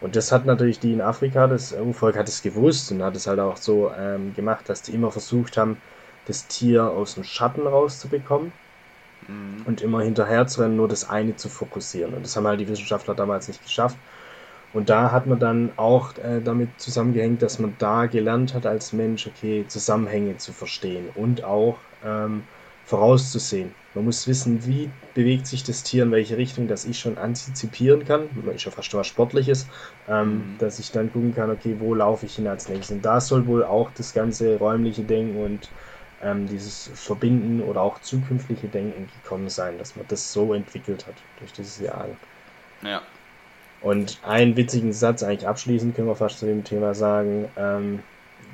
Und 0.02 0.16
das 0.16 0.32
hat 0.32 0.46
natürlich 0.46 0.80
die 0.80 0.94
in 0.94 1.02
Afrika, 1.02 1.48
das 1.48 1.74
Urvolk 1.74 2.18
hat 2.18 2.28
es 2.28 2.42
gewusst 2.42 2.92
und 2.92 3.02
hat 3.02 3.16
es 3.16 3.28
halt 3.28 3.40
auch 3.40 3.58
so 3.58 3.92
ähm, 3.98 4.34
gemacht, 4.36 4.68
dass 4.68 4.82
die 4.82 4.94
immer 4.94 5.12
versucht 5.12 5.58
haben, 5.58 5.78
das 6.26 6.48
Tier 6.48 6.90
aus 6.90 7.16
dem 7.16 7.24
Schatten 7.24 7.66
rauszubekommen 7.66 8.52
mhm. 9.28 9.64
und 9.66 9.82
immer 9.82 10.02
hinterher 10.02 10.48
zu 10.48 10.62
rennen, 10.62 10.76
nur 10.76 10.88
das 10.88 11.10
eine 11.10 11.36
zu 11.36 11.50
fokussieren. 11.50 12.14
Und 12.14 12.24
das 12.26 12.36
haben 12.36 12.48
halt 12.48 12.60
die 12.60 12.68
Wissenschaftler 12.68 13.16
damals 13.16 13.48
nicht 13.48 13.64
geschafft. 13.64 13.98
Und 14.74 14.90
da 14.90 15.12
hat 15.12 15.26
man 15.26 15.40
dann 15.40 15.72
auch 15.78 16.18
äh, 16.18 16.42
damit 16.44 16.70
zusammengehängt, 16.78 17.42
dass 17.42 17.60
man 17.60 17.76
da 17.80 18.08
gelernt 18.08 18.54
hat 18.54 18.66
als 18.66 18.92
Mensch, 18.92 19.28
okay, 19.28 19.66
Zusammenhänge 19.68 20.38
zu 20.38 20.52
verstehen 20.52 21.10
und 21.16 21.44
auch 21.44 21.78
ähm, 22.04 22.44
vorauszusehen. 22.86 23.74
Man 23.94 24.06
muss 24.06 24.28
wissen, 24.28 24.66
wie 24.66 24.90
bewegt 25.14 25.48
sich 25.48 25.64
das 25.64 25.84
Tier 25.84 26.04
in 26.04 26.12
welche 26.12 26.36
Richtung, 26.36 26.68
dass 26.68 26.84
ich 26.84 27.00
schon 27.00 27.18
antizipieren 27.18 28.06
kann. 28.06 28.28
Man 28.34 28.56
ist 28.56 28.66
ja 28.66 28.72
fast 28.72 28.94
was 28.94 29.08
Sportliches, 29.08 29.68
ähm, 30.10 30.30
mhm. 30.30 30.58
dass 30.60 30.80
ich 30.80 30.92
dann 30.92 31.12
gucken 31.12 31.34
kann, 31.34 31.50
okay, 31.50 31.78
wo 31.80 31.96
laufe 31.96 32.26
ich 32.26 32.36
hin 32.36 32.48
als 32.48 32.68
nächstes. 32.68 32.98
Und 32.98 33.06
da 33.06 33.22
soll 33.22 33.48
wohl 33.48 33.64
auch 33.64 33.90
das 33.96 34.14
ganze 34.14 34.58
räumliche 34.58 35.04
Denken 35.04 35.42
und 35.42 35.70
ähm, 36.22 36.48
dieses 36.48 36.92
Verbinden 36.94 37.62
oder 37.62 37.82
auch 37.82 38.00
zukünftige 38.02 38.68
Denken 38.68 39.10
gekommen 39.24 39.50
sein, 39.50 39.78
dass 39.78 39.96
man 39.96 40.06
das 40.10 40.34
so 40.34 40.54
entwickelt 40.54 41.08
hat 41.08 41.16
durch 41.40 41.54
dieses 41.54 41.80
Jahr. 41.80 42.08
Ja. 42.82 43.02
Und 43.86 44.18
einen 44.24 44.58
witzigen 44.58 44.94
Satz 44.94 45.22
eigentlich 45.22 45.48
abschließend 45.48 45.96
können 45.96 46.08
wir 46.08 46.16
fast 46.16 46.40
zu 46.40 46.48
dem 46.48 46.64
Thema 46.64 46.96
sagen, 46.96 47.48
ähm, 47.56 48.00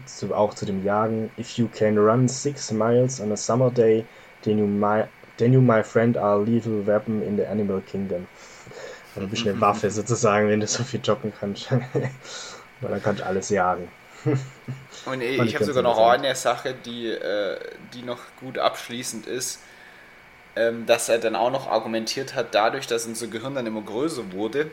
zu, 0.05 0.35
auch 0.35 0.53
zu 0.53 0.65
dem 0.65 0.83
Jagen. 0.83 1.31
If 1.37 1.51
you 1.51 1.69
can 1.69 1.97
run 1.97 2.27
six 2.27 2.69
miles 2.69 3.21
on 3.21 3.31
a 3.31 3.37
summer 3.37 3.71
day, 3.71 4.03
then 4.43 4.57
you, 4.59 4.67
my, 4.67 5.05
then 5.37 5.53
you 5.53 5.61
my 5.61 5.81
friend, 5.83 6.17
are 6.17 6.41
a 6.41 6.43
lethal 6.43 6.85
weapon 6.85 7.21
in 7.21 7.37
the 7.37 7.45
animal 7.45 7.79
kingdom. 7.79 8.27
Also 9.15 9.25
ein 9.25 9.29
bisschen 9.29 9.51
eine 9.51 9.61
Waffe 9.61 9.89
sozusagen, 9.89 10.49
wenn 10.49 10.59
du 10.59 10.67
so 10.67 10.83
viel 10.83 10.99
joggen 11.01 11.31
kannst. 11.39 11.71
Weil 12.81 12.91
dann 12.91 13.01
kannst 13.01 13.21
du 13.21 13.25
alles 13.25 13.49
jagen. 13.51 13.87
Und 15.05 15.21
ich, 15.21 15.39
ich 15.39 15.55
habe 15.55 15.63
sogar 15.63 15.81
noch 15.81 15.97
eine 15.97 16.35
Sache, 16.35 16.75
die, 16.85 17.07
äh, 17.07 17.57
die 17.93 18.01
noch 18.01 18.19
gut 18.41 18.57
abschließend 18.57 19.27
ist, 19.27 19.61
ähm, 20.57 20.85
dass 20.87 21.07
er 21.07 21.19
dann 21.19 21.37
auch 21.37 21.51
noch 21.51 21.71
argumentiert 21.71 22.35
hat, 22.35 22.53
dadurch, 22.53 22.85
dass 22.85 23.05
unser 23.05 23.27
Gehirn 23.27 23.55
dann 23.55 23.65
immer 23.65 23.81
größer 23.81 24.33
wurde, 24.33 24.69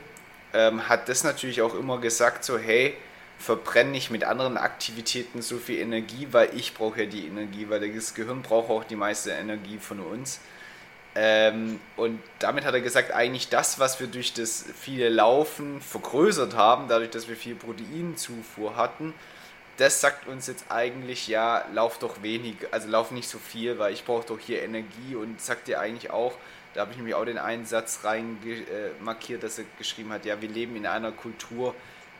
ähm, 0.52 0.88
hat 0.88 1.08
das 1.08 1.24
natürlich 1.24 1.62
auch 1.62 1.74
immer 1.74 1.98
gesagt, 1.98 2.44
so 2.44 2.58
hey, 2.58 2.96
verbrenne 3.38 3.96
ich 3.96 4.10
mit 4.10 4.24
anderen 4.24 4.56
Aktivitäten 4.56 5.42
so 5.42 5.58
viel 5.58 5.78
Energie, 5.78 6.28
weil 6.32 6.50
ich 6.56 6.74
brauche 6.74 7.02
ja 7.02 7.06
die 7.06 7.26
Energie, 7.26 7.66
weil 7.68 7.92
das 7.92 8.14
Gehirn 8.14 8.42
braucht 8.42 8.70
auch 8.70 8.84
die 8.84 8.96
meiste 8.96 9.30
Energie 9.30 9.78
von 9.78 10.00
uns. 10.00 10.40
Ähm, 11.14 11.80
und 11.96 12.20
damit 12.38 12.64
hat 12.64 12.74
er 12.74 12.80
gesagt, 12.80 13.12
eigentlich 13.12 13.48
das, 13.48 13.78
was 13.78 14.00
wir 14.00 14.08
durch 14.08 14.34
das 14.34 14.64
viele 14.80 15.08
Laufen 15.08 15.80
vergrößert 15.80 16.54
haben, 16.54 16.88
dadurch, 16.88 17.10
dass 17.10 17.28
wir 17.28 17.36
viel 17.36 17.54
Proteinzufuhr 17.54 18.76
hatten, 18.76 19.14
das 19.78 20.00
sagt 20.00 20.26
uns 20.26 20.48
jetzt 20.48 20.66
eigentlich, 20.70 21.28
ja, 21.28 21.64
lauf 21.72 21.98
doch 21.98 22.22
wenig, 22.22 22.56
also 22.72 22.88
lauf 22.88 23.12
nicht 23.12 23.28
so 23.28 23.38
viel, 23.38 23.78
weil 23.78 23.92
ich 23.92 24.04
brauche 24.04 24.26
doch 24.26 24.38
hier 24.38 24.62
Energie 24.62 25.14
und 25.14 25.40
sagt 25.40 25.68
dir 25.68 25.80
eigentlich 25.80 26.10
auch, 26.10 26.34
da 26.78 26.82
habe 26.82 26.92
ich 26.92 26.96
nämlich 26.96 27.16
auch 27.16 27.24
den 27.24 27.38
einen 27.38 27.66
Satz 27.66 28.04
rein 28.04 28.38
äh, 28.46 29.02
markiert, 29.02 29.42
dass 29.42 29.58
er 29.58 29.64
geschrieben 29.78 30.12
hat, 30.12 30.24
ja, 30.24 30.40
wir 30.40 30.48
leben 30.48 30.76
in 30.76 30.86
einer 30.86 31.10
Kultur, 31.10 31.74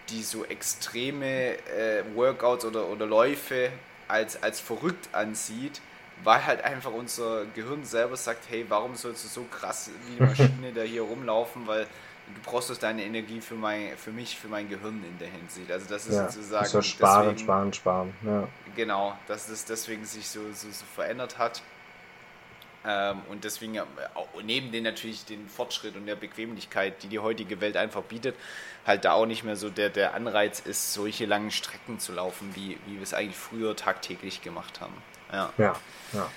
die 0.08 0.20
so 0.24 0.44
extreme 0.44 1.52
äh, 1.68 2.02
Workouts 2.16 2.64
oder, 2.64 2.88
oder 2.88 3.06
Läufe 3.06 3.70
als, 4.08 4.42
als 4.42 4.58
verrückt 4.58 5.10
ansieht, 5.12 5.80
weil 6.24 6.44
halt 6.44 6.64
einfach 6.64 6.90
unser 6.90 7.44
Gehirn 7.54 7.84
selber 7.84 8.16
sagt, 8.16 8.50
hey, 8.50 8.66
warum 8.68 8.96
sollst 8.96 9.26
du 9.26 9.28
so 9.28 9.44
krass 9.44 9.92
wie 10.08 10.16
die 10.16 10.22
Maschine 10.24 10.72
da 10.74 10.82
hier 10.82 11.02
rumlaufen, 11.02 11.68
weil 11.68 11.84
du 11.84 12.50
brauchst 12.50 12.68
doch 12.68 12.78
deine 12.78 13.04
Energie 13.04 13.40
für, 13.40 13.54
mein, 13.54 13.96
für 13.96 14.10
mich, 14.10 14.40
für 14.40 14.48
mein 14.48 14.68
Gehirn 14.68 15.04
in 15.08 15.18
der 15.20 15.28
Hinsicht. 15.28 15.70
Also 15.70 15.86
das 15.88 16.08
ist 16.08 16.16
ja, 16.16 16.28
sozusagen... 16.28 16.66
So 16.66 16.82
sparen, 16.82 17.22
deswegen, 17.26 17.44
sparen, 17.44 17.72
sparen. 17.72 18.14
Ja. 18.26 18.48
Genau, 18.74 19.16
dass 19.28 19.48
es 19.50 19.64
deswegen 19.66 20.04
sich 20.04 20.28
so, 20.28 20.40
so, 20.52 20.66
so 20.72 20.84
verändert 20.96 21.38
hat. 21.38 21.62
Ähm, 22.88 23.20
und 23.28 23.44
deswegen, 23.44 23.74
äh, 23.74 23.84
neben 24.42 24.72
den 24.72 24.84
natürlich 24.84 25.26
den 25.26 25.46
Fortschritt 25.46 25.94
und 25.94 26.06
der 26.06 26.16
Bequemlichkeit, 26.16 27.02
die 27.02 27.08
die 27.08 27.18
heutige 27.18 27.60
Welt 27.60 27.76
einfach 27.76 28.02
bietet, 28.02 28.34
halt 28.86 29.04
da 29.04 29.12
auch 29.12 29.26
nicht 29.26 29.44
mehr 29.44 29.56
so 29.56 29.68
der, 29.68 29.90
der 29.90 30.14
Anreiz 30.14 30.60
ist, 30.60 30.94
solche 30.94 31.26
langen 31.26 31.50
Strecken 31.50 32.00
zu 32.00 32.12
laufen, 32.12 32.50
wie, 32.54 32.78
wie 32.86 32.94
wir 32.94 33.02
es 33.02 33.12
eigentlich 33.12 33.36
früher 33.36 33.76
tagtäglich 33.76 34.40
gemacht 34.40 34.80
haben. 34.80 34.94
Ja. 35.30 35.52
ja, 35.58 35.76
ja. 36.14 36.30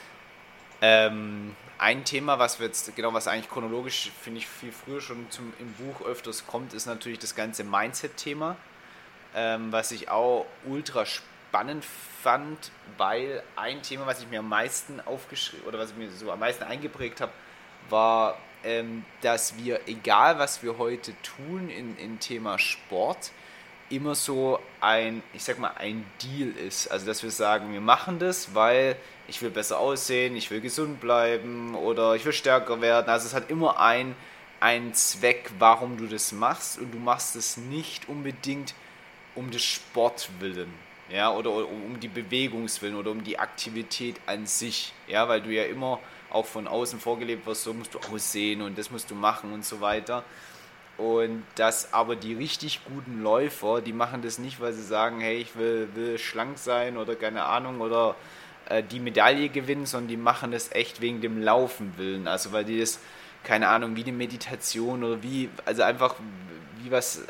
Ähm, 0.82 1.56
ein 1.78 2.04
Thema, 2.04 2.38
was 2.38 2.60
wir 2.60 2.68
jetzt, 2.68 2.94
genau, 2.98 3.14
was 3.14 3.30
eigentlich 3.30 3.50
chronologisch, 3.50 4.12
finde 4.22 4.40
ich, 4.40 4.48
viel 4.48 4.74
früher 4.74 5.00
schon 5.00 5.32
zum, 5.32 5.54
im 5.58 5.72
Buch 5.74 6.06
öfters 6.06 6.46
kommt, 6.48 6.74
ist 6.74 6.86
natürlich 6.86 7.20
das 7.20 7.34
ganze 7.34 7.64
Mindset-Thema, 7.64 8.58
ähm, 9.36 9.72
was 9.72 9.94
ich 9.94 10.10
auch 10.10 10.46
ultra 10.66 11.06
spannend 11.06 11.31
fand, 12.22 12.72
weil 12.98 13.44
ein 13.56 13.82
Thema, 13.82 14.06
was 14.06 14.22
ich 14.22 14.28
mir 14.30 14.40
am 14.40 14.50
meisten 14.50 15.00
aufgeschrieben 15.02 15.66
oder 15.68 15.80
was 15.80 15.92
ich 15.92 15.98
mir 15.98 16.10
so 16.12 16.32
am 16.32 16.40
meisten 16.40 16.64
eingeprägt 16.64 17.22
habe, 17.22 17.32
war, 17.90 18.38
ähm, 18.64 19.06
dass 19.22 19.58
wir, 19.58 19.82
egal 19.88 20.40
was 20.40 20.64
wir 20.64 20.78
heute 20.78 21.14
tun 21.24 21.70
in, 21.70 21.98
in 21.98 22.20
Thema 22.20 22.60
Sport, 22.60 23.32
immer 23.90 24.16
so 24.16 24.60
ein, 24.80 25.22
ich 25.34 25.44
sag 25.44 25.60
mal, 25.60 25.74
ein 25.78 26.06
Deal 26.22 26.52
ist. 26.52 26.88
Also, 26.88 27.06
dass 27.06 27.24
wir 27.24 27.32
sagen, 27.32 27.74
wir 27.74 27.82
machen 27.82 28.20
das, 28.20 28.56
weil 28.56 28.96
ich 29.28 29.42
will 29.42 29.50
besser 29.50 29.80
aussehen, 29.80 30.36
ich 30.36 30.50
will 30.50 30.62
gesund 30.62 31.02
bleiben 31.02 31.76
oder 31.76 32.16
ich 32.16 32.26
will 32.26 32.34
stärker 32.34 32.82
werden. 32.82 33.10
Also, 33.10 33.28
es 33.28 33.34
hat 33.34 33.50
immer 33.50 33.80
ein, 33.80 34.16
einen 34.60 34.94
Zweck, 34.94 35.52
warum 35.60 35.98
du 35.98 36.08
das 36.08 36.32
machst 36.32 36.80
und 36.80 36.92
du 36.94 37.00
machst 37.00 37.36
es 37.36 37.58
nicht 37.58 38.08
unbedingt 38.08 38.74
um 39.36 39.52
des 39.52 39.64
Sport 39.64 40.30
willen. 40.40 40.74
Ja, 41.14 41.34
oder 41.34 41.52
um 41.52 42.00
die 42.00 42.08
Bewegungswillen 42.08 42.96
oder 42.96 43.12
um 43.12 43.24
die 43.24 43.38
Aktivität 43.38 44.16
an 44.26 44.46
sich. 44.46 44.94
Ja, 45.08 45.28
weil 45.28 45.42
du 45.42 45.50
ja 45.50 45.64
immer 45.64 46.00
auch 46.30 46.46
von 46.46 46.68
außen 46.68 47.00
vorgelebt 47.00 47.46
wirst, 47.46 47.64
so 47.64 47.74
musst 47.74 47.94
du 47.94 48.00
aussehen 48.14 48.62
und 48.62 48.78
das 48.78 48.92
musst 48.92 49.12
du 49.12 49.16
machen 49.16 49.52
und 49.52 49.66
so 49.66 49.82
weiter. 49.82 50.24
Und 50.98 51.44
dass 51.56 51.94
aber 51.94 52.16
die 52.16 52.34
richtig 52.34 52.82
guten 52.86 53.22
Läufer, 53.24 53.82
die 53.82 53.94
machen 53.94 54.22
das 54.22 54.38
nicht, 54.40 54.62
weil 54.62 54.72
sie 54.72 54.84
sagen, 54.84 55.20
hey, 55.20 55.38
ich 55.38 55.56
will, 55.56 55.90
will 55.96 56.18
schlank 56.18 56.58
sein 56.58 56.96
oder 56.96 57.16
keine 57.16 57.44
Ahnung 57.44 57.82
oder 57.82 58.16
äh, 58.70 58.84
die 58.84 59.00
Medaille 59.00 59.50
gewinnen, 59.50 59.86
sondern 59.86 60.10
die 60.10 60.18
machen 60.18 60.52
das 60.52 60.72
echt 60.72 61.02
wegen 61.02 61.20
dem 61.22 61.42
Laufen 61.42 61.94
willen. 61.98 62.28
Also 62.28 62.52
weil 62.52 62.66
die 62.66 62.80
das, 62.80 63.00
keine 63.44 63.68
Ahnung, 63.68 63.96
wie 63.96 64.04
eine 64.04 64.12
Meditation 64.12 65.04
oder 65.04 65.24
wie, 65.24 65.50
also 65.66 65.84
einfach 65.84 66.16
wie 66.78 66.92
was 66.92 67.24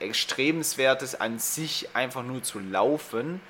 äh, 0.00 0.04
Extremswertes 0.04 1.20
an 1.20 1.38
sich 1.38 1.88
einfach 1.94 2.22
nur 2.22 2.42
zu 2.42 2.58
laufen. 2.58 3.40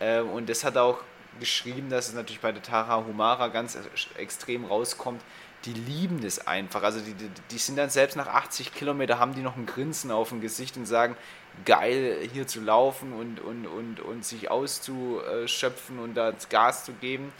Äh, 0.00 0.20
und 0.20 0.48
das 0.48 0.64
hat 0.64 0.76
auch 0.76 0.98
geschrieben, 1.40 1.90
dass 1.90 2.08
es 2.08 2.14
natürlich 2.14 2.40
bei 2.40 2.52
der 2.52 2.62
Tara 2.62 3.04
Humara 3.04 3.48
ganz 3.48 3.78
extrem 4.16 4.64
rauskommt, 4.64 5.22
die 5.64 5.72
lieben 5.72 6.20
das 6.20 6.46
einfach. 6.46 6.82
Also 6.82 7.00
die, 7.00 7.14
die, 7.14 7.30
die 7.50 7.58
sind 7.58 7.76
dann 7.76 7.90
selbst 7.90 8.16
nach 8.16 8.26
80 8.26 8.74
Kilometer, 8.74 9.18
haben 9.18 9.34
die 9.34 9.42
noch 9.42 9.56
ein 9.56 9.66
Grinsen 9.66 10.10
auf 10.10 10.30
dem 10.30 10.40
Gesicht 10.40 10.76
und 10.76 10.86
sagen, 10.86 11.16
geil 11.64 12.28
hier 12.32 12.46
zu 12.46 12.60
laufen 12.60 13.12
und, 13.12 13.40
und, 13.40 13.66
und, 13.66 14.00
und 14.00 14.24
sich 14.24 14.50
auszuschöpfen 14.50 15.98
und 15.98 16.14
da 16.14 16.32
Gas 16.50 16.84
zu 16.84 16.92
geben. 16.94 17.32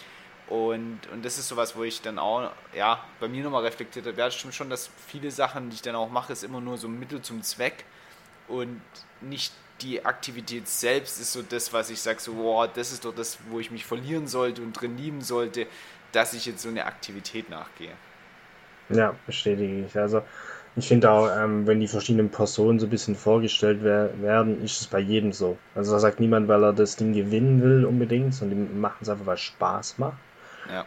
Und, 0.46 1.00
und 1.12 1.24
das 1.24 1.38
ist 1.38 1.48
sowas, 1.48 1.76
wo 1.76 1.84
ich 1.84 2.02
dann 2.02 2.18
auch, 2.18 2.52
ja, 2.74 3.04
bei 3.20 3.28
mir 3.28 3.42
nochmal 3.44 3.62
reflektiert 3.64 4.06
habe. 4.06 4.18
Ja, 4.18 4.26
das 4.26 4.34
stimmt 4.34 4.54
schon, 4.54 4.70
dass 4.70 4.90
viele 5.06 5.30
Sachen, 5.30 5.70
die 5.70 5.76
ich 5.76 5.82
dann 5.82 5.94
auch 5.94 6.10
mache, 6.10 6.32
ist 6.32 6.44
immer 6.44 6.60
nur 6.60 6.78
so 6.78 6.88
ein 6.88 6.98
Mittel 6.98 7.22
zum 7.22 7.42
Zweck 7.42 7.84
und 8.48 8.82
nicht 9.20 9.54
die 9.80 10.04
Aktivität 10.04 10.68
selbst 10.68 11.20
ist 11.20 11.32
so 11.32 11.42
das, 11.42 11.72
was 11.72 11.90
ich 11.90 12.00
sage, 12.02 12.20
so, 12.20 12.36
wow, 12.36 12.70
das 12.72 12.92
ist 12.92 13.04
doch 13.04 13.14
das, 13.14 13.38
wo 13.50 13.60
ich 13.60 13.70
mich 13.70 13.84
verlieren 13.86 14.26
sollte 14.28 14.62
und 14.62 14.74
drin 14.74 14.96
lieben 14.96 15.22
sollte, 15.22 15.68
dass 16.12 16.34
ich 16.34 16.46
jetzt 16.46 16.62
so 16.62 16.68
eine 16.68 16.86
Aktivität 16.86 17.48
nachgehe. 17.50 17.98
Ja, 18.88 19.18
bestätige 19.26 19.86
ich. 19.86 19.96
Also 19.98 20.22
Ich 20.76 20.88
finde 20.88 21.10
auch, 21.12 21.28
ähm, 21.30 21.66
wenn 21.68 21.80
die 21.80 21.88
verschiedenen 21.88 22.30
Personen 22.32 22.80
so 22.80 22.86
ein 22.86 22.90
bisschen 22.90 23.16
vorgestellt 23.16 23.80
wer 23.82 24.20
werden, 24.22 24.62
ist 24.64 24.80
es 24.82 24.88
bei 24.88 25.00
jedem 25.00 25.32
so. 25.32 25.62
Also 25.74 25.92
da 25.92 26.00
sagt 26.00 26.20
niemand, 26.20 26.48
weil 26.48 26.64
er 26.64 26.74
das 26.74 26.96
Ding 26.96 27.14
gewinnen 27.14 27.62
will 27.62 27.86
unbedingt, 27.86 28.34
sondern 28.34 28.68
die 28.68 28.74
machen 28.74 28.98
es 29.02 29.10
einfach, 29.10 29.26
weil 29.26 29.36
es 29.36 29.42
Spaß 29.42 29.98
macht. 29.98 30.18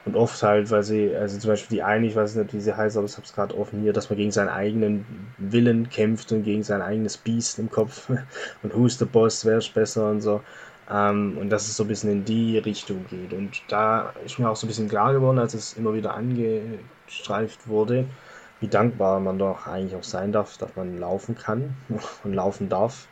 Und 0.06 0.16
oft 0.16 0.42
halt, 0.42 0.72
weil 0.72 0.84
sie, 0.84 1.16
also 1.16 1.38
zum 1.38 1.50
Beispiel 1.52 1.78
die 1.78 1.84
eine, 1.84 2.08
ich 2.08 2.16
weiß 2.16 2.36
nicht, 2.36 2.54
wie 2.54 2.62
sie 2.62 2.76
heißt, 2.76 2.98
aber 2.98 3.06
ich 3.06 3.14
habe 3.14 3.26
es 3.26 3.34
gerade 3.34 3.58
offen 3.58 3.82
hier, 3.82 3.94
dass 3.94 4.10
man 4.10 4.18
gegen 4.18 4.32
seinen 4.32 4.50
eigenen 4.50 5.06
Willen 5.38 5.90
kämpft 5.90 6.32
und 6.32 6.44
gegen 6.44 6.64
sein 6.64 6.82
eigenes 6.82 7.18
Biest 7.18 7.60
im 7.60 7.70
Kopf. 7.70 8.10
und 8.64 8.74
who's 8.76 8.98
the 8.98 9.06
boss, 9.06 9.46
wer 9.46 9.58
ist 9.60 9.74
besser 9.74 10.10
und 10.10 10.22
so. 10.22 10.42
Ähm, 10.90 11.38
und 11.38 11.50
dass 11.50 11.68
es 11.68 11.76
so 11.78 11.84
ein 11.84 11.88
bisschen 11.88 12.12
in 12.12 12.26
die 12.26 12.58
Richtung 12.58 13.06
geht. 13.08 13.34
Und 13.34 13.64
da 13.72 14.14
ist 14.24 14.40
mir 14.40 14.50
auch 14.50 14.56
so 14.56 14.66
ein 14.66 14.70
bisschen 14.70 14.90
klar 14.90 15.14
geworden, 15.14 15.40
als 15.40 15.54
es 15.54 15.74
immer 15.74 15.94
wieder 15.94 16.14
angestreift 16.16 17.68
wurde, 17.68 18.08
wie 18.60 18.68
dankbar 18.68 19.20
man 19.20 19.38
doch 19.40 19.68
eigentlich 19.68 19.96
auch 19.96 20.04
sein 20.04 20.32
darf, 20.32 20.58
dass 20.58 20.76
man 20.76 20.98
laufen 20.98 21.36
kann 21.36 21.76
und 22.24 22.34
laufen 22.34 22.70
darf. 22.70 23.08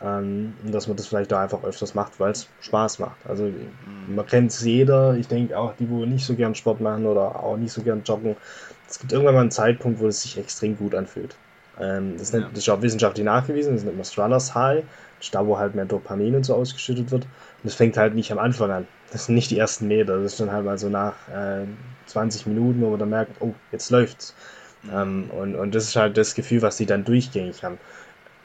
Ähm, 0.00 0.54
dass 0.64 0.86
man 0.86 0.96
das 0.96 1.08
vielleicht 1.08 1.32
auch 1.32 1.38
einfach 1.38 1.64
öfters 1.64 1.94
macht, 1.94 2.20
weil 2.20 2.30
es 2.30 2.48
Spaß 2.60 3.00
macht. 3.00 3.16
Also 3.28 3.44
mhm. 3.44 4.14
man 4.14 4.26
kennt 4.26 4.52
es 4.52 4.62
jeder, 4.62 5.14
ich 5.16 5.26
denke 5.26 5.58
auch 5.58 5.74
die, 5.74 5.90
wo 5.90 6.04
nicht 6.04 6.24
so 6.24 6.34
gern 6.34 6.54
Sport 6.54 6.80
machen 6.80 7.04
oder 7.04 7.42
auch 7.42 7.56
nicht 7.56 7.72
so 7.72 7.82
gern 7.82 8.02
joggen. 8.04 8.36
Es 8.88 9.00
gibt 9.00 9.12
irgendwann 9.12 9.34
mal 9.34 9.40
einen 9.40 9.50
Zeitpunkt, 9.50 9.98
wo 9.98 10.06
es 10.06 10.22
sich 10.22 10.38
extrem 10.38 10.76
gut 10.76 10.94
anfühlt. 10.94 11.34
Ähm, 11.80 12.16
das, 12.16 12.32
nennt, 12.32 12.44
ja. 12.44 12.50
das, 12.50 12.60
ist 12.60 12.68
auch 12.68 12.82
wissenschaftlich 12.82 13.24
nachgewiesen, 13.24 13.74
das 13.74 13.84
nennt 13.84 13.96
man 13.96 14.04
Strahler's 14.04 14.54
High. 14.54 14.84
Das 15.18 15.26
ist 15.26 15.34
da, 15.34 15.46
wo 15.46 15.58
halt 15.58 15.74
mehr 15.74 15.84
Dopamin 15.84 16.36
und 16.36 16.44
so 16.44 16.54
ausgeschüttet 16.54 17.10
wird. 17.10 17.24
Und 17.24 17.64
das 17.64 17.74
fängt 17.74 17.96
halt 17.96 18.14
nicht 18.14 18.30
am 18.30 18.38
Anfang 18.38 18.70
an. 18.70 18.86
Das 19.10 19.26
sind 19.26 19.34
nicht 19.34 19.50
die 19.50 19.58
ersten 19.58 19.88
Meter. 19.88 20.16
Das 20.22 20.32
ist 20.32 20.40
dann 20.40 20.52
halt 20.52 20.64
mal 20.64 20.78
so 20.78 20.88
nach 20.88 21.14
äh, 21.28 21.64
20 22.06 22.46
Minuten, 22.46 22.80
wo 22.82 22.90
man 22.90 22.98
dann 22.98 23.10
merkt, 23.10 23.32
oh, 23.40 23.54
jetzt 23.72 23.90
läuft's. 23.90 24.34
Mhm. 24.82 24.90
Ähm, 24.94 25.30
und, 25.30 25.56
und 25.56 25.74
das 25.74 25.84
ist 25.84 25.96
halt 25.96 26.16
das 26.16 26.34
Gefühl, 26.34 26.62
was 26.62 26.76
sie 26.76 26.86
dann 26.86 27.04
durchgängig 27.04 27.64
haben. 27.64 27.78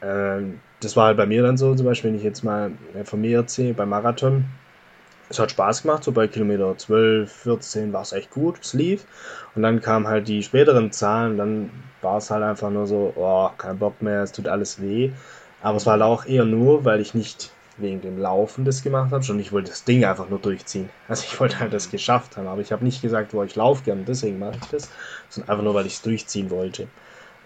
Ähm, 0.02 0.60
das 0.84 0.96
war 0.96 1.06
halt 1.06 1.16
bei 1.16 1.26
mir 1.26 1.42
dann 1.42 1.56
so, 1.56 1.74
zum 1.74 1.86
Beispiel, 1.86 2.10
wenn 2.10 2.18
ich 2.18 2.24
jetzt 2.24 2.44
mal 2.44 2.72
äh, 2.94 3.04
von 3.04 3.20
mir 3.20 3.38
erzähle, 3.38 3.74
beim 3.74 3.88
Marathon, 3.88 4.44
es 5.28 5.38
hat 5.38 5.50
Spaß 5.50 5.82
gemacht, 5.82 6.04
so 6.04 6.12
bei 6.12 6.28
Kilometer 6.28 6.76
12, 6.76 7.32
14 7.32 7.92
war 7.92 8.02
es 8.02 8.12
echt 8.12 8.30
gut, 8.30 8.58
es 8.60 8.74
lief. 8.74 9.06
Und 9.54 9.62
dann 9.62 9.80
kamen 9.80 10.06
halt 10.06 10.28
die 10.28 10.42
späteren 10.42 10.92
Zahlen, 10.92 11.38
dann 11.38 11.70
war 12.02 12.18
es 12.18 12.30
halt 12.30 12.42
einfach 12.42 12.70
nur 12.70 12.86
so, 12.86 13.12
oh, 13.16 13.50
kein 13.56 13.78
Bock 13.78 14.02
mehr, 14.02 14.22
es 14.22 14.32
tut 14.32 14.48
alles 14.48 14.80
weh. 14.82 15.10
Aber 15.62 15.78
es 15.78 15.86
war 15.86 15.92
halt 15.92 16.02
auch 16.02 16.26
eher 16.26 16.44
nur, 16.44 16.84
weil 16.84 17.00
ich 17.00 17.14
nicht 17.14 17.50
wegen 17.78 18.00
dem 18.02 18.18
Laufen 18.18 18.64
das 18.64 18.82
gemacht 18.82 19.10
habe, 19.12 19.24
sondern 19.24 19.40
ich 19.44 19.52
wollte 19.52 19.70
das 19.70 19.84
Ding 19.84 20.04
einfach 20.04 20.28
nur 20.28 20.38
durchziehen. 20.38 20.90
Also 21.08 21.24
ich 21.26 21.40
wollte 21.40 21.58
halt 21.58 21.72
das 21.72 21.90
geschafft 21.90 22.36
haben, 22.36 22.46
aber 22.46 22.60
ich 22.60 22.70
habe 22.70 22.84
nicht 22.84 23.02
gesagt, 23.02 23.34
wo 23.34 23.42
ich 23.42 23.56
laufe 23.56 23.82
gerne, 23.82 24.02
deswegen 24.06 24.38
mache 24.38 24.58
ich 24.60 24.68
das, 24.68 24.90
sondern 25.28 25.50
einfach 25.50 25.64
nur, 25.64 25.74
weil 25.74 25.86
ich 25.86 25.94
es 25.94 26.02
durchziehen 26.02 26.50
wollte. 26.50 26.86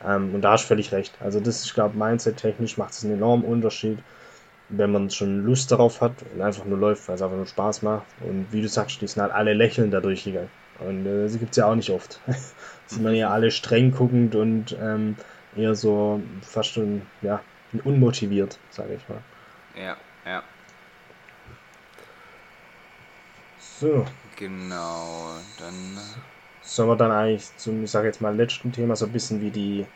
Ähm, 0.06 0.34
und 0.34 0.42
da 0.42 0.52
hast 0.52 0.64
du 0.64 0.68
völlig 0.68 0.92
recht. 0.92 1.12
Also 1.20 1.40
das, 1.40 1.64
ich 1.64 1.74
glaube, 1.74 1.96
Mindset-technisch 1.98 2.78
macht 2.78 2.92
es 2.92 3.04
einen 3.04 3.14
enormen 3.14 3.44
Unterschied, 3.44 3.98
wenn 4.68 4.92
man 4.92 5.10
schon 5.10 5.44
Lust 5.44 5.70
darauf 5.72 6.00
hat 6.00 6.22
und 6.34 6.42
einfach 6.42 6.64
nur 6.64 6.78
läuft, 6.78 7.08
weil 7.08 7.14
es 7.16 7.22
einfach 7.22 7.36
nur 7.36 7.46
Spaß 7.46 7.82
macht. 7.82 8.06
Und 8.20 8.52
wie 8.52 8.62
du 8.62 8.68
sagst, 8.68 9.00
die 9.00 9.06
sind 9.06 9.22
halt 9.22 9.32
alle 9.32 9.54
lächelnd 9.54 9.92
da 9.92 10.00
durchgegangen. 10.00 10.50
Und 10.78 11.06
äh, 11.06 11.22
das 11.22 11.38
gibt 11.38 11.50
es 11.52 11.56
ja 11.56 11.66
auch 11.66 11.74
nicht 11.74 11.90
oft. 11.90 12.20
sind 12.86 13.02
man 13.02 13.14
ja 13.14 13.30
alle 13.30 13.50
streng 13.50 13.90
guckend 13.90 14.34
und 14.34 14.76
ähm, 14.80 15.16
eher 15.56 15.74
so 15.74 16.20
fast 16.42 16.72
schon, 16.72 17.02
ja, 17.22 17.40
unmotiviert, 17.84 18.58
sage 18.70 18.94
ich 18.94 19.08
mal. 19.08 19.20
Ja, 19.76 19.96
ja. 20.24 20.42
So. 23.80 24.04
Genau, 24.36 25.34
dann 25.58 25.98
Sollen 26.68 26.90
wir 26.90 26.96
dann 26.96 27.10
eigentlich 27.10 27.48
zum, 27.56 27.82
ich 27.82 27.90
sage 27.90 28.08
jetzt 28.08 28.20
mal, 28.20 28.36
letzten 28.36 28.72
Thema 28.72 28.94
so 28.94 29.06
ein 29.06 29.12
bisschen 29.12 29.40
wie 29.40 29.50
die, 29.50 29.86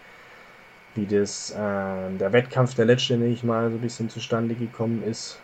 wie 0.95 1.07
das, 1.07 1.51
äh, 1.51 1.55
der 1.55 2.33
Wettkampf, 2.33 2.75
der 2.75 2.87
letzte, 2.87 3.19
nenne 3.19 3.33
ich 3.33 3.45
mal, 3.45 3.69
so 3.69 3.77
ein 3.77 3.81
bisschen 3.81 4.09
zustande 4.09 4.55
gekommen 4.55 5.03
ist. 5.05 5.39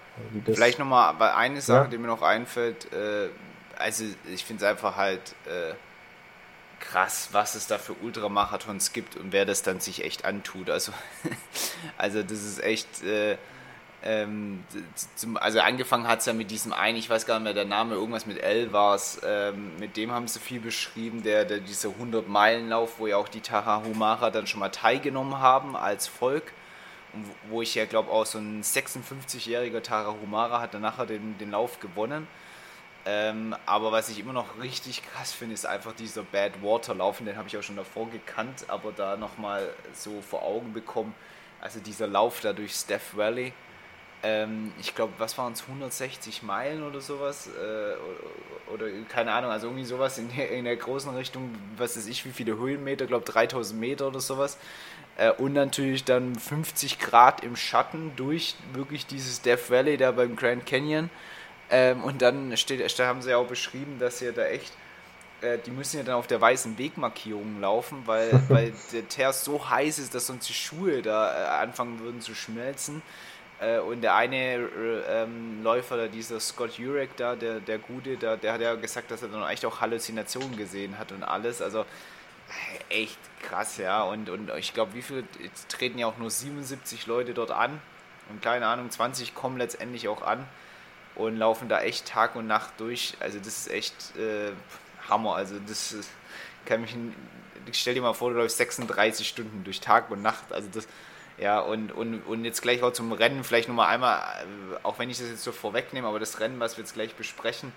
Vielleicht 0.46 0.78
nochmal 0.78 1.14
eine 1.20 1.60
Sache, 1.60 1.84
ja? 1.84 1.86
die 1.88 1.98
mir 1.98 2.06
noch 2.06 2.22
einfällt. 2.22 2.90
Äh, 2.94 3.28
also 3.76 4.04
ich 4.32 4.42
finde 4.42 4.64
es 4.64 4.70
einfach 4.70 4.96
halt 4.96 5.20
äh, 5.46 5.74
krass, 6.80 7.28
was 7.32 7.54
es 7.56 7.66
da 7.66 7.76
für 7.76 7.92
Ultramarathons 7.92 8.94
gibt 8.94 9.16
und 9.16 9.30
wer 9.32 9.44
das 9.44 9.62
dann 9.62 9.80
sich 9.80 10.04
echt 10.04 10.24
antut. 10.24 10.70
Also, 10.70 10.92
also 11.98 12.22
das 12.22 12.42
ist 12.42 12.62
echt... 12.64 12.88
Äh, 14.02 14.22
ähm, 14.22 14.64
zum, 15.16 15.36
also 15.36 15.60
angefangen 15.60 16.06
hat 16.06 16.20
es 16.20 16.26
ja 16.26 16.32
mit 16.32 16.50
diesem 16.50 16.72
einen, 16.72 16.98
ich 16.98 17.10
weiß 17.10 17.26
gar 17.26 17.38
nicht 17.38 17.44
mehr 17.44 17.54
der 17.54 17.64
Name, 17.64 17.94
irgendwas 17.94 18.26
mit 18.26 18.38
L 18.38 18.72
war 18.72 18.94
es, 18.94 19.20
ähm, 19.24 19.72
mit 19.78 19.96
dem 19.96 20.12
haben 20.12 20.28
sie 20.28 20.38
viel 20.38 20.60
beschrieben, 20.60 21.22
der, 21.22 21.44
der 21.44 21.58
dieser 21.58 21.90
100-Meilen-Lauf, 21.90 22.98
wo 22.98 23.06
ja 23.06 23.16
auch 23.16 23.28
die 23.28 23.40
Tarahumara 23.40 24.30
dann 24.30 24.46
schon 24.46 24.60
mal 24.60 24.70
teilgenommen 24.70 25.38
haben 25.38 25.76
als 25.76 26.06
Volk. 26.06 26.52
Und 27.14 27.24
wo 27.48 27.62
ich 27.62 27.74
ja 27.74 27.86
glaube 27.86 28.10
auch 28.10 28.26
so 28.26 28.38
ein 28.38 28.62
56-jähriger 28.62 29.82
Tarahumara 29.82 30.60
hat 30.60 30.74
dann 30.74 30.82
nachher 30.82 31.06
den, 31.06 31.38
den 31.38 31.50
Lauf 31.50 31.80
gewonnen. 31.80 32.26
Ähm, 33.06 33.56
aber 33.64 33.90
was 33.90 34.10
ich 34.10 34.18
immer 34.20 34.34
noch 34.34 34.60
richtig 34.60 35.02
krass 35.02 35.32
finde, 35.32 35.54
ist 35.54 35.64
einfach 35.64 35.94
dieser 35.94 36.22
Bad 36.22 36.62
Water 36.62 36.94
Laufen, 36.94 37.24
den 37.24 37.38
habe 37.38 37.48
ich 37.48 37.56
auch 37.56 37.62
schon 37.62 37.76
davor 37.76 38.10
gekannt, 38.10 38.66
aber 38.68 38.92
da 38.92 39.16
nochmal 39.16 39.70
so 39.94 40.20
vor 40.20 40.42
Augen 40.42 40.74
bekommen. 40.74 41.14
Also 41.60 41.80
dieser 41.80 42.06
Lauf 42.06 42.40
da 42.40 42.52
durch 42.52 42.74
Steph 42.74 43.16
Valley, 43.16 43.54
ähm, 44.22 44.72
ich 44.80 44.94
glaube, 44.94 45.12
was 45.18 45.38
waren 45.38 45.52
es, 45.52 45.62
160 45.62 46.42
Meilen 46.42 46.82
oder 46.82 47.00
sowas? 47.00 47.48
Äh, 47.48 48.70
oder, 48.70 48.84
oder, 48.84 48.86
keine 49.08 49.32
Ahnung, 49.32 49.50
also 49.50 49.68
irgendwie 49.68 49.84
sowas 49.84 50.18
in 50.18 50.28
der, 50.34 50.50
in 50.50 50.64
der 50.64 50.76
großen 50.76 51.14
Richtung, 51.14 51.54
was 51.76 51.96
weiß 51.96 52.06
ich, 52.06 52.24
wie 52.24 52.32
viele 52.32 52.56
Höhenmeter, 52.56 53.06
glaube 53.06 53.24
3000 53.24 53.78
Meter 53.78 54.08
oder 54.08 54.20
sowas. 54.20 54.58
Äh, 55.16 55.30
und 55.32 55.52
natürlich 55.52 56.04
dann 56.04 56.34
50 56.34 56.98
Grad 56.98 57.44
im 57.44 57.56
Schatten 57.56 58.12
durch 58.16 58.56
wirklich 58.72 59.06
dieses 59.06 59.42
Death 59.42 59.70
Valley 59.70 59.96
da 59.96 60.10
beim 60.10 60.36
Grand 60.36 60.66
Canyon. 60.66 61.10
Ähm, 61.70 62.02
und 62.02 62.22
dann 62.22 62.56
steht, 62.56 62.98
da 62.98 63.06
haben 63.06 63.22
sie 63.22 63.30
ja 63.30 63.36
auch 63.36 63.46
beschrieben, 63.46 63.98
dass 63.98 64.22
ihr 64.22 64.32
da 64.32 64.46
echt 64.46 64.72
äh, 65.40 65.58
die 65.64 65.70
müssen 65.70 65.98
ja 65.98 66.02
dann 66.02 66.16
auf 66.16 66.26
der 66.26 66.40
weißen 66.40 66.78
Wegmarkierung 66.78 67.60
laufen, 67.60 68.02
weil, 68.06 68.30
weil 68.48 68.72
der 68.92 69.06
Teer 69.08 69.32
so 69.32 69.68
heiß 69.68 69.98
ist, 69.98 70.14
dass 70.14 70.26
sonst 70.26 70.48
die 70.48 70.54
Schuhe 70.54 71.02
da 71.02 71.60
äh, 71.60 71.62
anfangen 71.62 72.00
würden 72.00 72.20
zu 72.20 72.34
schmelzen. 72.34 73.02
Äh, 73.60 73.78
und 73.80 74.02
der 74.02 74.14
eine 74.14 74.36
äh, 74.36 75.22
ähm, 75.22 75.62
Läufer, 75.62 76.08
dieser 76.08 76.40
Scott 76.40 76.78
Jurek 76.78 77.16
da, 77.16 77.34
der, 77.34 77.60
der 77.60 77.78
Gute, 77.78 78.16
der, 78.16 78.36
der 78.36 78.52
hat 78.52 78.60
ja 78.60 78.74
gesagt, 78.74 79.10
dass 79.10 79.22
er 79.22 79.28
dann 79.28 79.48
echt 79.48 79.64
auch 79.64 79.80
Halluzinationen 79.80 80.56
gesehen 80.56 80.98
hat 80.98 81.12
und 81.12 81.24
alles. 81.24 81.60
Also 81.60 81.80
äh, 82.90 83.02
echt 83.02 83.18
krass, 83.42 83.76
ja. 83.78 84.02
Und, 84.02 84.30
und 84.30 84.50
ich 84.58 84.74
glaube, 84.74 84.94
wie 84.94 85.02
viele, 85.02 85.24
jetzt 85.42 85.68
treten 85.68 85.98
ja 85.98 86.06
auch 86.06 86.18
nur 86.18 86.30
77 86.30 87.06
Leute 87.06 87.34
dort 87.34 87.50
an. 87.50 87.80
Und 88.30 88.42
keine 88.42 88.66
Ahnung, 88.66 88.90
20 88.90 89.34
kommen 89.34 89.58
letztendlich 89.58 90.08
auch 90.08 90.22
an 90.22 90.46
und 91.14 91.36
laufen 91.36 91.68
da 91.68 91.80
echt 91.80 92.06
Tag 92.06 92.36
und 92.36 92.46
Nacht 92.46 92.74
durch. 92.78 93.14
Also 93.20 93.38
das 93.38 93.48
ist 93.48 93.70
echt 93.70 94.16
äh, 94.16 94.52
Hammer. 95.08 95.34
Also 95.34 95.56
das 95.66 95.96
kann 96.64 96.82
mich, 96.82 96.94
stell 97.72 97.94
dir 97.94 98.02
mal 98.02 98.12
vor, 98.12 98.30
du 98.30 98.36
läufst 98.36 98.58
36 98.58 99.26
Stunden 99.26 99.64
durch 99.64 99.80
Tag 99.80 100.10
und 100.10 100.22
Nacht. 100.22 100.52
Also 100.52 100.68
das 100.72 100.86
ja, 101.40 101.60
und, 101.60 101.92
und, 101.92 102.22
und 102.22 102.44
jetzt 102.44 102.62
gleich 102.62 102.82
auch 102.82 102.92
zum 102.92 103.12
Rennen, 103.12 103.44
vielleicht 103.44 103.68
nochmal 103.68 103.94
einmal, 103.94 104.18
äh, 104.18 104.76
auch 104.82 104.98
wenn 104.98 105.08
ich 105.08 105.18
das 105.18 105.28
jetzt 105.28 105.44
so 105.44 105.52
vorwegnehme, 105.52 106.08
aber 106.08 106.18
das 106.18 106.40
Rennen, 106.40 106.58
was 106.58 106.76
wir 106.76 106.82
jetzt 106.82 106.94
gleich 106.94 107.14
besprechen, 107.14 107.72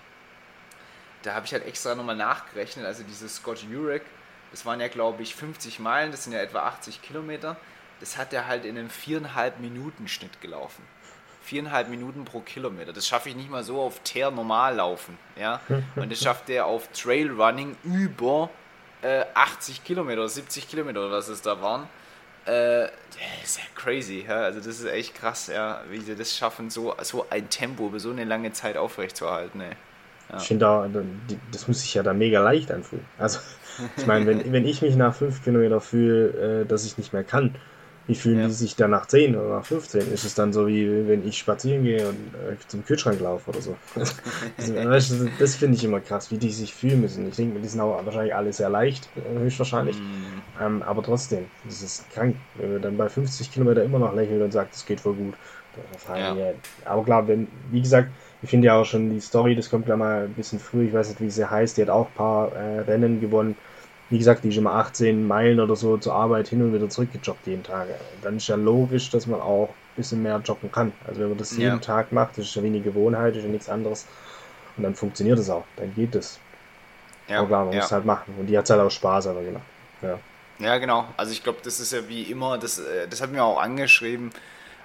da 1.22 1.34
habe 1.34 1.46
ich 1.46 1.52
halt 1.52 1.64
extra 1.64 1.94
nochmal 1.94 2.16
nachgerechnet. 2.16 2.84
Also 2.84 3.04
dieses 3.04 3.36
Scott 3.36 3.62
Jurek, 3.62 4.02
das 4.50 4.66
waren 4.66 4.80
ja 4.80 4.88
glaube 4.88 5.22
ich 5.22 5.34
50 5.36 5.78
Meilen, 5.78 6.10
das 6.10 6.24
sind 6.24 6.32
ja 6.32 6.40
etwa 6.40 6.60
80 6.60 7.02
Kilometer. 7.02 7.56
Das 8.00 8.18
hat 8.18 8.32
er 8.32 8.48
halt 8.48 8.64
in 8.64 8.76
einem 8.76 8.90
viereinhalb 8.90 9.60
Minuten 9.60 10.08
Schnitt 10.08 10.40
gelaufen. 10.40 10.82
Viereinhalb 11.42 11.88
Minuten 11.88 12.24
pro 12.24 12.40
Kilometer. 12.40 12.92
Das 12.92 13.06
schaffe 13.06 13.28
ich 13.28 13.36
nicht 13.36 13.48
mal 13.48 13.62
so 13.62 13.80
auf 13.80 14.00
Teer 14.00 14.32
normal 14.32 14.76
laufen. 14.76 15.16
Ja? 15.36 15.60
Und 15.94 16.10
das 16.10 16.20
schafft 16.20 16.50
er 16.50 16.66
auf 16.66 16.88
Trailrunning 16.88 17.76
über 17.84 18.50
äh, 19.02 19.24
80 19.34 19.84
Kilometer, 19.84 20.28
70 20.28 20.68
Kilometer, 20.68 21.12
was 21.12 21.28
es 21.28 21.42
da 21.42 21.62
waren. 21.62 21.88
Äh, 22.46 22.88
das 23.40 23.50
ist 23.50 23.58
ja 23.58 23.64
crazy, 23.74 24.24
ja? 24.26 24.42
also 24.42 24.58
das 24.58 24.80
ist 24.80 24.84
echt 24.86 25.14
krass, 25.14 25.46
ja, 25.46 25.82
wie 25.90 26.00
sie 26.00 26.16
das 26.16 26.36
schaffen, 26.36 26.70
so, 26.70 26.94
so 27.02 27.26
ein 27.30 27.48
Tempo 27.50 27.86
über 27.86 28.00
so 28.00 28.10
eine 28.10 28.24
lange 28.24 28.52
Zeit 28.52 28.76
aufrechtzuerhalten. 28.76 29.60
Ey. 29.60 29.70
Ja. 30.30 30.36
Ich 30.38 30.44
finde 30.44 30.64
da, 30.64 30.88
das 31.50 31.68
muss 31.68 31.82
sich 31.82 31.94
ja 31.94 32.02
da 32.02 32.14
mega 32.14 32.40
leicht 32.40 32.72
anfühlen. 32.72 33.04
Also, 33.18 33.40
ich 33.96 34.06
meine, 34.06 34.26
wenn, 34.26 34.52
wenn 34.52 34.66
ich 34.66 34.82
mich 34.82 34.96
nach 34.96 35.14
fünf 35.14 35.44
Kilometern 35.44 35.80
fühle, 35.80 36.62
äh, 36.62 36.66
dass 36.66 36.84
ich 36.84 36.98
nicht 36.98 37.12
mehr 37.12 37.24
kann, 37.24 37.54
wie 38.06 38.14
fühlen 38.14 38.40
ja. 38.40 38.46
die 38.46 38.52
sich 38.52 38.74
dann 38.74 38.90
nach 38.90 39.06
10 39.06 39.36
oder 39.36 39.58
nach 39.58 39.64
15? 39.64 40.12
Ist 40.12 40.24
es 40.24 40.34
dann 40.34 40.52
so, 40.52 40.66
wie 40.66 41.06
wenn 41.06 41.26
ich 41.26 41.38
spazieren 41.38 41.84
gehe 41.84 42.08
und 42.08 42.16
äh, 42.34 42.56
zum 42.66 42.84
Kühlschrank 42.84 43.20
laufe 43.20 43.50
oder 43.50 43.60
so? 43.60 43.76
das, 44.56 45.14
das 45.38 45.54
finde 45.54 45.76
ich 45.76 45.84
immer 45.84 46.00
krass, 46.00 46.30
wie 46.30 46.38
die 46.38 46.50
sich 46.50 46.74
fühlen 46.74 47.00
müssen. 47.00 47.28
Ich 47.28 47.36
denke, 47.36 47.60
die 47.60 47.68
sind 47.68 47.80
auch 47.80 48.04
wahrscheinlich 48.04 48.34
alle 48.34 48.52
sehr 48.52 48.70
leicht, 48.70 49.08
äh, 49.16 49.38
höchstwahrscheinlich. 49.38 49.96
Mm. 49.96 50.62
Ähm, 50.62 50.82
aber 50.82 51.02
trotzdem, 51.02 51.46
das 51.64 51.82
ist 51.82 52.10
krank, 52.10 52.36
wenn 52.56 52.72
man 52.72 52.82
dann 52.82 52.96
bei 52.96 53.08
50 53.08 53.52
Kilometer 53.52 53.84
immer 53.84 54.00
noch 54.00 54.14
lächelt 54.14 54.42
und 54.42 54.52
sagt, 54.52 54.74
es 54.74 54.84
geht 54.84 55.00
voll 55.00 55.14
gut. 55.14 55.34
Ja. 56.14 56.36
Aber 56.84 57.02
klar, 57.02 57.26
wenn, 57.28 57.48
wie 57.70 57.80
gesagt, 57.80 58.10
ich 58.42 58.50
finde 58.50 58.66
ja 58.66 58.76
auch 58.76 58.84
schon 58.84 59.08
die 59.08 59.20
Story, 59.20 59.54
das 59.54 59.70
kommt 59.70 59.88
ja 59.88 59.96
mal 59.96 60.24
ein 60.24 60.34
bisschen 60.34 60.58
früh, 60.58 60.88
ich 60.88 60.92
weiß 60.92 61.08
nicht, 61.08 61.20
wie 61.20 61.30
sie 61.30 61.48
heißt, 61.48 61.78
die 61.78 61.82
hat 61.82 61.88
auch 61.88 62.08
ein 62.08 62.14
paar 62.14 62.52
äh, 62.52 62.80
Rennen 62.80 63.20
gewonnen 63.20 63.56
wie 64.12 64.18
gesagt, 64.18 64.44
die 64.44 64.50
ist 64.50 64.58
immer 64.58 64.74
18 64.74 65.26
Meilen 65.26 65.58
oder 65.58 65.74
so 65.74 65.96
zur 65.96 66.12
Arbeit 66.12 66.48
hin 66.48 66.60
und 66.60 66.74
wieder 66.74 66.86
zurückgejoggt 66.86 67.46
jeden 67.46 67.62
Tag. 67.62 67.88
Dann 68.20 68.36
ist 68.36 68.46
ja 68.46 68.56
logisch, 68.56 69.08
dass 69.08 69.26
man 69.26 69.40
auch 69.40 69.70
ein 69.70 69.96
bisschen 69.96 70.22
mehr 70.22 70.38
joggen 70.44 70.70
kann. 70.70 70.92
Also 71.06 71.22
wenn 71.22 71.30
man 71.30 71.38
das 71.38 71.56
jeden 71.56 71.80
Tag 71.80 72.12
macht, 72.12 72.36
das 72.36 72.44
ist 72.44 72.54
ja 72.54 72.62
wie 72.62 72.66
eine 72.66 72.82
Gewohnheit, 72.82 73.36
ist 73.36 73.44
ja 73.44 73.48
nichts 73.48 73.70
anderes. 73.70 74.06
Und 74.76 74.82
dann 74.82 74.94
funktioniert 74.94 75.38
es 75.38 75.48
auch, 75.48 75.64
dann 75.76 75.94
geht 75.94 76.14
es. 76.14 76.38
Ja, 77.26 77.38
aber 77.38 77.48
klar, 77.48 77.64
man 77.64 77.72
ja. 77.72 77.80
muss 77.80 77.90
halt 77.90 78.04
machen. 78.04 78.34
Und 78.38 78.48
die 78.48 78.58
hat 78.58 78.68
halt 78.68 78.82
auch 78.82 78.90
Spaß, 78.90 79.28
aber 79.28 79.42
genau. 79.42 79.62
Ja. 80.02 80.18
Ja, 80.58 80.76
genau. 80.76 81.06
Also 81.16 81.32
ich 81.32 81.42
glaube, 81.42 81.60
das 81.64 81.80
ist 81.80 81.94
ja 81.94 82.06
wie 82.06 82.24
immer, 82.24 82.58
das, 82.58 82.80
äh, 82.80 83.08
das 83.08 83.22
hat 83.22 83.32
mir 83.32 83.42
auch 83.42 83.62
angeschrieben, 83.62 84.30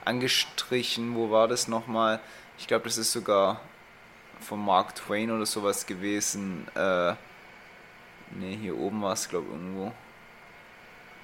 angestrichen, 0.06 1.16
wo 1.16 1.32
war 1.32 1.50
das 1.50 1.68
nochmal? 1.68 2.22
Ich 2.58 2.68
glaube, 2.68 2.86
das 2.86 2.98
ist 2.98 3.12
sogar 3.12 3.60
von 4.40 4.64
Mark 4.64 4.96
Twain 4.96 5.32
oder 5.32 5.46
sowas 5.46 5.86
gewesen. 5.86 6.66
Äh, 6.76 7.14
ne, 8.32 8.56
hier 8.56 8.78
oben 8.78 9.02
war 9.02 9.14
es, 9.14 9.30
glaube 9.30 9.48
ich, 9.48 9.54
irgendwo. 9.54 9.92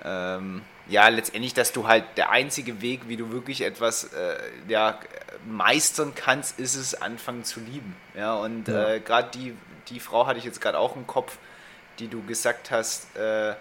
Ähm, 0.04 0.62
ja, 0.88 1.08
letztendlich, 1.08 1.54
dass 1.54 1.72
du 1.72 1.88
halt 1.88 2.04
der 2.18 2.30
einzige 2.30 2.82
Weg, 2.82 3.08
wie 3.08 3.16
du 3.16 3.32
wirklich 3.32 3.62
etwas 3.62 4.06
äh, 4.14 4.38
ja, 4.68 5.00
meistern 5.48 6.14
kannst, 6.16 6.60
ist 6.60 6.76
es 6.76 6.94
anfangen 6.94 7.44
zu 7.46 7.62
lieben. 7.62 7.96
Ja, 8.16 8.36
und 8.36 8.68
ja. 8.68 8.96
äh, 8.96 9.00
gerade 9.00 9.30
die, 9.34 9.56
die 9.90 10.00
Frau 10.00 10.28
hatte 10.28 10.40
ich 10.40 10.46
jetzt 10.46 10.60
gerade 10.60 10.78
auch 10.78 10.96
im 10.96 11.08
Kopf, 11.08 11.38
die 12.00 12.08
du 12.08 12.22
gesagt 12.24 12.72
hast, 12.72 13.16
äh, 13.16 13.56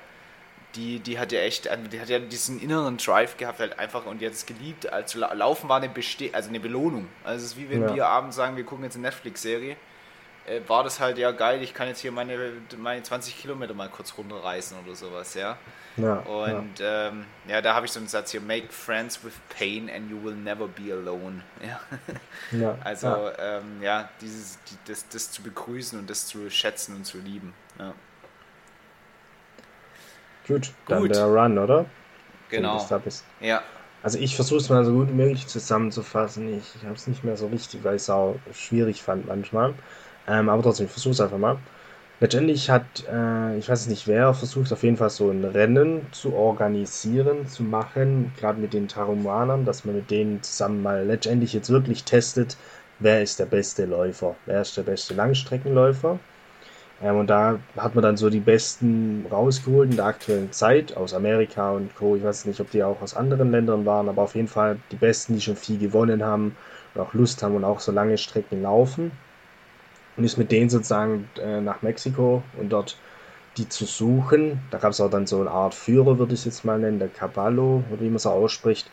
die, 0.75 1.01
die 1.01 1.19
hat 1.19 1.33
ja 1.33 1.41
echt, 1.41 1.69
also 1.69 1.87
die 1.87 2.01
hat 2.01 2.09
ja 2.09 2.19
diesen 2.19 2.61
inneren 2.61 2.97
Drive 2.97 3.37
gehabt, 3.37 3.61
halt 3.61 3.79
einfach 3.79 4.07
und 4.07 4.21
jetzt 4.23 4.47
geliebt. 4.47 4.91
Also 4.91 5.19
Laufen 5.19 5.69
war 5.69 5.77
eine 5.77 5.89
Beste 5.89 6.31
also 6.33 6.49
eine 6.49 6.61
Belohnung. 6.61 7.09
Also 7.25 7.45
es 7.45 7.53
ist 7.53 7.59
wie 7.59 7.71
wenn 7.71 7.83
ja. 7.83 7.95
wir 7.95 8.07
abends 8.07 8.37
sagen, 8.37 8.57
wir 8.57 8.65
gucken 8.65 8.85
jetzt 8.85 8.97
eine 8.97 9.03
Netflix-Serie. 9.03 9.77
Äh, 10.47 10.61
war 10.67 10.83
das 10.83 10.99
halt 10.99 11.19
ja 11.19 11.31
geil, 11.31 11.63
ich 11.63 11.73
kann 11.73 11.87
jetzt 11.87 12.01
hier 12.01 12.11
meine, 12.11 12.37
meine 12.77 13.03
20 13.03 13.39
Kilometer 13.39 13.75
mal 13.75 13.89
kurz 13.89 14.15
runterreißen 14.19 14.77
oder 14.85 14.97
sowas, 14.97 15.35
ja. 15.35 15.57
ja 15.97 16.15
und 16.15 16.81
ja, 16.81 17.09
ähm, 17.09 17.27
ja 17.47 17.61
da 17.63 17.75
habe 17.75 17.87
ich 17.87 17.93
so 17.93 18.01
einen 18.01 18.09
Satz 18.09 18.33
hier, 18.33 18.41
make 18.41 18.69
friends 18.71 19.25
with 19.25 19.35
pain 19.57 19.89
and 19.89 20.11
you 20.11 20.21
will 20.23 20.35
never 20.35 20.67
be 20.67 20.93
alone. 20.93 21.43
Ja. 21.63 21.81
ja 22.59 22.79
also 22.83 23.07
ja, 23.07 23.59
ähm, 23.59 23.83
ja 23.83 24.09
dieses, 24.21 24.59
die, 24.65 24.77
das, 24.91 25.09
das 25.09 25.31
zu 25.31 25.43
begrüßen 25.43 25.97
und 25.99 26.11
das 26.11 26.27
zu 26.27 26.51
schätzen 26.51 26.97
und 26.97 27.05
zu 27.05 27.19
lieben. 27.19 27.55
Ja. 27.79 27.95
Gut, 30.49 30.73
dann 30.89 31.03
gut. 31.03 31.15
der 31.15 31.27
Run, 31.27 31.57
oder? 31.57 31.87
Genau. 32.49 32.85
Ja. 33.41 33.63
Also 34.03 34.19
ich 34.19 34.35
versuche 34.35 34.59
es 34.59 34.69
mal 34.69 34.85
so 34.85 34.93
gut 34.93 35.09
wie 35.09 35.15
möglich 35.15 35.47
zusammenzufassen. 35.47 36.59
Ich, 36.59 36.75
ich 36.75 36.83
habe 36.83 36.95
es 36.95 37.07
nicht 37.07 37.23
mehr 37.23 37.37
so 37.37 37.47
richtig, 37.47 37.85
weil 37.85 37.95
ich 37.95 38.03
es 38.03 38.11
auch 38.11 38.35
schwierig 38.53 39.03
fand 39.03 39.27
manchmal. 39.27 39.75
Ähm, 40.29 40.49
aber 40.49 40.63
trotzdem, 40.63 40.87
ich 40.87 40.93
versuche 40.93 41.13
es 41.13 41.21
einfach 41.21 41.39
mal. 41.39 41.59
Letztendlich 42.21 42.71
hat, 42.71 42.85
äh, 43.13 43.59
ich 43.59 43.69
weiß 43.69 43.89
nicht 43.89 44.07
wer, 44.07 44.33
versucht 44.35 44.73
auf 44.73 44.85
jeden 44.85 44.97
Fall 44.97 45.11
so 45.11 45.31
ein 45.31 45.45
Rennen 45.45 46.07
zu 46.13 46.35
organisieren, 46.35 47.49
zu 47.49 47.65
machen, 47.65 48.33
gerade 48.39 48.61
mit 48.61 48.73
den 48.75 48.87
Tarumanern, 48.87 49.65
dass 49.65 49.85
man 49.85 49.97
mit 49.97 50.11
denen 50.11 50.43
zusammen 50.43 50.83
mal 50.83 51.05
letztendlich 51.05 51.53
jetzt 51.53 51.71
wirklich 51.71 52.05
testet, 52.05 52.57
wer 53.01 53.23
ist 53.23 53.41
der 53.41 53.47
beste 53.47 53.87
Läufer, 53.87 54.37
wer 54.47 54.63
ist 54.63 54.77
der 54.77 54.85
beste 54.85 55.15
Langstreckenläufer. 55.15 56.21
Ähm, 57.03 57.17
und 57.17 57.27
da 57.29 57.59
hat 57.77 57.95
man 57.95 58.03
dann 58.03 58.17
so 58.17 58.31
die 58.31 58.41
Besten 58.41 59.27
rausgeholt 59.31 59.91
in 59.91 59.97
der 59.97 60.07
aktuellen 60.07 60.53
Zeit 60.53 60.97
aus 60.97 61.15
Amerika 61.15 61.73
und 61.73 61.95
Co. 61.97 62.17
Ich 62.17 62.23
weiß 62.23 62.47
nicht, 62.47 62.61
ob 62.61 62.71
die 62.71 62.85
auch 62.85 63.01
aus 63.03 63.17
anderen 63.17 63.51
Ländern 63.51 63.85
waren, 63.87 64.09
aber 64.09 64.23
auf 64.23 64.35
jeden 64.37 64.49
Fall 64.49 64.79
die 64.93 64.97
Besten, 64.97 65.35
die 65.35 65.41
schon 65.41 65.57
viel 65.57 65.79
gewonnen 65.79 66.23
haben 66.25 66.57
und 66.95 67.01
auch 67.01 67.15
Lust 67.15 67.43
haben 67.43 67.57
und 67.57 67.65
auch 67.65 67.81
so 67.81 67.93
lange 67.93 68.19
Strecken 68.19 68.63
laufen. 68.63 69.11
Und 70.17 70.25
ist 70.25 70.37
mit 70.37 70.53
denen 70.53 70.69
sozusagen 70.71 71.29
äh, 71.41 71.61
nach 71.61 71.83
Mexiko 71.83 72.43
und 72.59 72.71
dort 72.71 72.97
die 73.57 73.69
zu 73.69 73.85
suchen. 73.85 74.61
Da 74.71 74.79
gab 74.79 74.93
es 74.93 75.01
auch 75.01 75.11
dann 75.11 75.27
so 75.27 75.41
eine 75.41 75.51
Art 75.51 75.75
Führer, 75.75 76.19
würde 76.19 76.35
ich 76.35 76.41
es 76.41 76.47
jetzt 76.47 76.65
mal 76.65 76.79
nennen, 76.79 76.99
der 76.99 77.09
Caballo, 77.09 77.85
oder 77.91 78.01
wie 78.01 78.07
man 78.07 78.17
es 78.17 78.27
auch 78.27 78.33
ausspricht, 78.33 78.91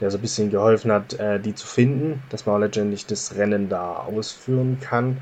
der 0.00 0.10
so 0.10 0.18
ein 0.18 0.20
bisschen 0.20 0.50
geholfen 0.50 0.90
hat, 0.90 1.14
äh, 1.14 1.38
die 1.38 1.54
zu 1.54 1.66
finden, 1.66 2.22
dass 2.30 2.46
man 2.46 2.56
auch 2.56 2.60
letztendlich 2.60 3.06
das 3.06 3.36
Rennen 3.36 3.68
da 3.68 3.96
ausführen 3.96 4.78
kann. 4.80 5.18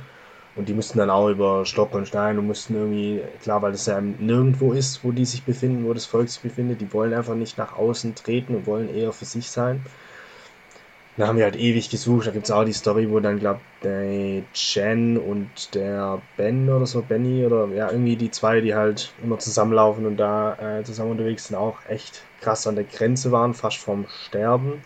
Und 0.57 0.68
die 0.68 0.74
mussten 0.74 0.99
dann 0.99 1.11
auch 1.11 1.28
über 1.28 1.64
Stock 1.64 1.95
und 1.95 2.09
Stein 2.09 2.38
und 2.38 2.47
mussten 2.47 2.74
irgendwie, 2.74 3.22
klar, 3.41 3.62
weil 3.62 3.72
das 3.72 3.86
ja 3.86 4.01
nirgendwo 4.01 4.72
ist, 4.72 5.05
wo 5.05 5.12
die 5.12 5.24
sich 5.24 5.45
befinden, 5.45 5.84
wo 5.86 5.95
das 5.95 6.07
Volk 6.07 6.28
sich 6.28 6.43
befindet, 6.43 6.80
die 6.80 6.93
wollen 6.93 7.14
einfach 7.14 7.34
nicht 7.34 7.57
nach 7.57 7.76
außen 7.76 8.14
treten 8.16 8.57
und 8.57 8.66
wollen 8.66 8.93
eher 8.93 9.12
für 9.12 9.24
sich 9.26 9.51
sein. 9.51 9.84
Da 11.20 11.26
haben 11.26 11.36
wir 11.36 11.44
halt 11.44 11.56
ewig 11.56 11.90
gesucht. 11.90 12.26
Da 12.26 12.30
gibt 12.30 12.46
es 12.46 12.50
auch 12.50 12.64
die 12.64 12.72
Story, 12.72 13.10
wo 13.10 13.20
dann, 13.20 13.38
glaube 13.38 13.60
der 13.82 14.42
Jen 14.54 15.18
und 15.18 15.74
der 15.74 16.22
Ben 16.38 16.70
oder 16.70 16.86
so, 16.86 17.02
Benny 17.02 17.44
oder 17.44 17.68
ja, 17.74 17.90
irgendwie 17.90 18.16
die 18.16 18.30
zwei, 18.30 18.62
die 18.62 18.74
halt 18.74 19.12
immer 19.22 19.38
zusammenlaufen 19.38 20.06
und 20.06 20.16
da 20.16 20.78
äh, 20.78 20.82
zusammen 20.82 21.10
unterwegs 21.10 21.48
sind, 21.48 21.56
auch 21.56 21.76
echt 21.90 22.22
krass 22.40 22.66
an 22.66 22.74
der 22.74 22.84
Grenze 22.84 23.32
waren, 23.32 23.52
fast 23.52 23.76
vom 23.76 24.06
Sterben, 24.08 24.80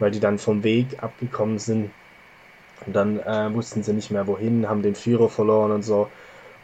weil 0.00 0.10
die 0.10 0.18
dann 0.18 0.38
vom 0.38 0.64
Weg 0.64 1.00
abgekommen 1.00 1.60
sind 1.60 1.90
und 2.84 2.96
dann 2.96 3.20
äh, 3.20 3.54
wussten 3.54 3.84
sie 3.84 3.92
nicht 3.92 4.10
mehr 4.10 4.26
wohin, 4.26 4.68
haben 4.68 4.82
den 4.82 4.96
Führer 4.96 5.28
verloren 5.28 5.70
und 5.70 5.82
so. 5.82 6.08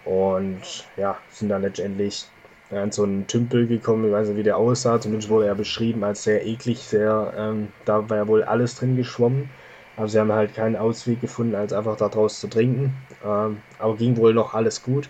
Und 0.04 0.86
ja, 0.96 1.18
sind 1.30 1.50
dann 1.50 1.62
letztendlich 1.62 2.26
in 2.70 2.92
so 2.92 3.02
einen 3.02 3.26
Tümpel 3.26 3.66
gekommen, 3.66 4.04
ich 4.06 4.12
weiß 4.12 4.28
nicht, 4.28 4.36
wie 4.38 4.42
der 4.42 4.56
aussah. 4.58 5.00
Zumindest 5.00 5.30
wurde 5.30 5.46
er 5.46 5.54
beschrieben 5.54 6.04
als 6.04 6.22
sehr 6.24 6.46
eklig, 6.46 6.80
sehr, 6.80 7.32
ähm, 7.36 7.68
da 7.84 8.08
war 8.08 8.16
ja 8.16 8.28
wohl 8.28 8.44
alles 8.44 8.76
drin 8.76 8.96
geschwommen. 8.96 9.48
Aber 9.96 10.08
sie 10.08 10.20
haben 10.20 10.32
halt 10.32 10.54
keinen 10.54 10.76
Ausweg 10.76 11.20
gefunden, 11.20 11.54
als 11.54 11.72
einfach 11.72 11.96
da 11.96 12.08
draus 12.08 12.40
zu 12.40 12.48
trinken. 12.48 12.94
Ähm, 13.24 13.58
aber 13.78 13.96
ging 13.96 14.16
wohl 14.16 14.34
noch 14.34 14.54
alles 14.54 14.82
gut. 14.82 15.08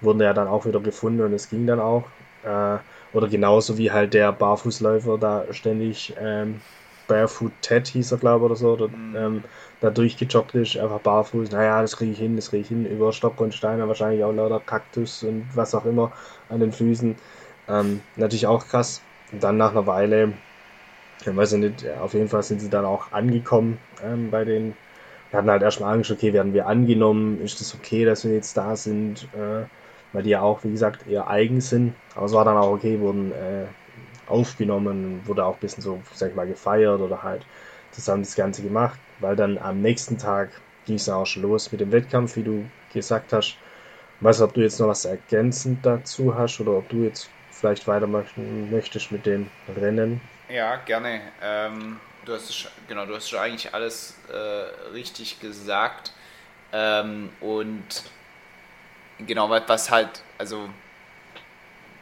Wurden 0.00 0.20
ja 0.20 0.34
dann 0.34 0.48
auch 0.48 0.66
wieder 0.66 0.80
gefunden 0.80 1.22
und 1.22 1.32
es 1.32 1.48
ging 1.48 1.66
dann 1.66 1.80
auch. 1.80 2.04
Äh, 2.44 2.78
oder 3.12 3.28
genauso 3.28 3.78
wie 3.78 3.90
halt 3.90 4.12
der 4.14 4.32
Barfußläufer 4.32 5.16
da 5.18 5.44
ständig 5.52 6.14
ähm, 6.20 6.60
Barefoot 7.06 7.52
Ted 7.62 7.86
hieß 7.88 8.12
er, 8.12 8.18
glaube 8.18 8.44
ich, 8.44 8.50
oder 8.50 8.56
so, 8.56 8.72
oder, 8.72 8.88
mhm. 8.88 9.16
ähm, 9.16 9.44
da 9.80 9.90
durchgejoggt 9.90 10.54
ist, 10.54 10.76
einfach 10.76 11.00
barfuß, 11.00 11.50
naja, 11.50 11.82
das 11.82 11.96
kriege 11.96 12.12
ich 12.12 12.18
hin, 12.18 12.36
das 12.36 12.50
kriege 12.50 12.62
ich 12.62 12.68
hin, 12.68 12.86
über 12.86 13.12
Stock 13.12 13.40
und 13.40 13.54
Steine, 13.54 13.86
wahrscheinlich 13.88 14.24
auch 14.24 14.32
lauter 14.32 14.60
Kaktus 14.60 15.22
und 15.22 15.46
was 15.54 15.74
auch 15.74 15.84
immer 15.84 16.12
an 16.48 16.60
den 16.60 16.72
Füßen. 16.72 17.16
Ähm, 17.68 18.00
natürlich 18.16 18.46
auch 18.46 18.66
krass. 18.66 19.02
Und 19.32 19.42
dann 19.42 19.56
nach 19.56 19.72
einer 19.72 19.86
Weile, 19.86 20.32
ich 21.20 21.36
weiß 21.36 21.52
nicht, 21.54 21.86
auf 22.00 22.14
jeden 22.14 22.28
Fall 22.28 22.42
sind 22.42 22.60
sie 22.60 22.70
dann 22.70 22.84
auch 22.84 23.12
angekommen 23.12 23.78
ähm, 24.04 24.30
bei 24.30 24.44
den. 24.44 24.74
Wir 25.30 25.38
hatten 25.38 25.50
halt 25.50 25.62
erstmal 25.62 25.94
Angst, 25.94 26.10
okay, 26.10 26.32
werden 26.32 26.54
wir 26.54 26.68
angenommen, 26.68 27.40
ist 27.42 27.60
das 27.60 27.74
okay, 27.74 28.04
dass 28.04 28.24
wir 28.24 28.32
jetzt 28.32 28.56
da 28.56 28.76
sind, 28.76 29.24
äh, 29.34 29.64
weil 30.12 30.22
die 30.22 30.30
ja 30.30 30.40
auch, 30.40 30.62
wie 30.62 30.70
gesagt, 30.70 31.06
eher 31.08 31.28
eigen 31.28 31.60
sind. 31.60 31.94
Aber 32.14 32.26
es 32.26 32.32
war 32.32 32.44
dann 32.44 32.56
auch 32.56 32.70
okay, 32.70 33.00
wurden 33.00 33.32
äh, 33.32 33.66
aufgenommen, 34.28 35.20
wurde 35.26 35.44
auch 35.44 35.54
ein 35.54 35.60
bisschen 35.60 35.82
so, 35.82 36.00
sag 36.14 36.30
ich 36.30 36.36
mal, 36.36 36.46
gefeiert 36.46 37.00
oder 37.00 37.22
halt 37.22 37.44
zusammen 37.90 38.22
das 38.22 38.36
Ganze 38.36 38.62
gemacht, 38.62 38.98
weil 39.20 39.36
dann 39.36 39.58
am 39.58 39.80
nächsten 39.80 40.18
Tag 40.18 40.50
ging 40.86 40.96
es 40.96 41.08
auch 41.08 41.26
schon 41.26 41.42
los 41.42 41.70
mit 41.72 41.80
dem 41.80 41.92
Wettkampf, 41.92 42.36
wie 42.36 42.42
du 42.42 42.64
gesagt 42.92 43.32
hast. 43.32 43.56
Ich 44.18 44.24
weiß 44.24 44.38
nicht, 44.38 44.48
ob 44.48 44.54
du 44.54 44.62
jetzt 44.62 44.80
noch 44.80 44.88
was 44.88 45.04
ergänzend 45.04 45.84
dazu 45.84 46.34
hast 46.34 46.60
oder 46.60 46.72
ob 46.72 46.88
du 46.88 47.02
jetzt 47.04 47.28
vielleicht 47.50 47.86
weitermachen 47.86 48.70
möchtest 48.70 49.12
mit 49.12 49.26
dem 49.26 49.48
Rennen. 49.76 50.20
Ja, 50.48 50.76
gerne. 50.76 51.20
Ähm, 51.42 51.98
du 52.24 52.34
hast 52.34 52.68
genau, 52.88 53.06
du 53.06 53.14
hast 53.14 53.28
schon 53.28 53.40
eigentlich 53.40 53.74
alles 53.74 54.18
äh, 54.32 54.36
richtig 54.92 55.40
gesagt. 55.40 56.12
Ähm, 56.72 57.30
und 57.40 58.04
genau, 59.18 59.50
was 59.50 59.90
halt, 59.90 60.22
also 60.38 60.68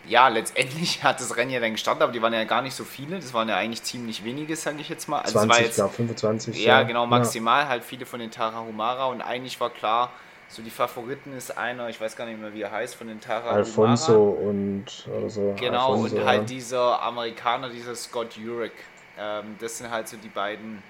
ja, 0.07 0.29
letztendlich 0.29 1.03
hat 1.03 1.21
das 1.21 1.37
Rennen 1.37 1.51
ja 1.51 1.61
dann 1.61 1.73
gestartet, 1.73 2.03
aber 2.03 2.13
die 2.13 2.23
waren 2.23 2.33
ja 2.33 2.45
gar 2.45 2.63
nicht 2.63 2.75
so 2.75 2.85
viele. 2.85 3.17
Das 3.17 3.33
waren 3.35 3.49
ja 3.49 3.57
eigentlich 3.57 3.83
ziemlich 3.83 4.25
wenige, 4.25 4.57
sage 4.57 4.81
ich 4.81 4.89
jetzt 4.89 5.09
mal. 5.09 5.21
Also 5.21 5.39
20, 5.39 5.65
jetzt, 5.65 5.77
glaub, 5.77 5.93
25. 5.93 6.65
Ja, 6.65 6.81
ja, 6.81 6.83
genau, 6.83 7.07
maximal 7.07 7.63
ja. 7.63 7.69
halt 7.69 7.85
viele 7.85 8.07
von 8.07 8.21
den 8.21 8.31
Tarahumara 8.31 9.07
und 9.07 9.23
eigentlich 9.23 9.61
war 9.61 9.71
klar, 9.71 10.11
so 10.49 10.63
die 10.63 10.71
Favoriten 10.71 11.33
ist 11.33 11.57
einer, 11.57 11.89
ich 11.89 12.01
weiß 12.01 12.17
gar 12.17 12.27
nicht 12.27 12.41
mehr, 12.41 12.53
wie 12.55 12.63
er 12.63 12.71
heißt, 12.71 12.95
von 12.95 13.09
den 13.09 13.21
Tarahumara. 13.21 13.57
Alfonso 13.57 14.29
und 14.31 14.85
oder 15.17 15.31
so. 15.31 15.55
Genau, 15.59 15.93
Alfonso, 15.93 16.17
und 16.17 16.25
halt 16.25 16.41
ja. 16.43 16.47
dieser 16.47 17.03
Amerikaner, 17.03 17.71
dieser 17.71 17.95
Scott 17.95 18.37
Jurek. 18.37 18.73
Ähm, 19.19 19.57
das 19.61 19.79
sind 19.79 19.91
halt 19.91 20.09
so 20.09 20.17
die 20.17 20.29
beiden 20.29 20.83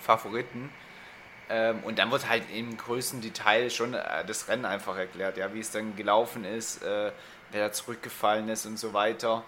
Favoriten. 0.00 0.70
Ähm, 1.48 1.80
und 1.84 1.98
dann 1.98 2.10
wird 2.10 2.28
halt 2.28 2.44
im 2.54 2.76
größten 2.76 3.20
Detail 3.20 3.68
schon 3.68 3.94
äh, 3.94 4.24
das 4.26 4.48
Rennen 4.48 4.64
einfach 4.64 4.96
erklärt, 4.96 5.36
ja, 5.36 5.52
wie 5.52 5.60
es 5.60 5.70
dann 5.70 5.96
gelaufen 5.96 6.44
ist. 6.44 6.82
Äh, 6.82 7.12
wer 7.52 7.68
da 7.68 7.72
zurückgefallen 7.72 8.48
ist 8.48 8.66
und 8.66 8.78
so 8.78 8.92
weiter. 8.92 9.44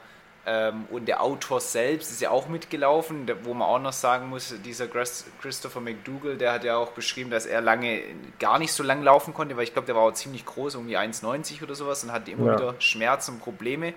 Ähm, 0.47 0.87
und 0.91 1.07
der 1.07 1.23
Autor 1.23 1.61
selbst 1.61 2.11
ist 2.11 2.21
ja 2.21 2.31
auch 2.31 2.49
mitgelaufen, 2.49 3.31
wo 3.45 3.55
man 3.55 3.67
auch 3.67 3.79
noch 3.79 3.95
sagen 3.95 4.29
muss, 4.29 4.55
dieser 4.63 4.87
Christopher 4.87 5.81
McDougall, 5.81 6.37
der 6.37 6.53
hat 6.53 6.65
ja 6.65 6.77
auch 6.77 6.91
beschrieben, 6.91 7.31
dass 7.31 7.47
er 7.47 7.63
lange 7.63 8.03
gar 8.39 8.59
nicht 8.59 8.73
so 8.73 8.83
lang 8.83 9.03
laufen 9.03 9.33
konnte, 9.33 9.57
weil 9.57 9.65
ich 9.65 9.73
glaube, 9.73 9.87
der 9.87 9.95
war 9.95 10.03
auch 10.03 10.13
ziemlich 10.13 10.45
groß, 10.45 10.75
irgendwie 10.75 10.99
1,90 10.99 11.63
oder 11.63 11.75
sowas 11.75 12.05
und 12.05 12.13
hatte 12.13 12.31
immer 12.31 12.47
ja. 12.47 12.59
wieder 12.59 12.75
Schmerzen 12.79 13.33
und 13.33 13.41
Probleme 13.41 13.95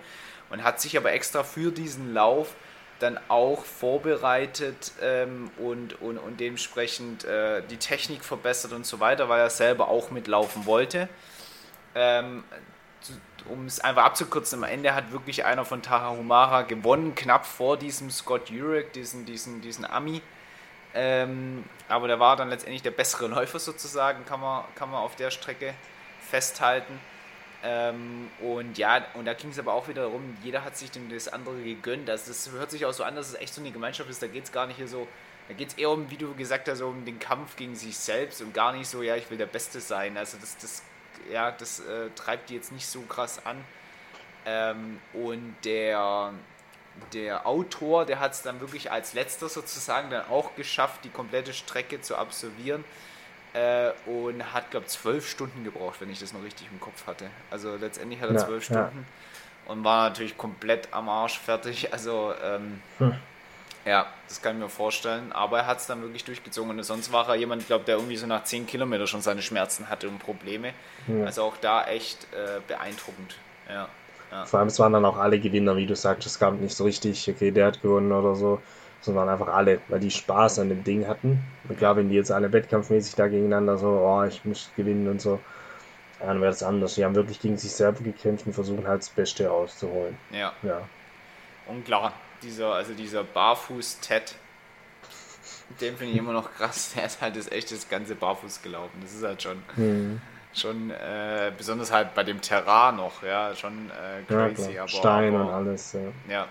und 0.49 0.63
hat 0.63 0.79
sich 0.79 0.95
aber 0.97 1.11
extra 1.11 1.43
für 1.43 1.71
diesen 1.71 2.13
Lauf 2.13 2.55
dann 2.99 3.19
auch 3.27 3.63
vorbereitet 3.65 4.93
ähm, 5.01 5.51
und, 5.57 6.01
und, 6.01 6.17
und 6.17 6.39
dementsprechend 6.39 7.25
äh, 7.25 7.61
die 7.69 7.77
Technik 7.77 8.23
verbessert 8.23 8.71
und 8.71 8.85
so 8.85 8.99
weiter, 8.99 9.27
weil 9.29 9.41
er 9.41 9.49
selber 9.49 9.89
auch 9.89 10.11
mitlaufen 10.11 10.65
wollte. 10.65 11.09
Ähm, 11.93 12.43
um 13.49 13.65
es 13.65 13.79
einfach 13.79 14.03
abzukürzen, 14.03 14.63
am 14.63 14.69
Ende 14.69 14.93
hat 14.93 15.11
wirklich 15.11 15.45
einer 15.45 15.65
von 15.65 15.81
Tahahumara 15.81 16.63
gewonnen, 16.63 17.15
knapp 17.15 17.45
vor 17.45 17.77
diesem 17.77 18.09
Scott 18.11 18.49
Jurek, 18.49 18.93
diesen, 18.93 19.25
diesen, 19.25 19.61
diesen 19.61 19.85
Ami. 19.85 20.21
Ähm, 20.93 21.63
aber 21.89 22.07
der 22.07 22.19
war 22.19 22.35
dann 22.35 22.49
letztendlich 22.49 22.81
der 22.81 22.91
bessere 22.91 23.27
Läufer 23.27 23.59
sozusagen, 23.59 24.25
kann 24.25 24.39
man, 24.39 24.63
kann 24.75 24.89
man 24.89 25.01
auf 25.01 25.15
der 25.15 25.31
Strecke 25.31 25.73
festhalten. 26.21 26.99
Ähm, 27.63 28.29
und 28.39 28.77
ja, 28.77 29.05
und 29.15 29.25
da 29.25 29.33
ging 29.33 29.49
es 29.49 29.59
aber 29.59 29.73
auch 29.73 29.87
wieder 29.87 30.03
darum, 30.03 30.37
jeder 30.43 30.63
hat 30.63 30.77
sich 30.77 30.91
dem 30.91 31.09
das 31.09 31.27
andere 31.27 31.61
gegönnt. 31.61 32.09
Also 32.09 32.27
das 32.27 32.51
hört 32.51 32.71
sich 32.71 32.85
auch 32.85 32.93
so 32.93 33.03
an, 33.03 33.15
dass 33.15 33.29
es 33.29 33.35
echt 33.35 33.53
so 33.53 33.61
eine 33.61 33.71
Gemeinschaft 33.71 34.09
ist. 34.09 34.21
Da 34.21 34.27
geht 34.27 34.45
es 34.45 34.51
gar 34.51 34.67
nicht 34.67 34.77
hier 34.77 34.87
so, 34.87 35.07
da 35.47 35.53
geht 35.53 35.69
es 35.69 35.73
eher 35.75 35.89
um, 35.89 36.09
wie 36.09 36.17
du 36.17 36.35
gesagt 36.35 36.67
hast, 36.67 36.81
um 36.81 37.05
den 37.05 37.19
Kampf 37.19 37.55
gegen 37.55 37.75
sich 37.75 37.97
selbst 37.97 38.41
und 38.41 38.53
gar 38.53 38.73
nicht 38.73 38.87
so, 38.87 39.01
ja, 39.01 39.15
ich 39.15 39.29
will 39.29 39.37
der 39.37 39.47
Beste 39.47 39.79
sein. 39.79 40.17
Also 40.17 40.37
das, 40.39 40.57
das, 40.57 40.83
ja, 41.31 41.51
das 41.51 41.79
äh, 41.79 42.09
treibt 42.15 42.49
die 42.49 42.55
jetzt 42.55 42.71
nicht 42.71 42.87
so 42.87 43.01
krass 43.01 43.45
an. 43.45 43.63
Ähm, 44.45 44.99
und 45.13 45.55
der, 45.65 46.31
der 47.13 47.45
Autor, 47.45 48.05
der 48.05 48.19
hat 48.19 48.33
es 48.33 48.41
dann 48.41 48.61
wirklich 48.61 48.91
als 48.91 49.13
letzter 49.13 49.49
sozusagen 49.49 50.09
dann 50.09 50.27
auch 50.29 50.55
geschafft, 50.55 51.01
die 51.03 51.09
komplette 51.09 51.53
Strecke 51.53 52.01
zu 52.01 52.15
absolvieren 52.15 52.83
äh, 53.53 53.91
und 54.05 54.53
hat, 54.53 54.71
glaube 54.71 54.85
ich, 54.85 54.93
zwölf 54.93 55.29
Stunden 55.29 55.63
gebraucht, 55.63 55.99
wenn 55.99 56.09
ich 56.09 56.19
das 56.19 56.33
noch 56.33 56.43
richtig 56.43 56.67
im 56.71 56.79
Kopf 56.79 57.07
hatte. 57.07 57.29
Also 57.51 57.75
letztendlich 57.75 58.21
hat 58.21 58.29
er 58.29 58.37
zwölf 58.37 58.69
ja, 58.69 58.75
Stunden 58.87 59.05
ja. 59.65 59.71
und 59.71 59.83
war 59.83 60.09
natürlich 60.09 60.37
komplett 60.37 60.93
am 60.93 61.09
Arsch 61.09 61.39
fertig. 61.39 61.91
Also 61.91 62.33
ähm, 62.43 62.81
hm. 62.99 63.15
Ja, 63.87 64.07
das 64.27 64.41
kann 64.41 64.55
ich 64.55 64.61
mir 64.61 64.69
vorstellen. 64.69 65.31
Aber 65.31 65.59
er 65.59 65.67
hat 65.67 65.79
es 65.79 65.87
dann 65.87 66.01
wirklich 66.01 66.23
durchgezogen 66.25 66.71
und 66.71 66.83
sonst 66.83 67.11
war 67.11 67.27
er 67.29 67.35
jemand, 67.35 67.65
glaube 67.67 67.85
der 67.85 67.95
irgendwie 67.95 68.17
so 68.17 68.27
nach 68.27 68.43
zehn 68.43 68.67
Kilometern 68.67 69.07
schon 69.07 69.21
seine 69.21 69.41
Schmerzen 69.41 69.89
hatte 69.89 70.07
und 70.09 70.19
Probleme. 70.19 70.73
Ja. 71.07 71.25
Also 71.25 71.43
auch 71.43 71.57
da 71.57 71.85
echt 71.85 72.27
äh, 72.33 72.59
beeindruckend. 72.67 73.37
Ja. 73.69 73.87
Ja. 74.31 74.45
Vor 74.45 74.59
allem, 74.59 74.67
es 74.67 74.77
waren 74.77 74.91
dann 74.91 75.05
auch 75.05 75.17
alle 75.17 75.39
Gewinner, 75.39 75.77
wie 75.77 75.85
du 75.85 75.95
sagst. 75.95 76.27
Es 76.27 76.37
gab 76.37 76.59
nicht 76.59 76.75
so 76.75 76.83
richtig, 76.83 77.29
okay, 77.29 77.51
der 77.51 77.67
hat 77.67 77.81
gewonnen 77.81 78.11
oder 78.11 78.35
so 78.35 78.61
sondern 79.01 79.29
einfach 79.29 79.47
alle, 79.47 79.79
weil 79.87 79.99
die 79.99 80.11
Spaß 80.11 80.59
an 80.59 80.69
dem 80.69 80.83
Ding 80.83 81.07
hatten. 81.07 81.39
Und 81.67 81.77
klar, 81.77 81.95
wenn 81.95 82.09
die 82.09 82.15
jetzt 82.15 82.31
alle 82.31 82.51
wettkampfmäßig 82.51 83.15
da 83.15 83.27
gegeneinander 83.27 83.77
so, 83.77 83.87
oh, 83.87 84.23
ich 84.23 84.43
muss 84.45 84.69
gewinnen 84.75 85.07
und 85.07 85.21
so, 85.21 85.39
dann 86.19 86.41
wäre 86.41 86.51
das 86.51 86.63
anders. 86.63 86.95
Die 86.95 87.05
haben 87.05 87.15
wirklich 87.15 87.39
gegen 87.39 87.57
sich 87.57 87.71
selber 87.71 88.03
gekämpft 88.03 88.47
und 88.47 88.53
versuchen 88.53 88.87
halt 88.87 89.01
das 89.01 89.09
Beste 89.09 89.47
rauszuholen. 89.47 90.17
Ja. 90.31 90.53
ja. 90.63 90.81
Und 91.67 91.85
klar, 91.85 92.13
dieser, 92.41 92.73
also 92.73 92.93
dieser 92.93 93.23
Barfuß-Ted, 93.23 94.35
den 95.81 95.97
finde 95.97 96.13
ich 96.13 96.19
immer 96.19 96.33
noch 96.33 96.53
krass. 96.53 96.93
Der 96.95 97.05
ist 97.05 97.21
halt 97.21 97.35
das 97.35 97.51
echt 97.51 97.71
das 97.71 97.89
ganze 97.89 98.15
Barfuß 98.15 98.61
gelaufen. 98.61 98.99
Das 99.01 99.13
ist 99.13 99.23
halt 99.23 99.41
schon, 99.41 99.63
mhm. 99.75 100.21
schon 100.53 100.91
äh, 100.91 101.51
besonders 101.57 101.91
halt 101.91 102.13
bei 102.15 102.23
dem 102.23 102.41
Terrain 102.41 102.95
noch, 102.95 103.23
ja, 103.23 103.55
schon 103.55 103.89
äh, 103.91 104.23
crazy. 104.27 104.73
Ja, 104.73 104.87
Stein 104.87 105.35
aber, 105.35 105.45
und 105.45 105.49
alles, 105.49 105.93
ja. 105.93 105.99
Ja, 106.29 106.47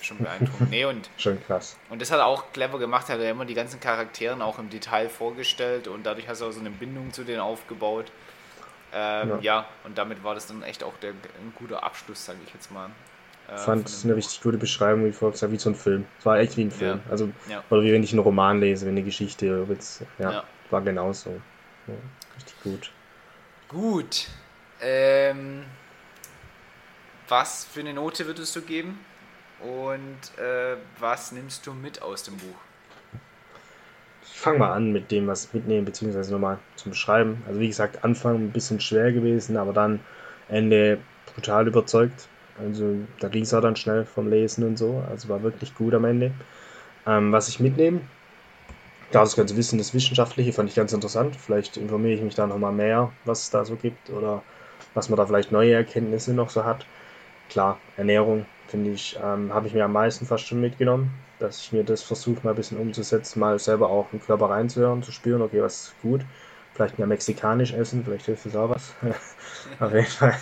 schon 0.00 0.18
beeindruckend. 0.18 0.70
Nee, 0.70 0.84
und, 0.84 1.10
schon 1.16 1.42
krass. 1.44 1.76
Und 1.90 2.00
das 2.00 2.10
hat 2.10 2.18
er 2.18 2.26
auch 2.26 2.52
clever 2.52 2.78
gemacht, 2.78 3.08
hat 3.08 3.20
er 3.20 3.30
immer 3.30 3.44
die 3.44 3.54
ganzen 3.54 3.80
Charakteren 3.80 4.42
auch 4.42 4.58
im 4.58 4.70
Detail 4.70 5.08
vorgestellt 5.08 5.88
und 5.88 6.04
dadurch 6.04 6.28
hast 6.28 6.40
du 6.40 6.46
auch 6.46 6.52
so 6.52 6.60
eine 6.60 6.70
Bindung 6.70 7.12
zu 7.12 7.24
denen 7.24 7.40
aufgebaut. 7.40 8.12
Ähm, 8.96 9.28
ja. 9.28 9.38
ja. 9.40 9.66
und 9.82 9.98
damit 9.98 10.22
war 10.22 10.34
das 10.34 10.46
dann 10.46 10.62
echt 10.62 10.84
auch 10.84 10.96
der, 10.98 11.10
ein 11.10 11.52
guter 11.56 11.82
Abschluss, 11.82 12.24
sage 12.24 12.38
ich 12.46 12.54
jetzt 12.54 12.70
mal. 12.70 12.90
Äh, 13.48 13.58
fand 13.58 13.88
es 13.88 14.04
eine 14.04 14.16
richtig 14.16 14.40
gute 14.40 14.56
Beschreibung, 14.56 15.04
wie 15.04 15.12
vorher 15.12 15.32
gesagt, 15.32 15.52
wie 15.52 15.58
so 15.58 15.70
ein 15.70 15.74
Film. 15.74 16.06
Es 16.18 16.26
war 16.26 16.38
echt 16.38 16.56
wie 16.56 16.64
ein 16.64 16.70
Film. 16.70 17.00
Ja. 17.04 17.10
Also, 17.10 17.30
ja. 17.48 17.62
Oder 17.70 17.82
wie 17.82 17.92
wenn 17.92 18.02
ich 18.02 18.12
einen 18.12 18.20
Roman 18.20 18.60
lese, 18.60 18.86
wenn 18.86 18.94
eine 18.94 19.02
Geschichte, 19.02 19.66
ja, 20.18 20.30
ja, 20.32 20.44
war 20.70 20.80
genauso. 20.82 21.30
Ja, 21.86 21.94
richtig 22.36 22.62
gut. 22.62 22.90
Gut. 23.68 24.28
Ähm, 24.80 25.64
was 27.28 27.64
für 27.64 27.80
eine 27.80 27.94
Note 27.94 28.26
würdest 28.26 28.54
du 28.56 28.62
geben? 28.62 28.98
Und 29.60 30.38
äh, 30.42 30.76
was 30.98 31.32
nimmst 31.32 31.66
du 31.66 31.72
mit 31.72 32.02
aus 32.02 32.22
dem 32.22 32.36
Buch? 32.36 32.56
Ich 34.26 34.40
fange 34.40 34.58
mal 34.58 34.72
an 34.72 34.92
mit 34.92 35.10
dem, 35.10 35.26
was 35.26 35.46
ich 35.46 35.54
mitnehme, 35.54 35.82
beziehungsweise 35.82 36.32
nochmal 36.32 36.58
zum 36.76 36.90
Beschreiben. 36.90 37.42
Also 37.46 37.60
wie 37.60 37.68
gesagt, 37.68 38.04
Anfang 38.04 38.36
ein 38.36 38.52
bisschen 38.52 38.80
schwer 38.80 39.12
gewesen, 39.12 39.56
aber 39.56 39.72
dann 39.72 40.00
Ende 40.48 40.98
brutal 41.34 41.66
überzeugt. 41.66 42.28
Also 42.58 42.96
da 43.20 43.28
ging 43.28 43.42
es 43.42 43.54
auch 43.54 43.60
dann 43.60 43.76
schnell 43.76 44.04
vom 44.04 44.28
Lesen 44.28 44.64
und 44.64 44.76
so. 44.76 45.02
Also 45.08 45.28
war 45.28 45.42
wirklich 45.42 45.74
gut 45.74 45.94
am 45.94 46.04
Ende. 46.04 46.32
Ähm, 47.06 47.32
was 47.32 47.48
ich 47.48 47.60
mitnehme, 47.60 48.00
ja, 49.12 49.20
das 49.20 49.36
ganze 49.36 49.56
Wissen, 49.56 49.78
das 49.78 49.94
Wissenschaftliche 49.94 50.52
fand 50.52 50.68
ich 50.68 50.74
ganz 50.76 50.92
interessant. 50.92 51.36
Vielleicht 51.36 51.76
informiere 51.76 52.14
ich 52.14 52.22
mich 52.22 52.34
da 52.34 52.46
nochmal 52.46 52.72
mehr, 52.72 53.12
was 53.24 53.42
es 53.42 53.50
da 53.50 53.64
so 53.64 53.76
gibt 53.76 54.10
oder 54.10 54.42
was 54.94 55.08
man 55.08 55.16
da 55.16 55.26
vielleicht 55.26 55.52
neue 55.52 55.72
Erkenntnisse 55.74 56.34
noch 56.34 56.50
so 56.50 56.64
hat. 56.64 56.86
Klar, 57.48 57.78
Ernährung 57.96 58.46
finde 58.68 58.90
ich, 58.90 59.16
ähm, 59.22 59.52
habe 59.52 59.68
ich 59.68 59.74
mir 59.74 59.84
am 59.84 59.92
meisten 59.92 60.26
fast 60.26 60.46
schon 60.46 60.60
mitgenommen, 60.60 61.10
dass 61.38 61.60
ich 61.60 61.72
mir 61.72 61.84
das 61.84 62.02
versuche 62.02 62.40
mal 62.44 62.50
ein 62.50 62.56
bisschen 62.56 62.78
umzusetzen, 62.78 63.40
mal 63.40 63.58
selber 63.58 63.90
auch 63.90 64.12
im 64.12 64.20
Körper 64.20 64.50
reinzuhören, 64.50 65.02
zu 65.02 65.12
spüren, 65.12 65.42
okay, 65.42 65.62
was 65.62 65.88
ist 65.88 65.94
gut. 66.02 66.22
Vielleicht 66.74 66.98
mehr 66.98 67.06
mexikanisch 67.06 67.72
essen, 67.72 68.04
vielleicht 68.04 68.26
hilft 68.26 68.46
das 68.46 68.56
auch 68.56 68.70
was. 68.70 68.94
Auf 69.80 69.92
jeden 69.92 70.06
Fall 70.06 70.34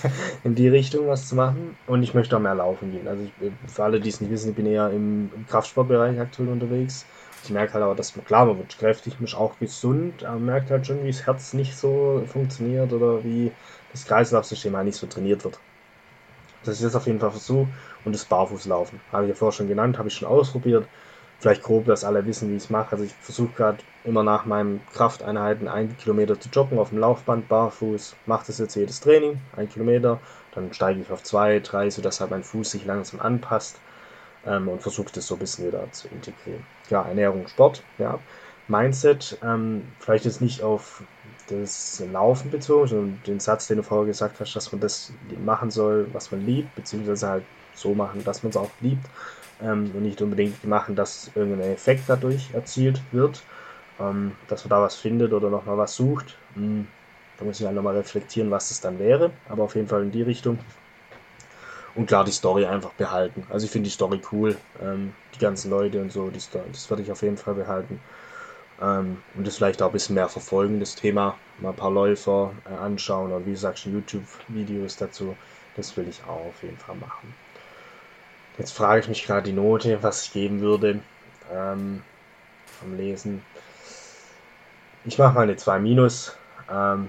in 0.44 0.54
die 0.54 0.68
Richtung 0.68 1.06
was 1.06 1.28
zu 1.28 1.34
machen. 1.34 1.76
Und 1.86 2.02
ich 2.02 2.14
möchte 2.14 2.34
auch 2.34 2.40
mehr 2.40 2.54
laufen 2.54 2.90
gehen. 2.90 3.06
Also 3.06 3.24
ich, 3.24 3.52
für 3.70 3.84
alle, 3.84 4.00
die 4.00 4.08
es 4.08 4.22
nicht 4.22 4.30
wissen, 4.30 4.50
ich 4.50 4.56
bin 4.56 4.64
eher 4.64 4.88
im, 4.88 5.30
im 5.36 5.46
Kraftsportbereich 5.46 6.18
aktuell 6.18 6.48
unterwegs. 6.48 7.04
Ich 7.44 7.50
merke 7.50 7.74
halt 7.74 7.84
aber, 7.84 7.94
dass 7.94 8.16
man, 8.16 8.24
klar, 8.24 8.46
man 8.46 8.56
wird 8.56 8.78
kräftig, 8.78 9.14
man 9.18 9.26
ist 9.26 9.34
auch 9.34 9.58
gesund, 9.58 10.24
aber 10.24 10.36
man 10.36 10.46
merkt 10.46 10.70
halt 10.70 10.86
schon, 10.86 11.02
wie 11.04 11.10
das 11.10 11.26
Herz 11.26 11.52
nicht 11.52 11.76
so 11.76 12.22
funktioniert 12.26 12.92
oder 12.92 13.22
wie 13.24 13.52
das 13.90 14.06
Kreislaufsystem 14.06 14.74
halt 14.74 14.86
nicht 14.86 14.96
so 14.96 15.06
trainiert 15.06 15.44
wird. 15.44 15.58
Das 16.64 16.76
ist 16.76 16.82
jetzt 16.82 16.94
auf 16.94 17.06
jeden 17.06 17.20
Fall 17.20 17.32
Versuch 17.32 17.66
und 18.04 18.14
das 18.14 18.24
Barfußlaufen. 18.24 19.00
Habe 19.10 19.24
ich 19.24 19.30
ja 19.30 19.34
vorher 19.34 19.52
schon 19.52 19.68
genannt, 19.68 19.98
habe 19.98 20.08
ich 20.08 20.14
schon 20.14 20.28
ausprobiert. 20.28 20.86
Vielleicht 21.40 21.62
grob, 21.62 21.86
dass 21.86 22.04
alle 22.04 22.24
wissen, 22.24 22.48
wie 22.50 22.56
ich 22.56 22.62
es 22.62 22.70
mache. 22.70 22.92
Also 22.92 23.04
ich 23.04 23.12
versuche 23.12 23.52
gerade 23.56 23.78
immer 24.04 24.22
nach 24.22 24.44
meinen 24.44 24.80
Krafteinheiten 24.92 25.68
ein 25.68 25.96
Kilometer 25.96 26.38
zu 26.38 26.48
joggen 26.48 26.78
auf 26.78 26.90
dem 26.90 26.98
Laufband, 26.98 27.48
barfuß. 27.48 28.16
Mache 28.26 28.46
das 28.48 28.58
jetzt 28.58 28.74
jedes 28.74 29.00
Training, 29.00 29.40
ein 29.56 29.68
Kilometer. 29.68 30.20
Dann 30.54 30.72
steige 30.72 31.00
ich 31.00 31.10
auf 31.10 31.22
zwei, 31.22 31.60
drei, 31.60 31.88
sodass 31.90 32.20
halt 32.20 32.30
mein 32.30 32.42
Fuß 32.42 32.70
sich 32.72 32.84
langsam 32.84 33.20
anpasst 33.20 33.78
ähm, 34.46 34.68
und 34.68 34.82
versuche 34.82 35.12
das 35.14 35.26
so 35.26 35.36
ein 35.36 35.38
bisschen 35.38 35.66
wieder 35.66 35.90
zu 35.92 36.08
integrieren. 36.08 36.64
Ja, 36.90 37.02
Ernährung, 37.02 37.46
Sport, 37.48 37.82
ja. 37.98 38.18
Mindset, 38.68 39.38
ähm, 39.42 39.82
vielleicht 39.98 40.24
jetzt 40.24 40.40
nicht 40.40 40.62
auf 40.62 41.02
das 41.48 42.02
Laufen 42.12 42.50
bezogen, 42.50 42.86
sondern 42.86 43.22
den 43.26 43.40
Satz, 43.40 43.66
den 43.66 43.78
du 43.78 43.82
vorher 43.82 44.06
gesagt 44.06 44.40
hast, 44.40 44.54
dass 44.54 44.70
man 44.72 44.80
das 44.80 45.12
machen 45.44 45.70
soll, 45.70 46.06
was 46.12 46.30
man 46.30 46.46
liebt, 46.46 46.74
beziehungsweise 46.74 47.28
halt 47.28 47.44
so 47.74 47.94
machen, 47.94 48.22
dass 48.24 48.42
man 48.42 48.50
es 48.50 48.56
auch 48.56 48.70
liebt 48.80 49.04
ähm, 49.62 49.90
und 49.94 50.02
nicht 50.02 50.22
unbedingt 50.22 50.64
machen, 50.64 50.94
dass 50.94 51.30
irgendein 51.34 51.72
Effekt 51.72 52.04
dadurch 52.06 52.50
erzielt 52.54 53.02
wird, 53.10 53.42
ähm, 54.00 54.32
dass 54.48 54.64
man 54.64 54.70
da 54.70 54.82
was 54.82 54.96
findet 54.96 55.32
oder 55.32 55.50
nochmal 55.50 55.78
was 55.78 55.94
sucht. 55.94 56.36
Hm, 56.54 56.86
da 57.38 57.44
muss 57.44 57.60
ich 57.60 57.66
halt 57.66 57.74
nochmal 57.74 57.96
reflektieren, 57.96 58.50
was 58.50 58.68
das 58.68 58.80
dann 58.80 58.98
wäre, 58.98 59.30
aber 59.48 59.64
auf 59.64 59.74
jeden 59.74 59.88
Fall 59.88 60.02
in 60.02 60.10
die 60.10 60.22
Richtung. 60.22 60.58
Und 61.94 62.06
klar, 62.06 62.24
die 62.24 62.32
Story 62.32 62.64
einfach 62.64 62.92
behalten. 62.92 63.46
Also 63.50 63.66
ich 63.66 63.70
finde 63.70 63.88
die 63.88 63.94
Story 63.94 64.20
cool, 64.32 64.56
ähm, 64.80 65.12
die 65.34 65.38
ganzen 65.38 65.70
Leute 65.70 66.00
und 66.00 66.10
so, 66.10 66.30
die 66.30 66.40
Story, 66.40 66.64
das 66.72 66.88
werde 66.88 67.02
ich 67.02 67.12
auf 67.12 67.22
jeden 67.22 67.36
Fall 67.36 67.54
behalten. 67.54 68.00
Ähm, 68.80 69.22
und 69.34 69.46
das 69.46 69.56
vielleicht 69.56 69.82
auch 69.82 69.88
ein 69.88 69.92
bisschen 69.92 70.14
mehr 70.14 70.28
verfolgen, 70.28 70.80
das 70.80 70.94
Thema. 70.94 71.36
Mal 71.58 71.70
ein 71.70 71.76
paar 71.76 71.90
Läufer 71.90 72.52
äh, 72.64 72.74
anschauen 72.74 73.30
oder 73.30 73.44
wie 73.46 73.52
gesagt, 73.52 73.80
YouTube-Videos 73.80 74.96
dazu. 74.96 75.36
Das 75.76 75.96
will 75.96 76.08
ich 76.08 76.22
auch 76.24 76.46
auf 76.46 76.62
jeden 76.62 76.78
Fall 76.78 76.96
machen. 76.96 77.34
Jetzt 78.58 78.72
frage 78.72 79.00
ich 79.00 79.08
mich 79.08 79.24
gerade 79.24 79.42
die 79.42 79.52
Note, 79.52 80.02
was 80.02 80.24
ich 80.26 80.32
geben 80.32 80.60
würde 80.60 81.00
ähm, 81.52 82.02
vom 82.80 82.96
Lesen. 82.96 83.42
Ich 85.04 85.18
mache 85.18 85.34
mal 85.34 85.42
eine 85.42 85.56
2 85.56 85.78
minus. 85.78 86.36
Ähm, 86.70 87.08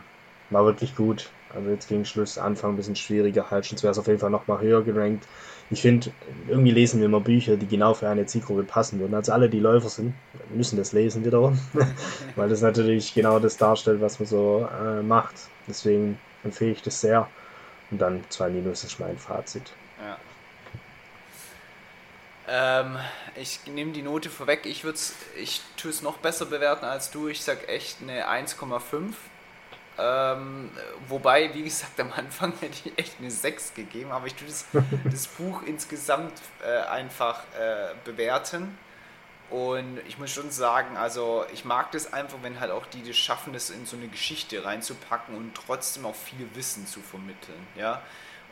war 0.50 0.66
wirklich 0.66 0.96
gut. 0.96 1.30
Also 1.54 1.70
jetzt 1.70 1.88
gegen 1.88 2.06
Schluss, 2.06 2.38
Anfang 2.38 2.72
ein 2.74 2.78
bisschen 2.78 2.96
schwieriger, 2.96 3.52
halt 3.52 3.66
schon 3.66 3.82
wäre 3.84 3.92
es 3.92 4.00
auf 4.00 4.08
jeden 4.08 4.20
Fall 4.20 4.32
nochmal 4.32 4.60
höher 4.60 4.82
gerankt. 4.84 5.28
Ich 5.70 5.82
finde, 5.82 6.12
irgendwie 6.48 6.72
lesen 6.72 7.00
wir 7.00 7.06
immer 7.06 7.20
Bücher, 7.20 7.58
die 7.58 7.68
genau 7.68 7.94
für 7.94 8.10
eine 8.10 8.26
Zielgruppe 8.26 8.64
passen 8.64 9.00
würden. 9.00 9.14
Also 9.14 9.32
alle, 9.32 9.50
die 9.50 9.60
Läufer 9.60 9.90
sind, 9.90 10.14
müssen 10.54 10.78
das 10.78 10.94
lesen 10.94 11.24
wiederum, 11.24 11.60
weil 12.36 12.50
das 12.50 12.62
natürlich 12.62 13.14
genau 13.14 13.40
das 13.40 13.58
darstellt, 13.58 14.02
was 14.02 14.20
man 14.20 14.28
so 14.28 14.68
äh, 14.82 15.04
macht. 15.04 15.36
Deswegen 15.68 16.18
empfehle 16.44 16.72
ich 16.72 16.82
das 16.82 17.00
sehr. 17.00 17.28
Und 17.92 18.02
dann 18.02 18.24
2 18.30 18.50
Minus 18.50 18.84
ist 18.84 19.00
mein 19.00 19.18
Fazit. 19.18 19.72
Ja. 20.00 20.18
Ähm, 22.56 23.00
ich 23.36 23.66
nehme 23.66 23.94
die 23.94 24.04
Note 24.04 24.30
vorweg. 24.30 24.68
Ich, 24.68 24.86
ich 25.36 25.62
tue 25.76 25.90
es 25.90 26.04
noch 26.04 26.18
besser 26.18 26.46
bewerten 26.46 26.86
als 26.86 27.10
du. 27.10 27.28
Ich 27.28 27.42
sage 27.42 27.68
echt 27.68 27.98
eine 28.04 28.30
1,5. 28.30 29.14
Ähm, 29.98 30.70
wobei, 31.08 31.52
wie 31.56 31.64
gesagt, 31.64 32.00
am 32.00 32.14
Anfang 32.14 32.54
hätte 32.62 32.76
ich 32.86 33.00
echt 33.00 33.16
eine 33.20 33.32
6 33.32 33.74
gegeben, 33.74 34.12
aber 34.12 34.28
ich 34.28 34.36
tue 34.36 34.48
das, 34.48 34.66
das 35.12 35.28
Buch 35.28 35.64
insgesamt 35.64 36.34
äh, 36.64 36.88
einfach 36.88 37.40
äh, 37.60 37.96
bewerten. 38.06 38.78
Und 39.50 40.00
ich 40.08 40.20
muss 40.20 40.32
schon 40.32 40.52
sagen, 40.52 40.96
also 40.96 41.46
ich 41.54 41.66
mag 41.66 41.92
das 41.92 42.14
einfach, 42.14 42.38
wenn 42.44 42.60
halt 42.60 42.72
auch 42.72 42.86
die 42.86 43.04
das 43.04 43.18
schaffen, 43.18 43.54
das 43.54 43.72
in 43.72 43.88
so 43.88 43.98
eine 43.98 44.08
Geschichte 44.08 44.64
reinzupacken 44.64 45.36
und 45.36 45.56
trotzdem 45.56 46.06
auch 46.06 46.16
viel 46.16 46.48
Wissen 46.54 46.86
zu 46.86 47.02
vermitteln. 47.02 47.68
Ja? 47.76 48.02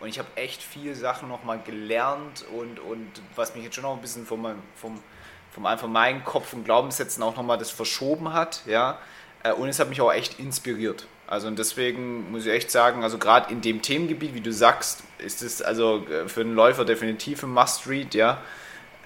Und 0.02 0.10
ich 0.10 0.18
habe 0.18 0.28
echt 0.36 0.64
viele 0.64 0.96
Sachen 0.96 1.30
nochmal 1.30 1.60
gelernt 1.64 2.44
und, 2.58 2.80
und 2.80 3.08
was 3.36 3.54
mich 3.54 3.64
jetzt 3.64 3.76
schon 3.76 3.84
noch 3.84 3.96
ein 3.96 4.02
bisschen 4.02 4.26
vom, 4.26 4.46
vom, 4.76 5.00
vom 5.52 5.66
einfach 5.66 5.88
meinen 5.88 6.24
Kopf 6.24 6.54
und 6.54 6.66
Glaubenssätzen 6.66 7.22
auch 7.22 7.36
nochmal 7.36 7.60
das 7.60 7.70
verschoben 7.70 8.34
hat. 8.34 8.64
Ja? 8.66 8.98
Äh, 9.44 9.54
und 9.54 9.70
es 9.70 9.80
hat 9.80 9.90
mich 9.90 10.02
auch 10.02 10.12
echt 10.12 10.40
inspiriert. 10.40 11.06
Also 11.28 11.48
und 11.48 11.60
deswegen 11.60 12.32
muss 12.32 12.46
ich 12.46 12.52
echt 12.52 12.72
sagen, 12.72 13.04
also 13.04 13.18
gerade 13.18 13.54
in 13.54 13.62
dem 13.62 13.82
Themengebiet, 13.82 14.34
wie 14.34 14.42
du 14.42 14.52
sagst, 14.52 15.04
ist 15.20 15.42
es 15.44 15.62
also 15.62 16.06
äh, 16.08 16.28
für 16.28 16.42
einen 16.42 16.56
Läufer 16.56 16.84
definitiv 16.84 17.44
ein 17.44 17.52
Must-Read, 17.52 18.16
ja. 18.16 18.42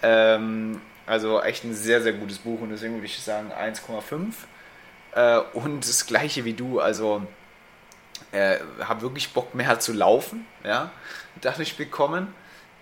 Ähm, 0.01 0.81
also 1.05 1.41
echt 1.41 1.65
ein 1.65 1.75
sehr, 1.75 2.01
sehr 2.01 2.13
gutes 2.13 2.39
Buch 2.39 2.61
und 2.61 2.69
deswegen 2.69 2.95
würde 2.95 3.05
ich 3.05 3.19
sagen 3.19 3.51
1,5. 3.51 4.33
Äh, 5.13 5.39
und 5.53 5.87
das 5.87 6.07
gleiche 6.07 6.45
wie 6.45 6.53
du, 6.53 6.79
also 6.79 7.21
äh, 8.35 8.59
habe 8.83 9.01
wirklich 9.01 9.33
Bock 9.33 9.55
mehr 9.55 9.79
zu 9.79 9.93
laufen, 9.93 10.45
ja, 10.63 10.91
dadurch 11.41 11.77
bekommen. 11.77 12.33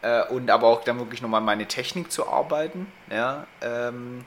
Äh, 0.01 0.25
und 0.27 0.49
aber 0.49 0.67
auch 0.67 0.83
dann 0.83 0.99
wirklich 0.99 1.21
nochmal 1.21 1.41
meine 1.41 1.67
Technik 1.67 2.11
zu 2.11 2.27
arbeiten, 2.27 2.91
ja. 3.09 3.47
Ähm, 3.61 4.25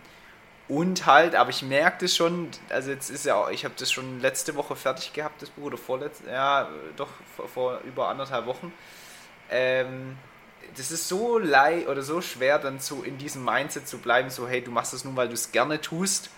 und 0.68 1.07
halt, 1.07 1.35
aber 1.37 1.51
ich 1.51 1.62
merke 1.62 2.05
das 2.05 2.16
schon, 2.16 2.49
also 2.70 2.91
jetzt 2.91 3.11
ist 3.11 3.24
ja 3.24 3.35
auch, 3.37 3.51
ich 3.51 3.64
habe 3.64 3.74
das 3.79 3.93
schon 3.93 4.20
letzte 4.20 4.57
Woche 4.57 4.74
fertig 4.74 5.12
gehabt, 5.12 5.43
das 5.43 5.51
Buch, 5.51 5.64
oder 5.64 5.77
vorletzte, 5.77 6.29
ja, 6.31 6.68
doch 6.97 7.09
vor, 7.37 7.49
vor 7.49 7.81
über 7.85 8.09
anderthalb 8.09 8.47
Wochen. 8.47 8.72
Ähm, 9.51 10.16
das 10.77 10.91
ist 10.91 11.09
so 11.09 11.39
leicht 11.39 11.87
oder 11.89 12.03
so 12.03 12.20
schwer, 12.20 12.59
dann 12.59 12.81
so 12.81 13.03
in 13.03 13.18
diesem 13.18 13.45
Mindset 13.45 13.87
zu 13.87 13.99
bleiben, 13.99 14.31
so 14.31 14.49
hey, 14.49 14.62
du 14.62 14.70
machst 14.70 14.93
es 14.95 15.05
nur, 15.05 15.14
weil 15.14 15.29
du 15.29 15.35
es 15.35 15.53
gerne 15.53 15.81
tust 15.81 16.31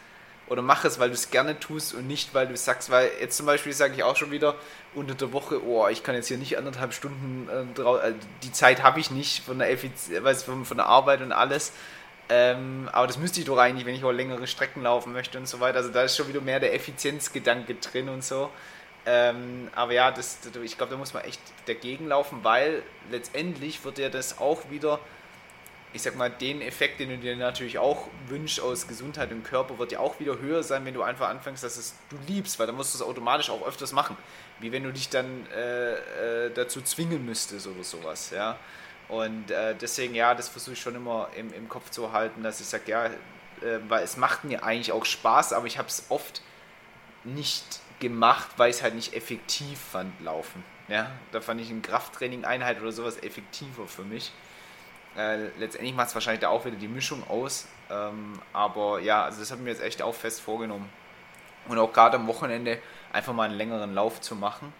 oder 0.48 0.62
mach 0.62 0.84
es, 0.84 0.98
weil 0.98 1.08
du 1.08 1.14
es 1.14 1.30
gerne 1.30 1.58
tust 1.58 1.94
und 1.94 2.06
nicht, 2.06 2.34
weil 2.34 2.46
du 2.46 2.56
sagst, 2.56 2.90
weil 2.90 3.10
jetzt 3.20 3.36
zum 3.36 3.46
Beispiel 3.46 3.72
sage 3.72 3.94
ich 3.94 4.02
auch 4.02 4.16
schon 4.16 4.30
wieder 4.30 4.54
unter 4.94 5.14
der 5.14 5.32
Woche, 5.32 5.64
oh, 5.64 5.86
ich 5.88 6.02
kann 6.02 6.14
jetzt 6.14 6.28
hier 6.28 6.38
nicht 6.38 6.58
anderthalb 6.58 6.92
Stunden, 6.94 7.48
äh, 7.48 8.08
äh 8.08 8.14
die 8.42 8.52
Zeit 8.52 8.82
habe 8.82 9.00
ich 9.00 9.10
nicht 9.10 9.44
von 9.44 9.58
der, 9.58 9.70
Effiz 9.70 10.10
von, 10.44 10.64
von 10.64 10.76
der 10.76 10.86
Arbeit 10.86 11.20
und 11.20 11.32
alles. 11.32 11.72
Ähm, 12.30 12.88
aber 12.92 13.06
das 13.06 13.18
müsste 13.18 13.40
ich 13.40 13.46
doch 13.46 13.56
eigentlich, 13.56 13.86
wenn 13.86 13.94
ich 13.94 14.04
auch 14.04 14.12
längere 14.12 14.46
Strecken 14.46 14.82
laufen 14.82 15.12
möchte 15.12 15.38
und 15.38 15.48
so 15.48 15.60
weiter. 15.60 15.78
Also 15.78 15.90
da 15.90 16.02
ist 16.02 16.16
schon 16.16 16.28
wieder 16.28 16.40
mehr 16.40 16.60
der 16.60 16.74
Effizienzgedanke 16.74 17.76
drin 17.76 18.08
und 18.08 18.22
so. 18.22 18.50
Ähm, 19.06 19.70
aber 19.74 19.92
ja, 19.92 20.10
das, 20.10 20.38
ich 20.62 20.76
glaube, 20.76 20.92
da 20.92 20.98
muss 20.98 21.14
man 21.14 21.24
echt 21.24 21.40
dagegen 21.66 22.08
laufen, 22.08 22.40
weil 22.42 22.82
letztendlich 23.10 23.82
wird 23.84 23.98
ja 23.98 24.10
das 24.10 24.38
auch 24.38 24.70
wieder, 24.70 24.98
ich 25.92 26.02
sag 26.02 26.16
mal, 26.16 26.30
den 26.30 26.60
Effekt, 26.60 27.00
den 27.00 27.08
du 27.08 27.16
dir 27.16 27.34
natürlich 27.36 27.78
auch 27.78 28.08
wünschst 28.26 28.60
aus 28.60 28.86
Gesundheit 28.86 29.32
und 29.32 29.42
Körper, 29.42 29.78
wird 29.78 29.92
ja 29.92 30.00
auch 30.00 30.20
wieder 30.20 30.38
höher 30.38 30.62
sein, 30.62 30.84
wenn 30.84 30.94
du 30.94 31.02
einfach 31.02 31.28
anfängst, 31.28 31.64
dass 31.64 31.76
es 31.76 31.94
du 32.10 32.16
liebst, 32.26 32.58
weil 32.58 32.66
dann 32.66 32.76
musst 32.76 32.94
du 32.94 32.98
es 32.98 33.02
automatisch 33.02 33.48
auch 33.50 33.66
öfters 33.66 33.92
machen. 33.92 34.16
Wie 34.60 34.70
wenn 34.70 34.82
du 34.82 34.92
dich 34.92 35.08
dann 35.08 35.46
äh, 35.50 36.46
äh, 36.46 36.50
dazu 36.54 36.82
zwingen 36.82 37.24
müsstest 37.24 37.66
oder 37.66 37.84
sowas, 37.84 38.30
ja. 38.30 38.58
Und 39.08 39.50
äh, 39.50 39.74
deswegen, 39.74 40.14
ja, 40.14 40.34
das 40.34 40.48
versuche 40.48 40.74
ich 40.74 40.80
schon 40.80 40.94
immer 40.94 41.30
im, 41.34 41.52
im 41.54 41.68
Kopf 41.68 41.90
zu 41.90 42.12
halten, 42.12 42.42
dass 42.42 42.60
ich 42.60 42.66
sage, 42.66 42.90
ja, 42.90 43.06
äh, 43.06 43.10
weil 43.88 44.04
es 44.04 44.18
macht 44.18 44.44
mir 44.44 44.62
eigentlich 44.64 44.92
auch 44.92 45.06
Spaß, 45.06 45.54
aber 45.54 45.66
ich 45.66 45.78
habe 45.78 45.88
es 45.88 46.06
oft 46.10 46.42
nicht 47.24 47.80
gemacht, 48.00 48.50
weil 48.58 48.70
ich 48.70 48.76
es 48.76 48.82
halt 48.82 48.94
nicht 48.94 49.14
effektiv 49.14 49.78
fand, 49.78 50.20
laufen. 50.20 50.62
Ja, 50.88 51.10
da 51.32 51.40
fand 51.40 51.60
ich 51.60 51.70
eine 51.70 51.80
Krafttraining-Einheit 51.80 52.80
oder 52.80 52.92
sowas 52.92 53.22
effektiver 53.22 53.86
für 53.86 54.02
mich. 54.02 54.32
Äh, 55.18 55.48
letztendlich 55.58 55.94
macht 55.94 56.08
es 56.08 56.14
wahrscheinlich 56.14 56.40
da 56.40 56.48
auch 56.48 56.64
wieder 56.64 56.76
die 56.76 56.88
Mischung 56.88 57.28
aus. 57.28 57.66
Ähm, 57.90 58.40
aber 58.52 59.00
ja, 59.00 59.24
also 59.24 59.40
das 59.40 59.50
habe 59.50 59.60
ich 59.60 59.64
mir 59.64 59.70
jetzt 59.70 59.82
echt 59.82 60.00
auch 60.00 60.14
fest 60.14 60.40
vorgenommen. 60.40 60.88
Und 61.66 61.76
auch 61.78 61.92
gerade 61.92 62.16
am 62.16 62.28
Wochenende 62.28 62.78
einfach 63.12 63.32
mal 63.32 63.48
einen 63.48 63.58
längeren 63.58 63.94
Lauf 63.94 64.20
zu 64.20 64.36
machen. 64.36 64.72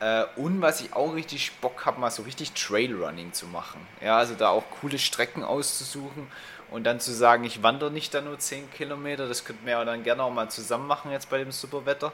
Äh, 0.00 0.24
und 0.36 0.62
was 0.62 0.80
ich 0.80 0.94
auch 0.94 1.14
richtig 1.14 1.52
Bock 1.60 1.84
habe, 1.84 2.00
mal 2.00 2.10
so 2.10 2.22
richtig 2.22 2.52
Trailrunning 2.52 3.32
zu 3.34 3.46
machen. 3.46 3.86
Ja, 4.00 4.16
also 4.16 4.34
da 4.34 4.48
auch 4.48 4.64
coole 4.80 4.98
Strecken 4.98 5.44
auszusuchen 5.44 6.28
und 6.70 6.84
dann 6.84 6.98
zu 6.98 7.12
sagen, 7.12 7.44
ich 7.44 7.62
wandere 7.62 7.90
nicht 7.90 8.14
da 8.14 8.22
nur 8.22 8.38
10 8.38 8.70
Kilometer, 8.70 9.28
das 9.28 9.44
könnten 9.44 9.66
wir 9.66 9.84
dann 9.84 10.02
gerne 10.02 10.22
auch 10.22 10.32
mal 10.32 10.48
zusammen 10.48 10.86
machen 10.86 11.12
jetzt 11.12 11.28
bei 11.30 11.38
dem 11.38 11.52
Superwetter 11.52 12.12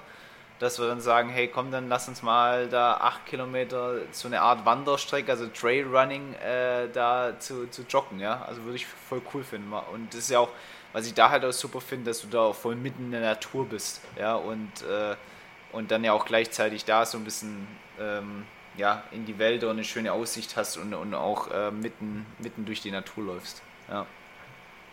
dass 0.60 0.78
wir 0.78 0.86
dann 0.86 1.00
sagen, 1.00 1.30
hey 1.30 1.48
komm, 1.48 1.72
dann 1.72 1.88
lass 1.88 2.06
uns 2.06 2.22
mal 2.22 2.68
da 2.68 2.94
acht 2.98 3.24
Kilometer 3.26 3.94
so 4.12 4.28
eine 4.28 4.42
Art 4.42 4.66
Wanderstrecke, 4.66 5.32
also 5.32 5.46
Trailrunning, 5.48 6.34
äh, 6.34 6.88
da 6.92 7.32
zu, 7.40 7.68
zu 7.70 7.82
joggen, 7.88 8.20
ja. 8.20 8.42
Also 8.46 8.62
würde 8.64 8.76
ich 8.76 8.86
voll 8.86 9.22
cool 9.34 9.42
finden. 9.42 9.72
Und 9.72 10.12
das 10.12 10.20
ist 10.20 10.30
ja 10.30 10.38
auch, 10.38 10.50
was 10.92 11.06
ich 11.06 11.14
da 11.14 11.30
halt 11.30 11.46
auch 11.46 11.52
super 11.52 11.80
finde, 11.80 12.10
dass 12.10 12.20
du 12.20 12.28
da 12.28 12.40
auch 12.40 12.54
voll 12.54 12.76
mitten 12.76 13.06
in 13.06 13.12
der 13.12 13.22
Natur 13.22 13.66
bist, 13.66 14.02
ja, 14.18 14.34
und, 14.34 14.82
äh, 14.82 15.16
und 15.72 15.90
dann 15.90 16.04
ja 16.04 16.12
auch 16.12 16.26
gleichzeitig 16.26 16.84
da 16.84 17.06
so 17.06 17.16
ein 17.16 17.24
bisschen 17.24 17.66
ähm, 17.98 18.44
ja, 18.76 19.02
in 19.12 19.24
die 19.24 19.38
Wälder 19.38 19.68
und 19.68 19.76
eine 19.76 19.84
schöne 19.84 20.12
Aussicht 20.12 20.56
hast 20.56 20.76
und, 20.76 20.92
und 20.92 21.14
auch 21.14 21.50
äh, 21.50 21.70
mitten, 21.70 22.26
mitten 22.38 22.66
durch 22.66 22.82
die 22.82 22.90
Natur 22.90 23.24
läufst. 23.24 23.62
Ja 23.88 24.06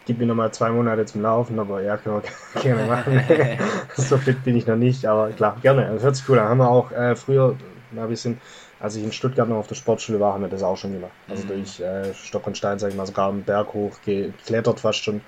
gib 0.08 0.18
mir 0.18 0.26
nochmal 0.26 0.52
zwei 0.52 0.70
Monate 0.70 1.06
zum 1.06 1.22
Laufen, 1.22 1.60
aber 1.60 1.82
ja, 1.82 1.98
können 1.98 2.24
wir 2.24 2.62
gerne 2.62 2.86
machen. 2.86 3.22
so 3.96 4.18
fit 4.18 4.44
bin 4.44 4.58
ich 4.58 4.66
noch 4.66 4.78
nicht, 4.78 5.06
aber 5.06 5.30
klar, 5.32 5.58
gerne. 5.62 5.88
Das 5.94 6.02
hört 6.02 6.16
sich 6.16 6.28
cool 6.30 6.40
an. 6.40 6.48
Haben 6.48 6.58
wir 6.60 6.70
auch 6.70 6.92
äh, 6.92 7.16
früher 7.16 7.56
mal 7.92 8.04
ein 8.04 8.10
bisschen, 8.10 8.42
als 8.80 8.96
ich 8.96 9.04
in 9.04 9.12
Stuttgart 9.12 9.48
noch 9.48 9.58
auf 9.58 9.68
der 9.68 9.76
Sportschule 9.76 10.20
war, 10.20 10.34
haben 10.34 10.42
wir 10.42 10.50
das 10.50 10.64
auch 10.64 10.78
schon 10.78 10.94
gemacht. 10.94 11.12
Also 11.28 11.44
mhm. 11.44 11.48
durch 11.50 11.80
äh, 11.82 12.14
Stock 12.14 12.48
und 12.48 12.58
Stein, 12.58 12.80
sag 12.80 12.90
ich 12.90 12.96
mal, 12.96 13.06
sogar 13.06 13.30
einen 13.30 13.44
Berg 13.44 13.74
hoch, 13.74 13.98
geklettert 14.06 14.80
fast 14.80 15.04
schon. 15.04 15.22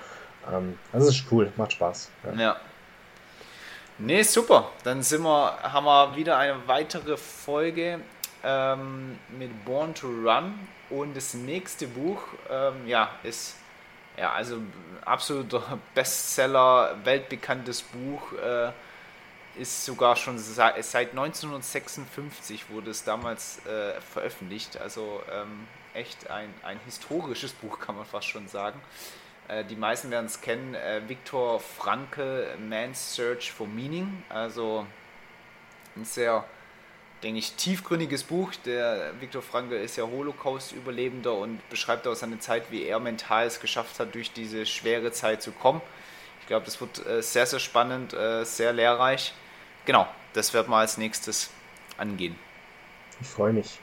Ähm, 0.51 0.79
also 0.93 1.09
ist 1.09 1.25
cool, 1.29 1.51
macht 1.57 1.73
Spaß. 1.73 2.09
Ja. 2.23 2.41
ja. 2.41 2.55
Nee, 3.97 4.23
super. 4.23 4.69
Dann 4.85 5.03
sind 5.03 5.23
wir, 5.23 5.57
haben 5.61 5.85
wir 5.85 6.15
wieder 6.15 6.37
eine 6.37 6.55
weitere 6.67 7.17
Folge 7.17 7.99
ähm, 8.45 9.19
mit 9.37 9.65
Born 9.65 9.93
to 9.93 10.07
Run. 10.07 10.53
Und 10.89 11.17
das 11.17 11.33
nächste 11.33 11.85
Buch 11.85 12.21
ähm, 12.49 12.87
ja, 12.87 13.09
ist 13.23 13.55
ja, 14.19 14.33
also 14.33 14.57
absoluter 15.05 15.79
Bestseller, 15.95 16.97
weltbekanntes 17.03 17.81
Buch. 17.81 18.33
Äh, 18.33 18.71
ist 19.57 19.85
sogar 19.85 20.15
schon 20.15 20.37
seit 20.37 20.77
1956 21.11 22.69
wurde 22.69 22.91
es 22.91 23.03
damals 23.03 23.65
äh, 23.65 23.99
veröffentlicht. 23.99 24.77
Also 24.77 25.21
ähm, 25.31 25.67
echt 25.93 26.29
ein, 26.29 26.53
ein 26.63 26.79
historisches 26.85 27.51
Buch, 27.53 27.79
kann 27.79 27.95
man 27.95 28.05
fast 28.05 28.27
schon 28.27 28.47
sagen. 28.47 28.79
Äh, 29.47 29.65
die 29.65 29.75
meisten 29.75 30.11
werden 30.11 30.27
es 30.27 30.39
kennen. 30.39 30.75
Äh, 30.75 31.01
Viktor 31.07 31.59
Frankl, 31.59 32.47
Man's 32.57 33.15
Search 33.15 33.51
for 33.51 33.67
Meaning. 33.67 34.23
Also 34.29 34.85
ein 35.95 36.05
sehr 36.05 36.45
denke 37.23 37.39
ich, 37.39 37.53
tiefgründiges 37.53 38.23
Buch. 38.23 38.51
Der 38.65 39.11
Viktor 39.19 39.41
Frankl 39.41 39.75
ist 39.75 39.97
ja 39.97 40.05
Holocaust-Überlebender 40.05 41.33
und 41.33 41.67
beschreibt 41.69 42.07
auch 42.07 42.15
seine 42.15 42.39
Zeit, 42.39 42.71
wie 42.71 42.83
er 42.83 42.99
mental 42.99 43.45
es 43.45 43.59
geschafft 43.59 43.99
hat, 43.99 44.15
durch 44.15 44.31
diese 44.31 44.65
schwere 44.65 45.11
Zeit 45.11 45.41
zu 45.41 45.51
kommen. 45.51 45.81
Ich 46.41 46.47
glaube, 46.47 46.65
das 46.65 46.79
wird 46.81 47.05
äh, 47.05 47.21
sehr, 47.21 47.45
sehr 47.45 47.59
spannend, 47.59 48.13
äh, 48.13 48.43
sehr 48.43 48.73
lehrreich. 48.73 49.33
Genau, 49.85 50.07
das 50.33 50.53
werden 50.53 50.69
wir 50.69 50.77
als 50.77 50.97
nächstes 50.97 51.49
angehen. 51.97 52.35
Ich 53.21 53.27
freue 53.27 53.53
mich. 53.53 53.79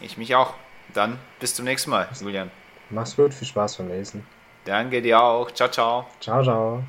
Ich 0.00 0.16
mich 0.16 0.34
auch. 0.34 0.54
Dann 0.94 1.18
bis 1.38 1.54
zum 1.54 1.64
nächsten 1.66 1.90
Mal, 1.90 2.08
Julian. 2.20 2.50
Mach's 2.90 3.14
gut, 3.14 3.32
viel 3.32 3.46
Spaß 3.46 3.76
beim 3.76 3.88
Lesen. 3.88 4.26
Danke 4.64 5.00
dir 5.00 5.22
auch. 5.22 5.50
Ciao, 5.52 5.70
ciao. 5.70 6.06
Ciao, 6.20 6.42
ciao. 6.42 6.82